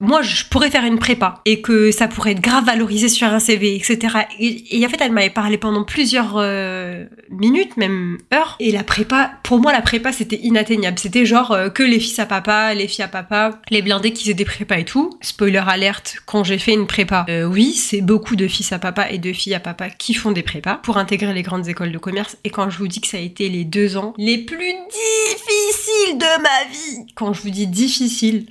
moi, 0.01 0.21
je 0.23 0.43
pourrais 0.45 0.69
faire 0.69 0.83
une 0.83 0.99
prépa 0.99 1.41
et 1.45 1.61
que 1.61 1.91
ça 1.91 2.07
pourrait 2.07 2.31
être 2.31 2.41
grave 2.41 2.65
valorisé 2.65 3.07
sur 3.07 3.27
un 3.27 3.39
CV, 3.39 3.75
etc. 3.75 4.06
Et, 4.39 4.85
en 4.85 4.89
fait, 4.89 5.01
elle 5.01 5.11
m'avait 5.11 5.29
parlé 5.29 5.57
pendant 5.57 5.83
plusieurs 5.83 6.35
euh, 6.37 7.05
minutes, 7.29 7.77
même 7.77 8.17
heures. 8.33 8.55
Et 8.59 8.71
la 8.71 8.83
prépa, 8.83 9.31
pour 9.43 9.59
moi, 9.59 9.71
la 9.71 9.81
prépa, 9.81 10.11
c'était 10.11 10.39
inatteignable. 10.41 10.99
C'était 10.99 11.25
genre 11.25 11.51
euh, 11.51 11.69
que 11.69 11.83
les 11.83 11.99
fils 11.99 12.19
à 12.19 12.25
papa, 12.25 12.73
les 12.73 12.87
filles 12.87 13.05
à 13.05 13.07
papa, 13.07 13.59
les 13.69 13.81
blindés 13.81 14.11
qui 14.11 14.23
faisaient 14.23 14.33
des 14.33 14.45
prépas 14.45 14.77
et 14.77 14.85
tout. 14.85 15.17
Spoiler 15.21 15.63
alerte, 15.67 16.17
quand 16.25 16.43
j'ai 16.43 16.57
fait 16.57 16.73
une 16.73 16.87
prépa, 16.87 17.25
euh, 17.29 17.45
oui, 17.45 17.73
c'est 17.73 18.01
beaucoup 18.01 18.35
de 18.35 18.47
fils 18.47 18.71
à 18.71 18.79
papa 18.79 19.09
et 19.09 19.17
de 19.17 19.33
filles 19.33 19.55
à 19.55 19.59
papa 19.59 19.89
qui 19.89 20.13
font 20.13 20.31
des 20.31 20.43
prépas 20.43 20.75
pour 20.75 20.97
intégrer 20.97 21.33
les 21.33 21.43
grandes 21.43 21.67
écoles 21.67 21.91
de 21.91 21.97
commerce. 21.97 22.37
Et 22.43 22.49
quand 22.49 22.69
je 22.69 22.77
vous 22.77 22.87
dis 22.87 23.01
que 23.01 23.07
ça 23.07 23.17
a 23.17 23.21
été 23.21 23.49
les 23.49 23.63
deux 23.63 23.97
ans 23.97 24.13
les 24.17 24.37
plus 24.37 24.57
difficiles 24.57 26.17
de 26.17 26.41
ma 26.41 26.71
vie, 26.71 27.05
quand 27.15 27.33
je 27.33 27.41
vous 27.41 27.49
dis 27.49 27.67
difficile, 27.67 28.47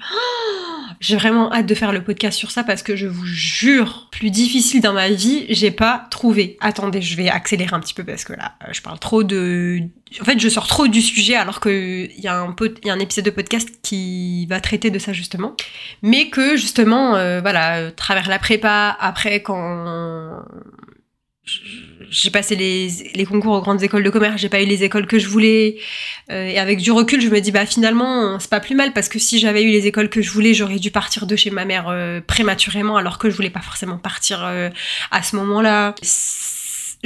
j'ai 1.00 1.16
vraiment 1.16 1.52
hâte 1.52 1.66
de 1.66 1.74
faire 1.74 1.92
le 1.92 2.02
podcast 2.02 2.38
sur 2.38 2.50
ça 2.50 2.64
parce 2.64 2.82
que 2.82 2.96
je 2.96 3.06
vous 3.06 3.26
jure, 3.26 4.08
plus 4.10 4.30
difficile 4.30 4.80
dans 4.80 4.92
ma 4.92 5.08
vie, 5.10 5.46
j'ai 5.50 5.70
pas 5.70 6.06
trouvé. 6.10 6.56
Attendez, 6.60 7.02
je 7.02 7.16
vais 7.16 7.28
accélérer 7.28 7.74
un 7.74 7.80
petit 7.80 7.94
peu 7.94 8.04
parce 8.04 8.24
que 8.24 8.32
là, 8.32 8.54
je 8.72 8.82
parle 8.82 8.98
trop 8.98 9.22
de. 9.22 9.80
En 10.20 10.24
fait, 10.24 10.38
je 10.38 10.48
sors 10.48 10.66
trop 10.66 10.88
du 10.88 11.02
sujet 11.02 11.34
alors 11.34 11.60
qu'il 11.60 12.10
y, 12.18 12.28
a 12.28 12.40
un 12.40 12.54
y 12.84 12.90
a 12.90 12.92
un 12.92 12.98
épisode 12.98 13.24
de 13.24 13.30
podcast 13.30 13.68
qui 13.82 14.46
va 14.46 14.60
traiter 14.60 14.90
de 14.90 14.98
ça 14.98 15.12
justement. 15.12 15.54
Mais 16.02 16.28
que 16.30 16.56
justement, 16.56 17.16
euh, 17.16 17.40
voilà, 17.40 17.78
euh, 17.78 17.90
travers 17.90 18.28
la 18.28 18.38
prépa, 18.38 18.96
après 19.00 19.42
quand 19.42 20.42
j'ai 22.10 22.30
passé 22.30 22.56
les, 22.56 23.24
concours 23.24 23.54
aux 23.54 23.60
grandes 23.60 23.82
écoles 23.82 24.02
de 24.02 24.10
commerce, 24.10 24.40
j'ai 24.40 24.48
pas 24.48 24.62
eu 24.62 24.66
les 24.66 24.84
écoles 24.84 25.06
que 25.06 25.18
je 25.18 25.28
voulais. 25.28 25.78
Euh, 26.30 26.46
et 26.46 26.58
avec 26.58 26.78
du 26.78 26.90
recul, 26.90 27.20
je 27.20 27.28
me 27.28 27.40
dis 27.40 27.52
bah 27.52 27.66
finalement 27.66 28.38
c'est 28.40 28.50
pas 28.50 28.60
plus 28.60 28.74
mal 28.74 28.92
parce 28.92 29.08
que 29.08 29.18
si 29.18 29.38
j'avais 29.38 29.62
eu 29.62 29.70
les 29.70 29.86
écoles 29.86 30.08
que 30.08 30.22
je 30.22 30.30
voulais, 30.30 30.54
j'aurais 30.54 30.78
dû 30.78 30.90
partir 30.90 31.26
de 31.26 31.36
chez 31.36 31.50
ma 31.50 31.64
mère 31.64 31.86
euh, 31.88 32.20
prématurément 32.20 32.96
alors 32.96 33.18
que 33.18 33.30
je 33.30 33.36
voulais 33.36 33.50
pas 33.50 33.60
forcément 33.60 33.98
partir 33.98 34.44
euh, 34.44 34.70
à 35.10 35.22
ce 35.22 35.36
moment-là. 35.36 35.94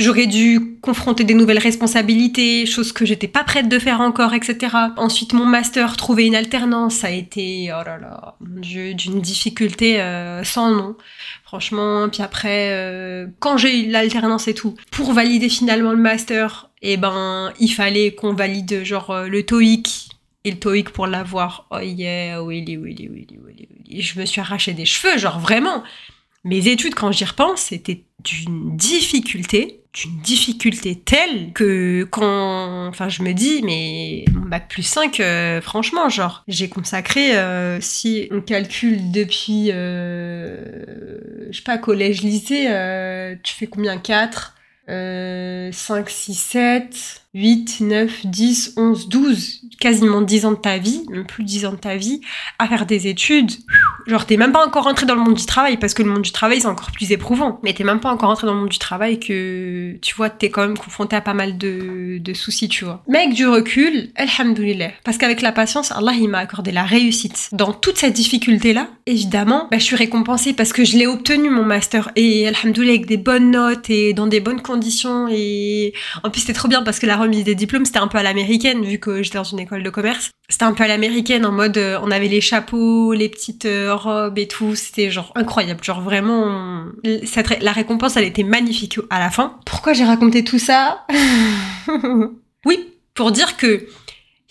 J'aurais 0.01 0.26
dû 0.26 0.78
confronter 0.80 1.24
des 1.24 1.34
nouvelles 1.34 1.59
responsabilités, 1.59 2.64
chose 2.64 2.90
que 2.92 3.05
j'étais 3.05 3.28
pas 3.28 3.44
prête 3.44 3.68
de 3.68 3.78
faire 3.78 4.01
encore, 4.01 4.32
etc. 4.32 4.74
Ensuite, 4.96 5.34
mon 5.34 5.44
master, 5.44 5.96
trouver 5.96 6.26
une 6.26 6.34
alternance, 6.34 6.94
ça 6.94 7.09
a 7.09 7.11
été, 7.11 7.70
oh 7.70 7.84
là 7.84 7.98
là, 7.98 8.36
d'une 8.40 9.20
difficulté 9.20 10.03
sans 10.42 10.70
nom. 10.70 10.96
Franchement, 11.51 12.09
puis 12.09 12.22
après, 12.22 12.70
euh, 12.70 13.26
quand 13.40 13.57
j'ai 13.57 13.80
eu 13.80 13.90
l'alternance 13.90 14.46
et 14.46 14.55
tout, 14.55 14.76
pour 14.92 15.12
valider 15.12 15.48
finalement 15.48 15.90
le 15.90 15.98
master, 15.98 16.70
eh 16.80 16.96
ben, 16.96 17.53
il 17.59 17.68
fallait 17.68 18.14
qu'on 18.14 18.34
valide 18.34 18.84
genre 18.84 19.11
euh, 19.11 19.26
le 19.26 19.42
TOEIC 19.44 20.11
et 20.44 20.53
le 20.53 20.59
TOEIC 20.59 20.90
pour 20.90 21.07
l'avoir. 21.09 21.66
Oh 21.70 21.80
yeah, 21.80 22.42
oui, 22.42 22.64
oui, 22.66 22.76
oui, 22.76 22.94
oui, 23.11 23.26
oui, 23.30 23.68
oui. 23.68 24.01
Je 24.01 24.20
me 24.20 24.24
suis 24.26 24.40
arraché 24.40 24.72
des 24.74 24.84
cheveux, 24.84 25.18
genre 25.18 25.40
vraiment. 25.40 25.82
Mes 26.45 26.68
études, 26.68 26.95
quand 26.95 27.12
j'y 27.12 27.24
repense, 27.24 27.61
c'était 27.62 28.05
d'une 28.24 28.76
difficulté, 28.76 29.82
d'une 29.93 30.20
difficulté 30.20 30.99
telle 30.99 31.53
que 31.53 32.05
quand, 32.11 32.86
enfin, 32.86 33.09
je 33.11 33.22
me 33.22 33.32
dis, 33.32 33.61
mais 33.62 34.24
mon 34.32 34.49
bac 34.49 34.68
plus 34.68 34.82
5, 34.82 35.20
euh, 35.20 35.61
franchement, 35.61 36.09
genre, 36.09 36.43
j'ai 36.49 36.68
consacré, 36.68 37.36
euh, 37.36 37.78
si 37.80 38.28
on 38.30 38.41
calcule 38.41 39.11
depuis, 39.11 39.70
euh, 39.70 41.18
je 41.51 41.57
sais 41.59 41.62
pas, 41.62 41.76
collège, 41.76 42.22
lycée, 42.22 42.68
tu 43.43 43.55
fais 43.55 43.66
combien? 43.66 43.99
4 43.99 44.55
5, 44.91 46.11
6, 46.11 46.34
7 46.34 47.20
8, 47.32 47.80
9, 47.82 48.26
10, 48.26 48.74
11, 48.76 49.09
12, 49.09 49.61
quasiment 49.78 50.20
10 50.20 50.47
ans 50.47 50.51
de 50.51 50.57
ta 50.57 50.78
vie, 50.78 51.05
même 51.11 51.24
plus 51.24 51.45
de 51.45 51.49
10 51.49 51.66
ans 51.66 51.72
de 51.72 51.76
ta 51.76 51.95
vie, 51.95 52.20
à 52.59 52.66
faire 52.66 52.86
des 52.86 53.07
études. 53.07 53.53
Genre, 54.09 54.26
t'es 54.26 54.36
même 54.36 54.51
pas 54.51 54.66
encore 54.66 54.84
rentré 54.84 55.07
dans 55.07 55.14
le 55.14 55.20
monde 55.20 55.34
du 55.34 55.47
travail, 55.47 55.76
parce 55.76 55.95
que 55.95 56.03
le 56.03 56.11
monde 56.11 56.22
du 56.22 56.32
travail, 56.32 56.61
c'est 56.61 56.66
encore 56.66 56.91
plus 56.91 57.12
éprouvant. 57.12 57.61
Mais 57.62 57.72
t'es 57.72 57.84
même 57.84 58.01
pas 58.01 58.11
encore 58.11 58.30
rentré 58.30 58.49
dans 58.49 58.55
le 58.55 58.61
monde 58.61 58.70
du 58.70 58.80
travail 58.80 59.20
que, 59.20 59.97
tu 60.03 60.16
vois, 60.16 60.28
t'es 60.28 60.51
quand 60.51 60.62
même 60.62 60.76
confronté 60.76 61.14
à 61.14 61.20
pas 61.20 61.34
mal 61.34 61.57
de, 61.57 62.20
soucis, 62.34 62.68
tu 62.68 62.84
vois. 62.84 63.05
Mais 63.09 63.18
avec 63.18 63.34
du 63.34 63.47
recul, 63.47 64.11
alhamdoulilah. 64.16 64.91
Parce 65.05 65.16
qu'avec 65.16 65.41
la 65.41 65.53
patience, 65.53 65.93
Allah, 65.93 66.12
il 66.18 66.28
m'a 66.28 66.38
accordé 66.38 66.72
la 66.72 66.84
réussite. 66.84 67.51
Dans 67.53 67.72
toute 67.72 67.99
cette 67.99 68.14
difficulté-là, 68.14 68.88
évidemment, 69.07 69.68
bah, 69.70 69.78
je 69.78 69.84
suis 69.84 69.97
récompensée 69.97 70.53
parce 70.53 70.72
que 70.72 70.84
je 70.84 70.97
l'ai 70.97 71.07
obtenu, 71.07 71.49
mon 71.49 71.64
master. 71.64 72.11
Et 72.16 72.49
alhamdoulilah, 72.49 72.95
avec 72.95 73.07
des 73.07 73.18
bonnes 73.18 73.53
notes 73.53 73.88
et 73.88 74.14
dans 74.14 74.26
des 74.26 74.41
bonnes 74.41 74.62
conditions. 74.62 74.80
Et 75.31 75.93
en 76.22 76.31
plus, 76.31 76.41
c'était 76.41 76.53
trop 76.53 76.68
bien 76.68 76.83
parce 76.83 76.99
que 76.99 77.07
la 77.07 77.16
remise 77.16 77.45
des 77.45 77.55
diplômes, 77.55 77.85
c'était 77.85 77.99
un 77.99 78.09
peu 78.09 78.18
à 78.18 78.22
l'américaine, 78.22 78.85
vu 78.85 78.99
que 78.99 79.22
j'étais 79.22 79.39
dans 79.39 79.45
une 79.45 79.61
école 79.61 79.83
de 79.83 79.91
commerce. 79.91 80.31
C'était 80.49 80.64
un 80.64 80.72
peu 80.72 80.85
à 80.85 80.89
l'américaine, 80.89 81.47
en 81.47 81.53
mode, 81.53 81.78
euh, 81.78 81.99
on 82.03 82.11
avait 82.11 82.28
les 82.28 82.41
chapeaux, 82.41 83.12
les 83.12 83.28
petites 83.28 83.66
euh, 83.66 83.95
robes 83.95 84.39
et 84.39 84.49
tout. 84.49 84.74
C'était 84.74 85.11
genre 85.11 85.33
incroyable. 85.37 85.83
Genre 85.85 86.01
vraiment, 86.01 86.85
la 87.05 87.72
récompense, 87.72 88.16
elle 88.16 88.24
était 88.24 88.43
magnifique 88.43 88.99
à 89.11 89.20
la 89.20 89.31
fin. 89.31 89.59
Pourquoi 89.64 89.93
j'ai 89.93 90.05
raconté 90.05 90.45
tout 90.45 90.59
ça? 90.59 91.07
Oui, 92.66 92.91
pour 93.14 93.33
dire 93.33 93.57
que 93.57 93.87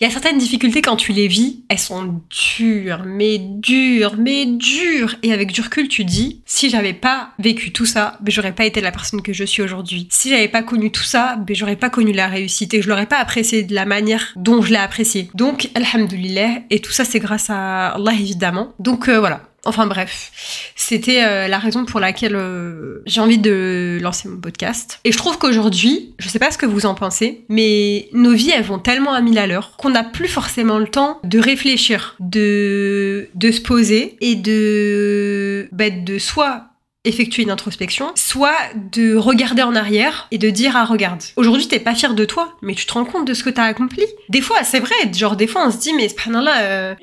il 0.00 0.04
y 0.04 0.06
a 0.06 0.10
certaines 0.10 0.38
difficultés 0.38 0.80
quand 0.80 0.96
tu 0.96 1.12
les 1.12 1.28
vis, 1.28 1.62
elles 1.68 1.78
sont 1.78 2.22
dures, 2.30 3.02
mais 3.04 3.36
dures, 3.36 4.14
mais 4.16 4.46
dures. 4.46 5.14
Et 5.22 5.30
avec 5.30 5.52
du 5.52 5.60
recul, 5.60 5.88
tu 5.88 6.06
dis, 6.06 6.40
si 6.46 6.70
j'avais 6.70 6.94
pas 6.94 7.32
vécu 7.38 7.70
tout 7.70 7.84
ça, 7.84 8.16
ben 8.22 8.32
j'aurais 8.32 8.54
pas 8.54 8.64
été 8.64 8.80
la 8.80 8.92
personne 8.92 9.20
que 9.20 9.34
je 9.34 9.44
suis 9.44 9.60
aujourd'hui. 9.60 10.08
Si 10.10 10.30
j'avais 10.30 10.48
pas 10.48 10.62
connu 10.62 10.90
tout 10.90 11.02
ça, 11.02 11.36
ben 11.36 11.54
j'aurais 11.54 11.76
pas 11.76 11.90
connu 11.90 12.12
la 12.12 12.28
réussite 12.28 12.72
et 12.72 12.80
je 12.80 12.88
l'aurais 12.88 13.04
pas 13.04 13.18
apprécié 13.18 13.62
de 13.62 13.74
la 13.74 13.84
manière 13.84 14.32
dont 14.36 14.62
je 14.62 14.70
l'ai 14.70 14.78
apprécié. 14.78 15.28
Donc, 15.34 15.68
alhamdulillah, 15.74 16.60
et 16.70 16.78
tout 16.78 16.92
ça 16.92 17.04
c'est 17.04 17.18
grâce 17.18 17.50
à 17.50 17.88
Allah 17.88 18.14
évidemment. 18.14 18.72
Donc 18.78 19.06
euh, 19.06 19.20
voilà, 19.20 19.49
Enfin 19.64 19.86
bref, 19.86 20.72
c'était 20.74 21.22
euh, 21.22 21.46
la 21.46 21.58
raison 21.58 21.84
pour 21.84 22.00
laquelle 22.00 22.34
euh, 22.34 23.02
j'ai 23.04 23.20
envie 23.20 23.38
de 23.38 23.98
lancer 24.00 24.28
mon 24.28 24.38
podcast. 24.38 25.00
Et 25.04 25.12
je 25.12 25.18
trouve 25.18 25.36
qu'aujourd'hui, 25.36 26.14
je 26.18 26.28
sais 26.28 26.38
pas 26.38 26.50
ce 26.50 26.56
que 26.56 26.66
vous 26.66 26.86
en 26.86 26.94
pensez, 26.94 27.44
mais 27.48 28.08
nos 28.12 28.32
vies 28.32 28.50
elles 28.50 28.64
vont 28.64 28.78
tellement 28.78 29.12
à 29.12 29.20
mille 29.20 29.38
à 29.38 29.46
l'heure 29.46 29.76
qu'on 29.76 29.90
n'a 29.90 30.04
plus 30.04 30.28
forcément 30.28 30.78
le 30.78 30.88
temps 30.88 31.20
de 31.24 31.38
réfléchir, 31.38 32.16
de 32.20 33.28
de 33.34 33.50
se 33.50 33.60
poser 33.60 34.16
et 34.20 34.34
de 34.34 35.68
bah, 35.72 35.90
de 35.90 36.18
soit 36.18 36.69
effectuer 37.04 37.44
une 37.44 37.50
introspection, 37.50 38.12
soit 38.14 38.58
de 38.92 39.16
regarder 39.16 39.62
en 39.62 39.74
arrière 39.74 40.28
et 40.30 40.38
de 40.38 40.50
dire 40.50 40.76
ah 40.76 40.84
regarde, 40.84 41.22
aujourd'hui 41.36 41.66
t'es 41.66 41.78
pas 41.78 41.94
fier 41.94 42.14
de 42.14 42.26
toi, 42.26 42.54
mais 42.60 42.74
tu 42.74 42.84
te 42.84 42.92
rends 42.92 43.06
compte 43.06 43.26
de 43.26 43.32
ce 43.32 43.42
que 43.42 43.48
t'as 43.48 43.64
accompli. 43.64 44.04
Des 44.28 44.42
fois 44.42 44.64
c'est 44.64 44.80
vrai, 44.80 44.94
genre 45.14 45.34
des 45.34 45.46
fois 45.46 45.66
on 45.66 45.70
se 45.70 45.78
dit 45.78 45.94
mais 45.94 46.08
là 46.28 46.60
euh, 46.60 46.94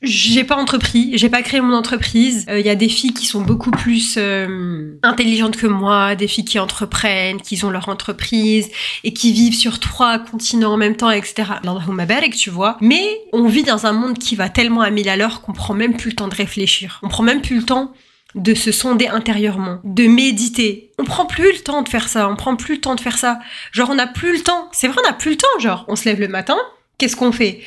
j'ai 0.00 0.44
pas 0.44 0.56
entrepris, 0.56 1.10
j'ai 1.14 1.28
pas 1.28 1.42
créé 1.42 1.60
mon 1.60 1.74
entreprise. 1.74 2.46
Il 2.48 2.54
euh, 2.54 2.60
y 2.60 2.70
a 2.70 2.74
des 2.74 2.88
filles 2.88 3.12
qui 3.12 3.26
sont 3.26 3.42
beaucoup 3.42 3.70
plus 3.70 4.14
euh, 4.16 4.98
intelligentes 5.02 5.58
que 5.58 5.66
moi, 5.66 6.14
des 6.14 6.28
filles 6.28 6.46
qui 6.46 6.58
entreprennent, 6.58 7.40
qui 7.42 7.62
ont 7.64 7.70
leur 7.70 7.90
entreprise 7.90 8.70
et 9.04 9.12
qui 9.12 9.32
vivent 9.32 9.56
sur 9.56 9.78
trois 9.78 10.18
continents 10.18 10.72
en 10.72 10.76
même 10.78 10.96
temps, 10.96 11.10
etc. 11.10 11.34
que 11.62 12.36
tu 12.36 12.48
vois. 12.48 12.78
Mais 12.80 13.20
on 13.32 13.46
vit 13.46 13.62
dans 13.62 13.84
un 13.84 13.92
monde 13.92 14.18
qui 14.18 14.36
va 14.36 14.48
tellement 14.48 14.80
à 14.80 14.90
mille 14.90 15.08
à 15.08 15.16
l'heure 15.16 15.42
qu'on 15.42 15.52
prend 15.52 15.74
même 15.74 15.96
plus 15.96 16.10
le 16.10 16.16
temps 16.16 16.28
de 16.28 16.34
réfléchir. 16.34 17.00
On 17.02 17.08
prend 17.08 17.22
même 17.22 17.42
plus 17.42 17.56
le 17.56 17.64
temps 17.64 17.92
de 18.34 18.54
se 18.54 18.72
sonder 18.72 19.08
intérieurement, 19.08 19.80
de 19.84 20.06
méditer. 20.06 20.90
On 20.98 21.04
prend 21.04 21.26
plus 21.26 21.52
le 21.52 21.58
temps 21.60 21.82
de 21.82 21.88
faire 21.88 22.08
ça, 22.08 22.28
on 22.28 22.36
prend 22.36 22.56
plus 22.56 22.74
le 22.74 22.80
temps 22.80 22.94
de 22.94 23.00
faire 23.00 23.18
ça. 23.18 23.38
Genre 23.72 23.90
on 23.90 23.94
n'a 23.94 24.06
plus 24.06 24.32
le 24.32 24.42
temps. 24.42 24.68
C'est 24.72 24.88
vrai, 24.88 24.98
on 25.02 25.08
n'a 25.08 25.14
plus 25.14 25.32
le 25.32 25.36
temps. 25.36 25.58
Genre 25.60 25.84
on 25.88 25.96
se 25.96 26.04
lève 26.04 26.20
le 26.20 26.28
matin, 26.28 26.58
qu'est-ce 26.98 27.16
qu'on 27.16 27.32
fait? 27.32 27.60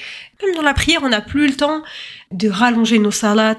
Même 0.43 0.55
dans 0.55 0.61
la 0.61 0.73
prière, 0.73 1.01
on 1.03 1.09
n'a 1.09 1.21
plus 1.21 1.47
le 1.47 1.55
temps 1.55 1.81
de 2.31 2.49
rallonger 2.49 2.99
nos 2.99 3.11
salats, 3.11 3.57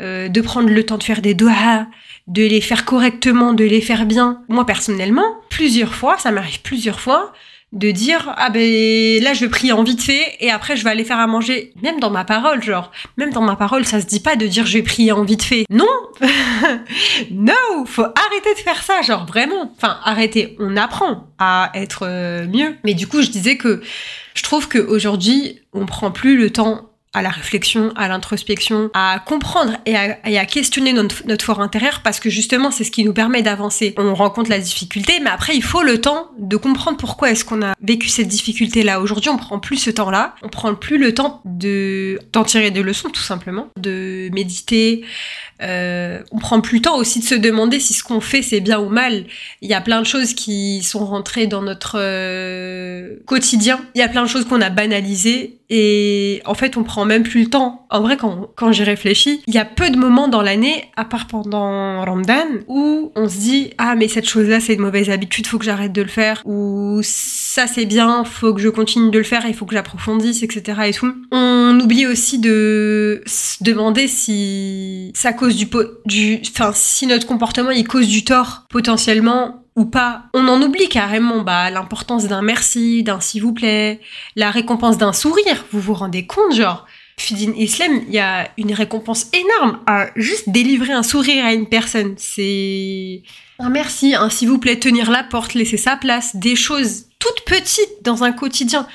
euh, 0.00 0.28
de 0.28 0.40
prendre 0.40 0.68
le 0.68 0.84
temps 0.84 0.98
de 0.98 1.04
faire 1.04 1.22
des 1.22 1.34
doigts, 1.34 1.86
de 2.26 2.42
les 2.42 2.60
faire 2.60 2.84
correctement, 2.84 3.52
de 3.52 3.64
les 3.64 3.80
faire 3.80 4.06
bien. 4.06 4.42
Moi 4.48 4.66
personnellement, 4.66 5.40
plusieurs 5.48 5.94
fois, 5.94 6.18
ça 6.18 6.30
m'arrive 6.30 6.60
plusieurs 6.62 7.00
fois, 7.00 7.32
de 7.72 7.90
dire 7.90 8.34
ah 8.36 8.50
ben 8.50 9.22
là 9.22 9.32
je 9.32 9.40
vais 9.40 9.48
prier 9.48 9.72
en 9.72 9.82
vite 9.82 10.02
fait 10.02 10.36
et 10.40 10.50
après 10.50 10.76
je 10.76 10.84
vais 10.84 10.90
aller 10.90 11.04
faire 11.04 11.18
à 11.18 11.26
manger. 11.26 11.72
Même 11.82 12.00
dans 12.00 12.10
ma 12.10 12.24
parole 12.24 12.62
genre 12.62 12.92
même 13.16 13.30
dans 13.30 13.40
ma 13.40 13.56
parole 13.56 13.84
ça 13.84 14.00
se 14.00 14.06
dit 14.06 14.20
pas 14.20 14.36
de 14.36 14.46
dire 14.46 14.66
je 14.66 14.74
vais 14.74 14.82
prier 14.82 15.12
en 15.12 15.24
vite 15.24 15.42
fait. 15.42 15.64
Non! 15.70 15.86
Non 17.30 17.84
faut 17.86 18.02
arrêter 18.02 18.54
de 18.54 18.58
faire 18.60 18.82
ça 18.82 19.02
genre 19.02 19.26
vraiment. 19.26 19.72
Enfin 19.76 19.98
arrêter. 20.04 20.56
On 20.60 20.76
apprend 20.76 21.28
à 21.38 21.70
être 21.74 22.06
euh, 22.06 22.46
mieux. 22.46 22.76
Mais 22.84 22.94
du 22.94 23.06
coup 23.06 23.22
je 23.22 23.30
disais 23.30 23.56
que 23.56 23.82
je 24.34 24.42
trouve 24.42 24.68
que 24.68 24.78
aujourd'hui 24.78 25.60
on 25.72 25.86
prend 25.86 26.10
plus 26.10 26.36
le 26.36 26.50
temps 26.50 26.91
à 27.14 27.22
la 27.22 27.30
réflexion, 27.30 27.92
à 27.94 28.08
l'introspection, 28.08 28.90
à 28.94 29.22
comprendre 29.24 29.76
et 29.84 29.96
à, 29.96 30.46
questionner 30.46 30.92
notre, 30.92 31.44
fort 31.44 31.60
intérieur 31.60 32.00
parce 32.02 32.20
que 32.20 32.30
justement 32.30 32.70
c'est 32.70 32.84
ce 32.84 32.90
qui 32.90 33.04
nous 33.04 33.12
permet 33.12 33.42
d'avancer. 33.42 33.94
On 33.98 34.14
rencontre 34.14 34.50
la 34.50 34.58
difficulté, 34.58 35.20
mais 35.20 35.30
après 35.30 35.54
il 35.54 35.62
faut 35.62 35.82
le 35.82 36.00
temps 36.00 36.30
de 36.38 36.56
comprendre 36.56 36.96
pourquoi 36.96 37.30
est-ce 37.30 37.44
qu'on 37.44 37.62
a 37.62 37.74
vécu 37.82 38.08
cette 38.08 38.28
difficulté 38.28 38.82
là. 38.82 39.00
Aujourd'hui 39.00 39.30
on 39.30 39.36
prend 39.36 39.58
plus 39.58 39.76
ce 39.76 39.90
temps-là, 39.90 40.34
on 40.42 40.48
prend 40.48 40.74
plus 40.74 40.98
le 40.98 41.12
temps 41.12 41.42
de 41.44 42.18
d'en 42.32 42.44
tirer 42.44 42.70
des 42.70 42.82
leçons 42.82 43.10
tout 43.10 43.22
simplement, 43.22 43.68
de 43.76 44.30
méditer, 44.32 45.04
euh, 45.62 46.20
on 46.32 46.38
prend 46.38 46.60
plus 46.60 46.76
le 46.78 46.82
temps 46.82 46.96
aussi 46.96 47.20
de 47.20 47.24
se 47.24 47.34
demander 47.34 47.80
si 47.80 47.94
ce 47.94 48.02
qu'on 48.02 48.20
fait 48.20 48.42
c'est 48.42 48.60
bien 48.60 48.80
ou 48.80 48.88
mal. 48.88 49.24
Il 49.60 49.70
y 49.70 49.74
a 49.74 49.80
plein 49.80 50.00
de 50.00 50.06
choses 50.06 50.34
qui 50.34 50.82
sont 50.82 51.04
rentrées 51.04 51.46
dans 51.46 51.62
notre 51.62 51.96
euh, 51.98 53.16
quotidien. 53.26 53.80
Il 53.94 53.98
y 53.98 54.02
a 54.02 54.08
plein 54.08 54.22
de 54.22 54.28
choses 54.28 54.44
qu'on 54.44 54.60
a 54.60 54.70
banalisées 54.70 55.58
et 55.70 56.42
en 56.44 56.54
fait 56.54 56.76
on 56.76 56.82
prend 56.82 57.04
même 57.04 57.22
plus 57.22 57.44
le 57.44 57.50
temps. 57.50 57.86
En 57.90 58.00
vrai 58.00 58.16
quand, 58.16 58.50
quand 58.56 58.72
j'y 58.72 58.82
réfléchis, 58.82 59.42
il 59.46 59.54
y 59.54 59.58
a 59.58 59.64
peu 59.64 59.90
de 59.90 59.96
moments 59.96 60.28
dans 60.28 60.42
l'année, 60.42 60.84
à 60.96 61.04
part 61.04 61.26
pendant 61.26 62.04
Ramadan, 62.04 62.44
où 62.66 63.12
on 63.14 63.28
se 63.28 63.36
dit 63.38 63.70
ah 63.78 63.94
mais 63.94 64.08
cette 64.08 64.28
chose-là 64.28 64.60
c'est 64.60 64.74
une 64.74 64.80
mauvaise 64.80 65.10
habitude, 65.10 65.46
faut 65.46 65.58
que 65.58 65.64
j'arrête 65.64 65.92
de 65.92 66.02
le 66.02 66.08
faire 66.08 66.42
ou 66.44 67.00
ça 67.02 67.66
c'est 67.66 67.86
bien, 67.86 68.24
faut 68.24 68.52
que 68.52 68.60
je 68.60 68.68
continue 68.68 69.10
de 69.10 69.18
le 69.18 69.24
faire, 69.24 69.46
il 69.46 69.54
faut 69.54 69.66
que 69.66 69.74
j'approfondisse, 69.74 70.42
etc. 70.42 70.80
et 70.86 70.92
tout. 70.92 71.14
On 71.30 71.78
oublie 71.80 72.06
aussi 72.06 72.38
de 72.38 73.22
se 73.26 73.62
demander 73.62 74.08
si 74.08 75.12
ça 75.14 75.32
cause 75.32 75.51
du, 75.54 76.40
enfin, 76.50 76.72
si 76.74 77.06
notre 77.06 77.26
comportement 77.26 77.70
il 77.70 77.86
cause 77.86 78.08
du 78.08 78.24
tort 78.24 78.64
potentiellement 78.68 79.64
ou 79.74 79.86
pas, 79.86 80.24
on 80.34 80.48
en 80.48 80.60
oublie 80.60 80.88
carrément 80.88 81.40
bah, 81.40 81.70
l'importance 81.70 82.28
d'un 82.28 82.42
merci, 82.42 83.02
d'un 83.02 83.20
s'il 83.20 83.42
vous 83.42 83.54
plaît, 83.54 84.00
la 84.36 84.50
récompense 84.50 84.98
d'un 84.98 85.12
sourire. 85.12 85.64
Vous 85.72 85.80
vous 85.80 85.94
rendez 85.94 86.26
compte, 86.26 86.54
genre, 86.54 86.86
Fidin 87.16 87.52
Islam, 87.56 88.02
il 88.08 88.14
y 88.14 88.18
a 88.18 88.50
une 88.58 88.72
récompense 88.72 89.28
énorme 89.32 89.78
à 89.86 90.08
juste 90.16 90.48
délivrer 90.48 90.92
un 90.92 91.02
sourire 91.02 91.44
à 91.44 91.54
une 91.54 91.66
personne. 91.66 92.14
C'est 92.16 93.22
un 93.58 93.70
merci, 93.70 94.14
un 94.14 94.28
s'il 94.28 94.48
vous 94.48 94.58
plaît, 94.58 94.78
tenir 94.78 95.10
la 95.10 95.22
porte, 95.22 95.54
laisser 95.54 95.76
sa 95.76 95.96
place, 95.96 96.36
des 96.36 96.56
choses 96.56 97.06
toutes 97.18 97.44
petites 97.46 98.02
dans 98.02 98.24
un 98.24 98.32
quotidien, 98.32 98.86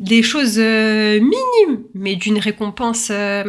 des 0.00 0.22
choses 0.22 0.56
euh, 0.58 1.20
minimes, 1.20 1.82
mais 1.94 2.16
d'une 2.16 2.38
récompense, 2.38 3.08
euh, 3.10 3.44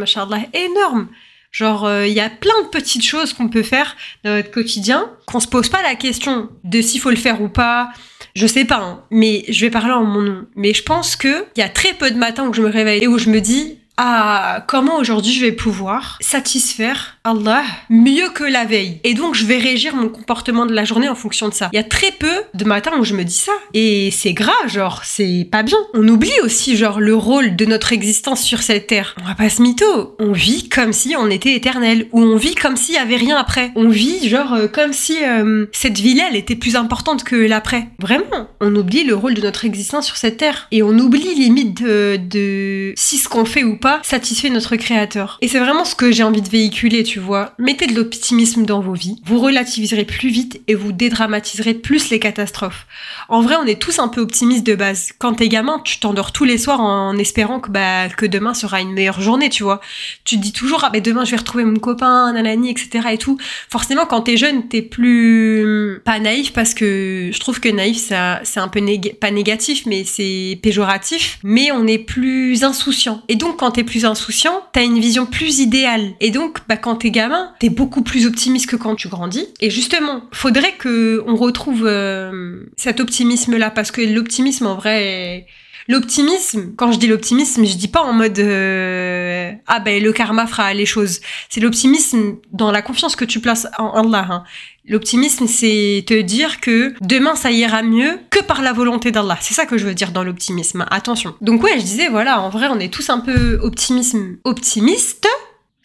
énorme. 0.53 1.07
Genre, 1.55 1.89
il 1.89 1.93
euh, 1.93 2.07
y 2.07 2.19
a 2.19 2.29
plein 2.29 2.63
de 2.63 2.67
petites 2.67 3.05
choses 3.05 3.31
qu'on 3.31 3.47
peut 3.47 3.63
faire 3.63 3.95
dans 4.25 4.35
notre 4.35 4.51
quotidien, 4.51 5.09
qu'on 5.25 5.39
se 5.39 5.47
pose 5.47 5.69
pas 5.69 5.81
la 5.83 5.95
question 5.95 6.49
de 6.65 6.81
s'il 6.81 6.99
faut 6.99 7.11
le 7.11 7.15
faire 7.15 7.41
ou 7.41 7.47
pas. 7.47 7.93
Je 8.35 8.45
sais 8.45 8.65
pas, 8.65 8.81
hein, 8.81 9.03
mais 9.09 9.45
je 9.47 9.61
vais 9.61 9.69
parler 9.69 9.93
en 9.93 10.03
mon 10.03 10.21
nom. 10.21 10.45
Mais 10.57 10.73
je 10.73 10.83
pense 10.83 11.15
que 11.15 11.45
il 11.55 11.61
y 11.61 11.63
a 11.63 11.69
très 11.69 11.93
peu 11.93 12.11
de 12.11 12.17
matins 12.17 12.45
où 12.45 12.53
je 12.53 12.61
me 12.61 12.67
réveille 12.67 13.03
et 13.03 13.07
où 13.07 13.17
je 13.17 13.29
me 13.29 13.39
dis 13.39 13.79
ah, 13.95 14.65
comment 14.67 14.97
aujourd'hui 14.97 15.31
je 15.31 15.45
vais 15.45 15.53
pouvoir 15.53 16.17
satisfaire 16.19 17.14
Allah 17.25 17.63
mieux 17.89 18.29
que 18.29 18.43
la 18.43 18.65
veille. 18.65 18.99
Et 19.03 19.15
donc 19.15 19.33
je 19.33 19.45
vais 19.45 19.57
régir 19.57 19.95
mon 19.95 20.09
comportement 20.09 20.67
de 20.67 20.73
la 20.73 20.85
journée 20.85 21.09
en 21.09 21.15
fonction 21.15 21.49
de 21.49 21.53
ça. 21.55 21.69
Il 21.73 21.75
y 21.75 21.79
a 21.79 21.83
très 21.83 22.11
peu 22.11 22.31
de 22.53 22.65
matins 22.65 22.91
où 22.99 23.03
je 23.03 23.15
me 23.15 23.23
dis 23.23 23.33
ça. 23.33 23.51
Et 23.73 24.11
c'est 24.11 24.33
grave, 24.33 24.67
genre, 24.67 25.01
c'est 25.03 25.47
pas 25.51 25.63
bien. 25.63 25.77
On 25.95 26.07
oublie 26.07 26.39
aussi, 26.43 26.77
genre, 26.77 26.99
le 26.99 27.15
rôle 27.15 27.55
de 27.55 27.65
notre 27.65 27.93
existence 27.93 28.43
sur 28.43 28.61
cette 28.61 28.87
terre. 28.87 29.15
On 29.21 29.27
va 29.27 29.33
pas 29.33 29.49
se 29.49 29.61
mytho. 29.61 30.15
On 30.19 30.31
vit 30.33 30.69
comme 30.69 30.93
si 30.93 31.15
on 31.17 31.29
était 31.31 31.53
éternel. 31.53 32.07
Ou 32.11 32.21
on 32.21 32.35
vit 32.37 32.53
comme 32.53 32.77
s'il 32.77 32.95
y 32.95 32.99
avait 32.99 33.15
rien 33.15 33.37
après. 33.37 33.71
On 33.75 33.89
vit, 33.89 34.29
genre, 34.29 34.53
euh, 34.53 34.67
comme 34.67 34.93
si 34.93 35.17
euh, 35.23 35.65
cette 35.71 35.99
vie-là, 35.99 36.25
elle 36.29 36.37
était 36.37 36.55
plus 36.55 36.75
importante 36.75 37.23
que 37.23 37.35
l'après. 37.35 37.87
Vraiment. 37.99 38.47
On 38.61 38.75
oublie 38.75 39.03
le 39.03 39.15
rôle 39.15 39.33
de 39.33 39.41
notre 39.41 39.65
existence 39.65 40.05
sur 40.05 40.17
cette 40.17 40.37
terre. 40.37 40.67
Et 40.71 40.83
on 40.83 40.97
oublie 40.99 41.33
limite 41.33 41.81
de, 41.81 42.17
de 42.17 42.93
si 42.95 43.17
ce 43.17 43.27
qu'on 43.27 43.45
fait 43.45 43.63
ou 43.63 43.77
pas 43.77 43.99
satisfait 44.03 44.49
notre 44.51 44.75
créateur. 44.75 45.39
Et 45.41 45.47
c'est 45.47 45.59
vraiment 45.59 45.85
ce 45.85 45.95
que 45.95 46.11
j'ai 46.11 46.23
envie 46.23 46.41
de 46.41 46.49
véhiculer, 46.49 47.03
tu 47.03 47.14
tu 47.15 47.21
vois. 47.21 47.53
Mettez 47.59 47.87
de 47.87 47.95
l'optimisme 47.95 48.65
dans 48.65 48.81
vos 48.81 48.91
vies. 48.91 49.21
Vous 49.23 49.39
relativiserez 49.39 50.03
plus 50.03 50.27
vite 50.27 50.59
et 50.67 50.75
vous 50.75 50.91
dédramatiserez 50.91 51.73
plus 51.73 52.09
les 52.09 52.19
catastrophes. 52.19 52.87
En 53.29 53.39
vrai, 53.39 53.55
on 53.55 53.65
est 53.65 53.81
tous 53.81 53.99
un 53.99 54.09
peu 54.09 54.19
optimistes 54.19 54.65
de 54.65 54.75
base. 54.75 55.13
Quand 55.17 55.35
t'es 55.35 55.47
gamin, 55.47 55.79
tu 55.85 55.97
t'endors 56.01 56.33
tous 56.33 56.43
les 56.43 56.57
soirs 56.57 56.81
en 56.81 57.17
espérant 57.17 57.61
que, 57.61 57.71
bah, 57.71 58.09
que 58.09 58.25
demain 58.25 58.53
sera 58.53 58.81
une 58.81 58.91
meilleure 58.91 59.21
journée, 59.21 59.47
tu 59.47 59.63
vois. 59.63 59.79
Tu 60.25 60.35
te 60.35 60.41
dis 60.41 60.51
toujours, 60.51 60.83
ah, 60.83 60.89
ben 60.89 61.01
demain 61.01 61.23
je 61.23 61.31
vais 61.31 61.37
retrouver 61.37 61.63
mon 61.63 61.79
copain, 61.79 62.33
nanani, 62.33 62.69
etc. 62.69 63.07
et 63.13 63.17
tout. 63.17 63.37
Forcément, 63.69 64.05
quand 64.05 64.23
t'es 64.23 64.35
jeune, 64.35 64.67
t'es 64.67 64.81
plus, 64.81 66.01
pas 66.03 66.19
naïf 66.19 66.51
parce 66.51 66.73
que 66.73 67.29
je 67.31 67.39
trouve 67.39 67.61
que 67.61 67.69
naïf, 67.69 67.97
ça, 67.97 68.41
c'est 68.43 68.59
un 68.59 68.67
peu 68.67 68.81
pas 69.21 69.31
négatif, 69.31 69.85
mais 69.85 70.03
c'est 70.03 70.59
péjoratif. 70.61 71.39
Mais 71.43 71.71
on 71.71 71.87
est 71.87 71.97
plus 71.97 72.65
insouciant. 72.65 73.23
Et 73.29 73.37
donc, 73.37 73.55
quand 73.55 73.71
t'es 73.71 73.85
plus 73.85 74.03
insouciant, 74.03 74.63
t'as 74.73 74.83
une 74.83 74.99
vision 74.99 75.25
plus 75.25 75.59
idéale. 75.59 76.11
Et 76.19 76.29
donc, 76.29 76.57
bah, 76.67 76.75
quand 76.75 76.97
t'es 76.97 77.04
gamin, 77.11 77.51
t'es 77.59 77.69
beaucoup 77.69 78.01
plus 78.01 78.25
optimiste 78.25 78.69
que 78.69 78.75
quand 78.75 78.95
tu 78.95 79.07
grandis. 79.07 79.47
Et 79.61 79.69
justement, 79.69 80.23
faudrait 80.31 80.73
que 80.73 81.23
on 81.27 81.35
retrouve 81.35 81.85
euh, 81.85 82.63
cet 82.77 82.99
optimisme-là, 82.99 83.69
parce 83.69 83.91
que 83.91 84.01
l'optimisme, 84.01 84.67
en 84.67 84.75
vrai, 84.75 85.45
L'optimisme, 85.87 86.73
quand 86.75 86.91
je 86.91 86.97
dis 86.97 87.05
l'optimisme, 87.05 87.63
je 87.63 87.75
dis 87.75 87.87
pas 87.87 88.01
en 88.01 88.11
mode 88.11 88.39
euh, 88.39 89.51
ah 89.67 89.79
ben 89.79 90.01
le 90.01 90.11
karma 90.13 90.47
fera 90.47 90.73
les 90.73 90.87
choses. 90.87 91.21
C'est 91.49 91.61
l'optimisme 91.61 92.37
dans 92.51 92.71
la 92.71 92.81
confiance 92.81 93.15
que 93.15 93.25
tu 93.25 93.39
places 93.39 93.67
en 93.77 93.91
Allah. 93.91 94.27
Hein. 94.31 94.43
L'optimisme, 94.87 95.45
c'est 95.45 96.03
te 96.07 96.19
dire 96.19 96.59
que 96.59 96.95
demain 97.01 97.35
ça 97.35 97.51
ira 97.51 97.83
mieux 97.83 98.17
que 98.31 98.41
par 98.41 98.63
la 98.63 98.73
volonté 98.73 99.11
d'Allah. 99.11 99.37
C'est 99.41 99.53
ça 99.53 99.67
que 99.67 99.77
je 99.77 99.85
veux 99.85 99.93
dire 99.93 100.11
dans 100.11 100.23
l'optimisme. 100.23 100.85
Attention. 100.89 101.35
Donc 101.41 101.61
ouais, 101.61 101.73
je 101.75 101.83
disais 101.83 102.09
voilà, 102.09 102.41
en 102.41 102.49
vrai, 102.49 102.67
on 102.71 102.79
est 102.79 102.91
tous 102.91 103.11
un 103.11 103.19
peu 103.19 103.59
optimisme, 103.61 104.37
optimiste. 104.43 105.27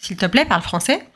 S'il 0.01 0.17
te 0.17 0.27
plaît, 0.27 0.47
parle 0.47 0.63
français. 0.63 1.07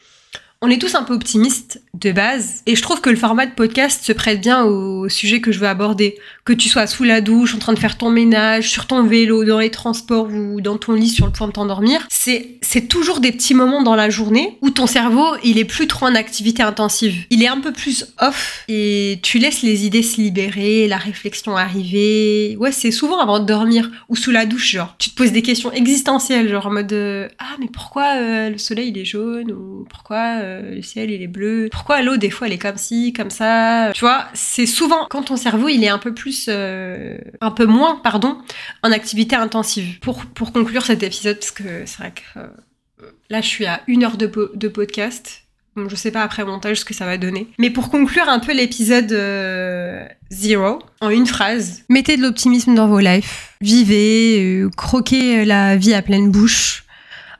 On 0.67 0.71
est 0.71 0.79
tous 0.79 0.95
un 0.95 1.03
peu 1.03 1.13
optimistes 1.13 1.83
de 1.93 2.11
base 2.11 2.63
et 2.65 2.75
je 2.75 2.81
trouve 2.81 3.03
que 3.03 3.11
le 3.11 3.17
format 3.17 3.45
de 3.45 3.53
podcast 3.53 4.03
se 4.03 4.13
prête 4.13 4.41
bien 4.41 4.65
au 4.65 5.11
sujet 5.11 5.43
que 5.43 5.53
je 5.53 5.59
veux 5.59 5.67
aborder. 5.67 6.17
Que 6.47 6.55
tu 6.55 6.71
sois 6.71 6.87
sous 6.87 7.05
la 7.05 7.21
douche, 7.21 7.55
en 7.55 7.59
train 7.59 7.75
de 7.75 7.79
faire 7.79 7.99
ton 7.99 8.09
ménage, 8.09 8.71
sur 8.71 8.87
ton 8.87 9.05
vélo, 9.05 9.45
dans 9.45 9.59
les 9.59 9.71
transports 9.71 10.29
ou 10.33 10.63
dans 10.63 10.79
ton 10.79 10.95
lit 10.95 11.11
sur 11.11 11.27
le 11.27 11.33
point 11.33 11.49
de 11.49 11.53
t'endormir, 11.53 12.07
c'est 12.09 12.89
toujours 12.89 13.21
des 13.21 13.31
petits 13.31 13.53
moments 13.53 13.83
dans 13.83 13.95
la 13.95 14.09
journée 14.09 14.57
où 14.63 14.71
ton 14.71 14.87
cerveau, 14.87 15.27
il 15.45 15.59
est 15.59 15.67
plus 15.67 15.87
trop 15.87 16.07
en 16.07 16.15
activité 16.15 16.63
intensive. 16.63 17.27
Il 17.29 17.43
est 17.43 17.49
un 17.49 17.61
peu 17.61 17.73
plus 17.73 18.15
off 18.19 18.65
et 18.67 19.19
tu 19.23 19.39
laisses 19.39 19.61
les 19.61 19.85
idées 19.85 20.03
se 20.03 20.19
libérer, 20.19 20.89
la 20.89 20.97
réflexion 20.97 21.59
arriver. 21.59 22.57
Ouais, 22.59 22.73
c'est 22.73 22.91
souvent 22.91 23.19
avant 23.19 23.39
de 23.39 23.45
dormir 23.45 23.91
ou 24.09 24.17
sous 24.17 24.31
la 24.31 24.47
douche, 24.47 24.71
genre 24.71 24.95
tu 24.99 25.11
te 25.11 25.15
poses 25.15 25.33
des 25.33 25.43
questions 25.43 25.73
existentielles, 25.73 26.49
genre 26.49 26.69
en 26.69 26.73
mode 26.73 26.93
euh, 26.95 27.29
ah 27.39 27.57
mais 27.61 27.69
pourquoi 27.71 28.17
euh, 28.17 28.49
le 28.49 28.57
soleil 28.57 28.89
il 28.89 28.97
est 28.97 29.05
jaune? 29.05 29.53
ou 29.53 29.87
pourquoi 29.91 30.39
euh, 30.41 30.54
le 30.63 30.83
ciel 30.83 31.11
il 31.11 31.23
est 31.23 31.29
bleu. 31.29 31.69
Pourquoi 31.71 32.03
l'eau 32.03 32.17
des 32.17 32.31
fois 32.31 32.47
elle 32.47 32.53
est 32.53 32.59
comme 32.59 32.77
ci, 32.77 33.13
comme 33.13 33.31
ça? 33.31 33.91
Tu 33.95 34.01
vois, 34.01 34.27
c'est 34.35 34.67
souvent 34.67 35.07
quand 35.09 35.25
ton 35.25 35.37
cerveau 35.37 35.69
il 35.69 35.83
est 35.85 35.89
un 35.89 35.99
peu 35.99 36.15
plus, 36.15 36.47
euh, 36.49 37.19
un 37.41 37.51
peu 37.51 37.67
moins, 37.67 37.97
pardon, 37.97 38.39
en 38.83 38.93
activité 38.93 39.37
intensive. 39.37 39.99
Pour, 40.01 40.25
pour 40.27 40.53
conclure 40.53 40.85
cet 40.85 41.03
épisode, 41.03 41.39
parce 41.39 41.51
que 41.51 41.87
c'est 41.87 41.99
vrai 41.99 42.13
que 42.13 42.41
euh, 42.41 43.11
là 43.31 43.41
je 43.41 43.49
suis 43.49 43.67
à 43.67 43.81
une 43.87 44.05
heure 44.05 44.17
de, 44.17 44.27
podcast. 44.69 45.43
Donc, 45.77 45.91
je 45.91 45.97
sais 45.97 46.13
pas 46.13 46.23
après 46.23 46.45
montage 46.45 46.81
ce 46.81 46.85
que 46.85 46.95
ça 46.95 47.05
va 47.05 47.19
donner. 47.19 47.49
Mais 47.59 47.69
pour 47.69 47.91
conclure 47.91 48.29
un 48.29 48.39
peu 48.39 48.53
l'épisode 48.55 49.11
euh, 49.11 50.07
zero, 50.31 50.79
en 51.01 51.11
une 51.11 51.27
phrase, 51.27 51.83
mettez 51.89 52.17
de 52.17 52.23
l'optimisme 52.23 52.77
dans 52.77 52.87
vos 52.87 53.01
lives. 53.01 53.29
Vivez, 53.61 54.65
croquez 54.77 55.45
la 55.45 55.77
vie 55.77 55.95
à 55.95 56.03
pleine 56.03 56.31
bouche 56.31 56.84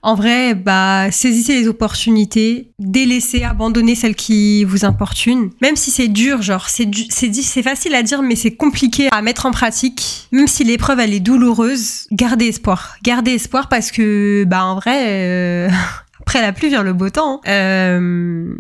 en 0.05 0.15
vrai, 0.15 0.55
bah, 0.55 1.11
saisissez 1.11 1.55
les 1.55 1.67
opportunités, 1.67 2.73
délaissez, 2.79 3.43
abandonnez 3.43 3.95
celles 3.95 4.15
qui 4.15 4.63
vous 4.65 4.85
importunent. 4.85 5.51
Même 5.63 5.77
si 5.77 5.91
c'est 5.91 6.09
dur, 6.09 6.43
genre, 6.43 6.69
c'est, 6.69 6.87
c'est, 7.09 7.63
facile 7.63 7.95
à 7.95 8.03
dire, 8.03 8.21
mais 8.21 8.37
c'est 8.37 8.55
compliqué 8.55 9.09
à 9.11 9.23
mettre 9.23 9.47
en 9.47 9.51
pratique. 9.51 10.29
Même 10.31 10.47
si 10.47 10.63
l'épreuve, 10.63 11.01
elle 11.01 11.15
est 11.15 11.21
douloureuse, 11.21 12.07
gardez 12.13 12.49
espoir. 12.49 12.97
Gardez 13.03 13.33
espoir 13.33 13.71
parce 13.71 13.91
que, 13.91 14.45
bah, 14.45 14.67
en 14.67 14.75
vrai, 14.75 15.05
euh, 15.07 15.69
après 16.21 16.43
la 16.43 16.53
pluie 16.53 16.69
vient 16.69 16.83
le 16.83 16.93
beau 16.93 17.09
temps. 17.09 17.41
Hein. 17.47 17.51
Euh, 17.51 18.55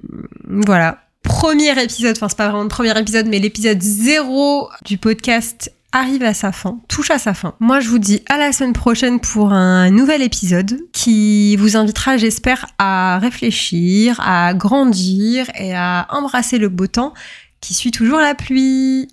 voilà 0.48 1.04
premier 1.24 1.70
épisode, 1.82 2.16
enfin 2.16 2.28
c'est 2.28 2.36
pas 2.36 2.48
vraiment 2.48 2.62
le 2.62 2.68
premier 2.68 2.96
épisode, 2.98 3.26
mais 3.26 3.38
l'épisode 3.38 3.80
zéro 3.80 4.68
du 4.84 4.98
podcast 4.98 5.73
arrive 5.94 6.24
à 6.24 6.34
sa 6.34 6.52
fin, 6.52 6.80
touche 6.88 7.10
à 7.10 7.18
sa 7.18 7.32
fin. 7.32 7.54
Moi, 7.60 7.80
je 7.80 7.88
vous 7.88 7.98
dis 7.98 8.22
à 8.28 8.36
la 8.36 8.52
semaine 8.52 8.72
prochaine 8.72 9.20
pour 9.20 9.52
un 9.52 9.90
nouvel 9.90 10.22
épisode 10.22 10.80
qui 10.92 11.56
vous 11.56 11.76
invitera, 11.76 12.16
j'espère, 12.16 12.66
à 12.78 13.18
réfléchir, 13.20 14.20
à 14.20 14.52
grandir 14.54 15.46
et 15.54 15.74
à 15.74 16.06
embrasser 16.10 16.58
le 16.58 16.68
beau 16.68 16.88
temps 16.88 17.14
qui 17.60 17.74
suit 17.74 17.92
toujours 17.92 18.18
la 18.18 18.34
pluie. 18.34 19.08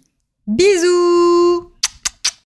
Bisous 0.47 1.70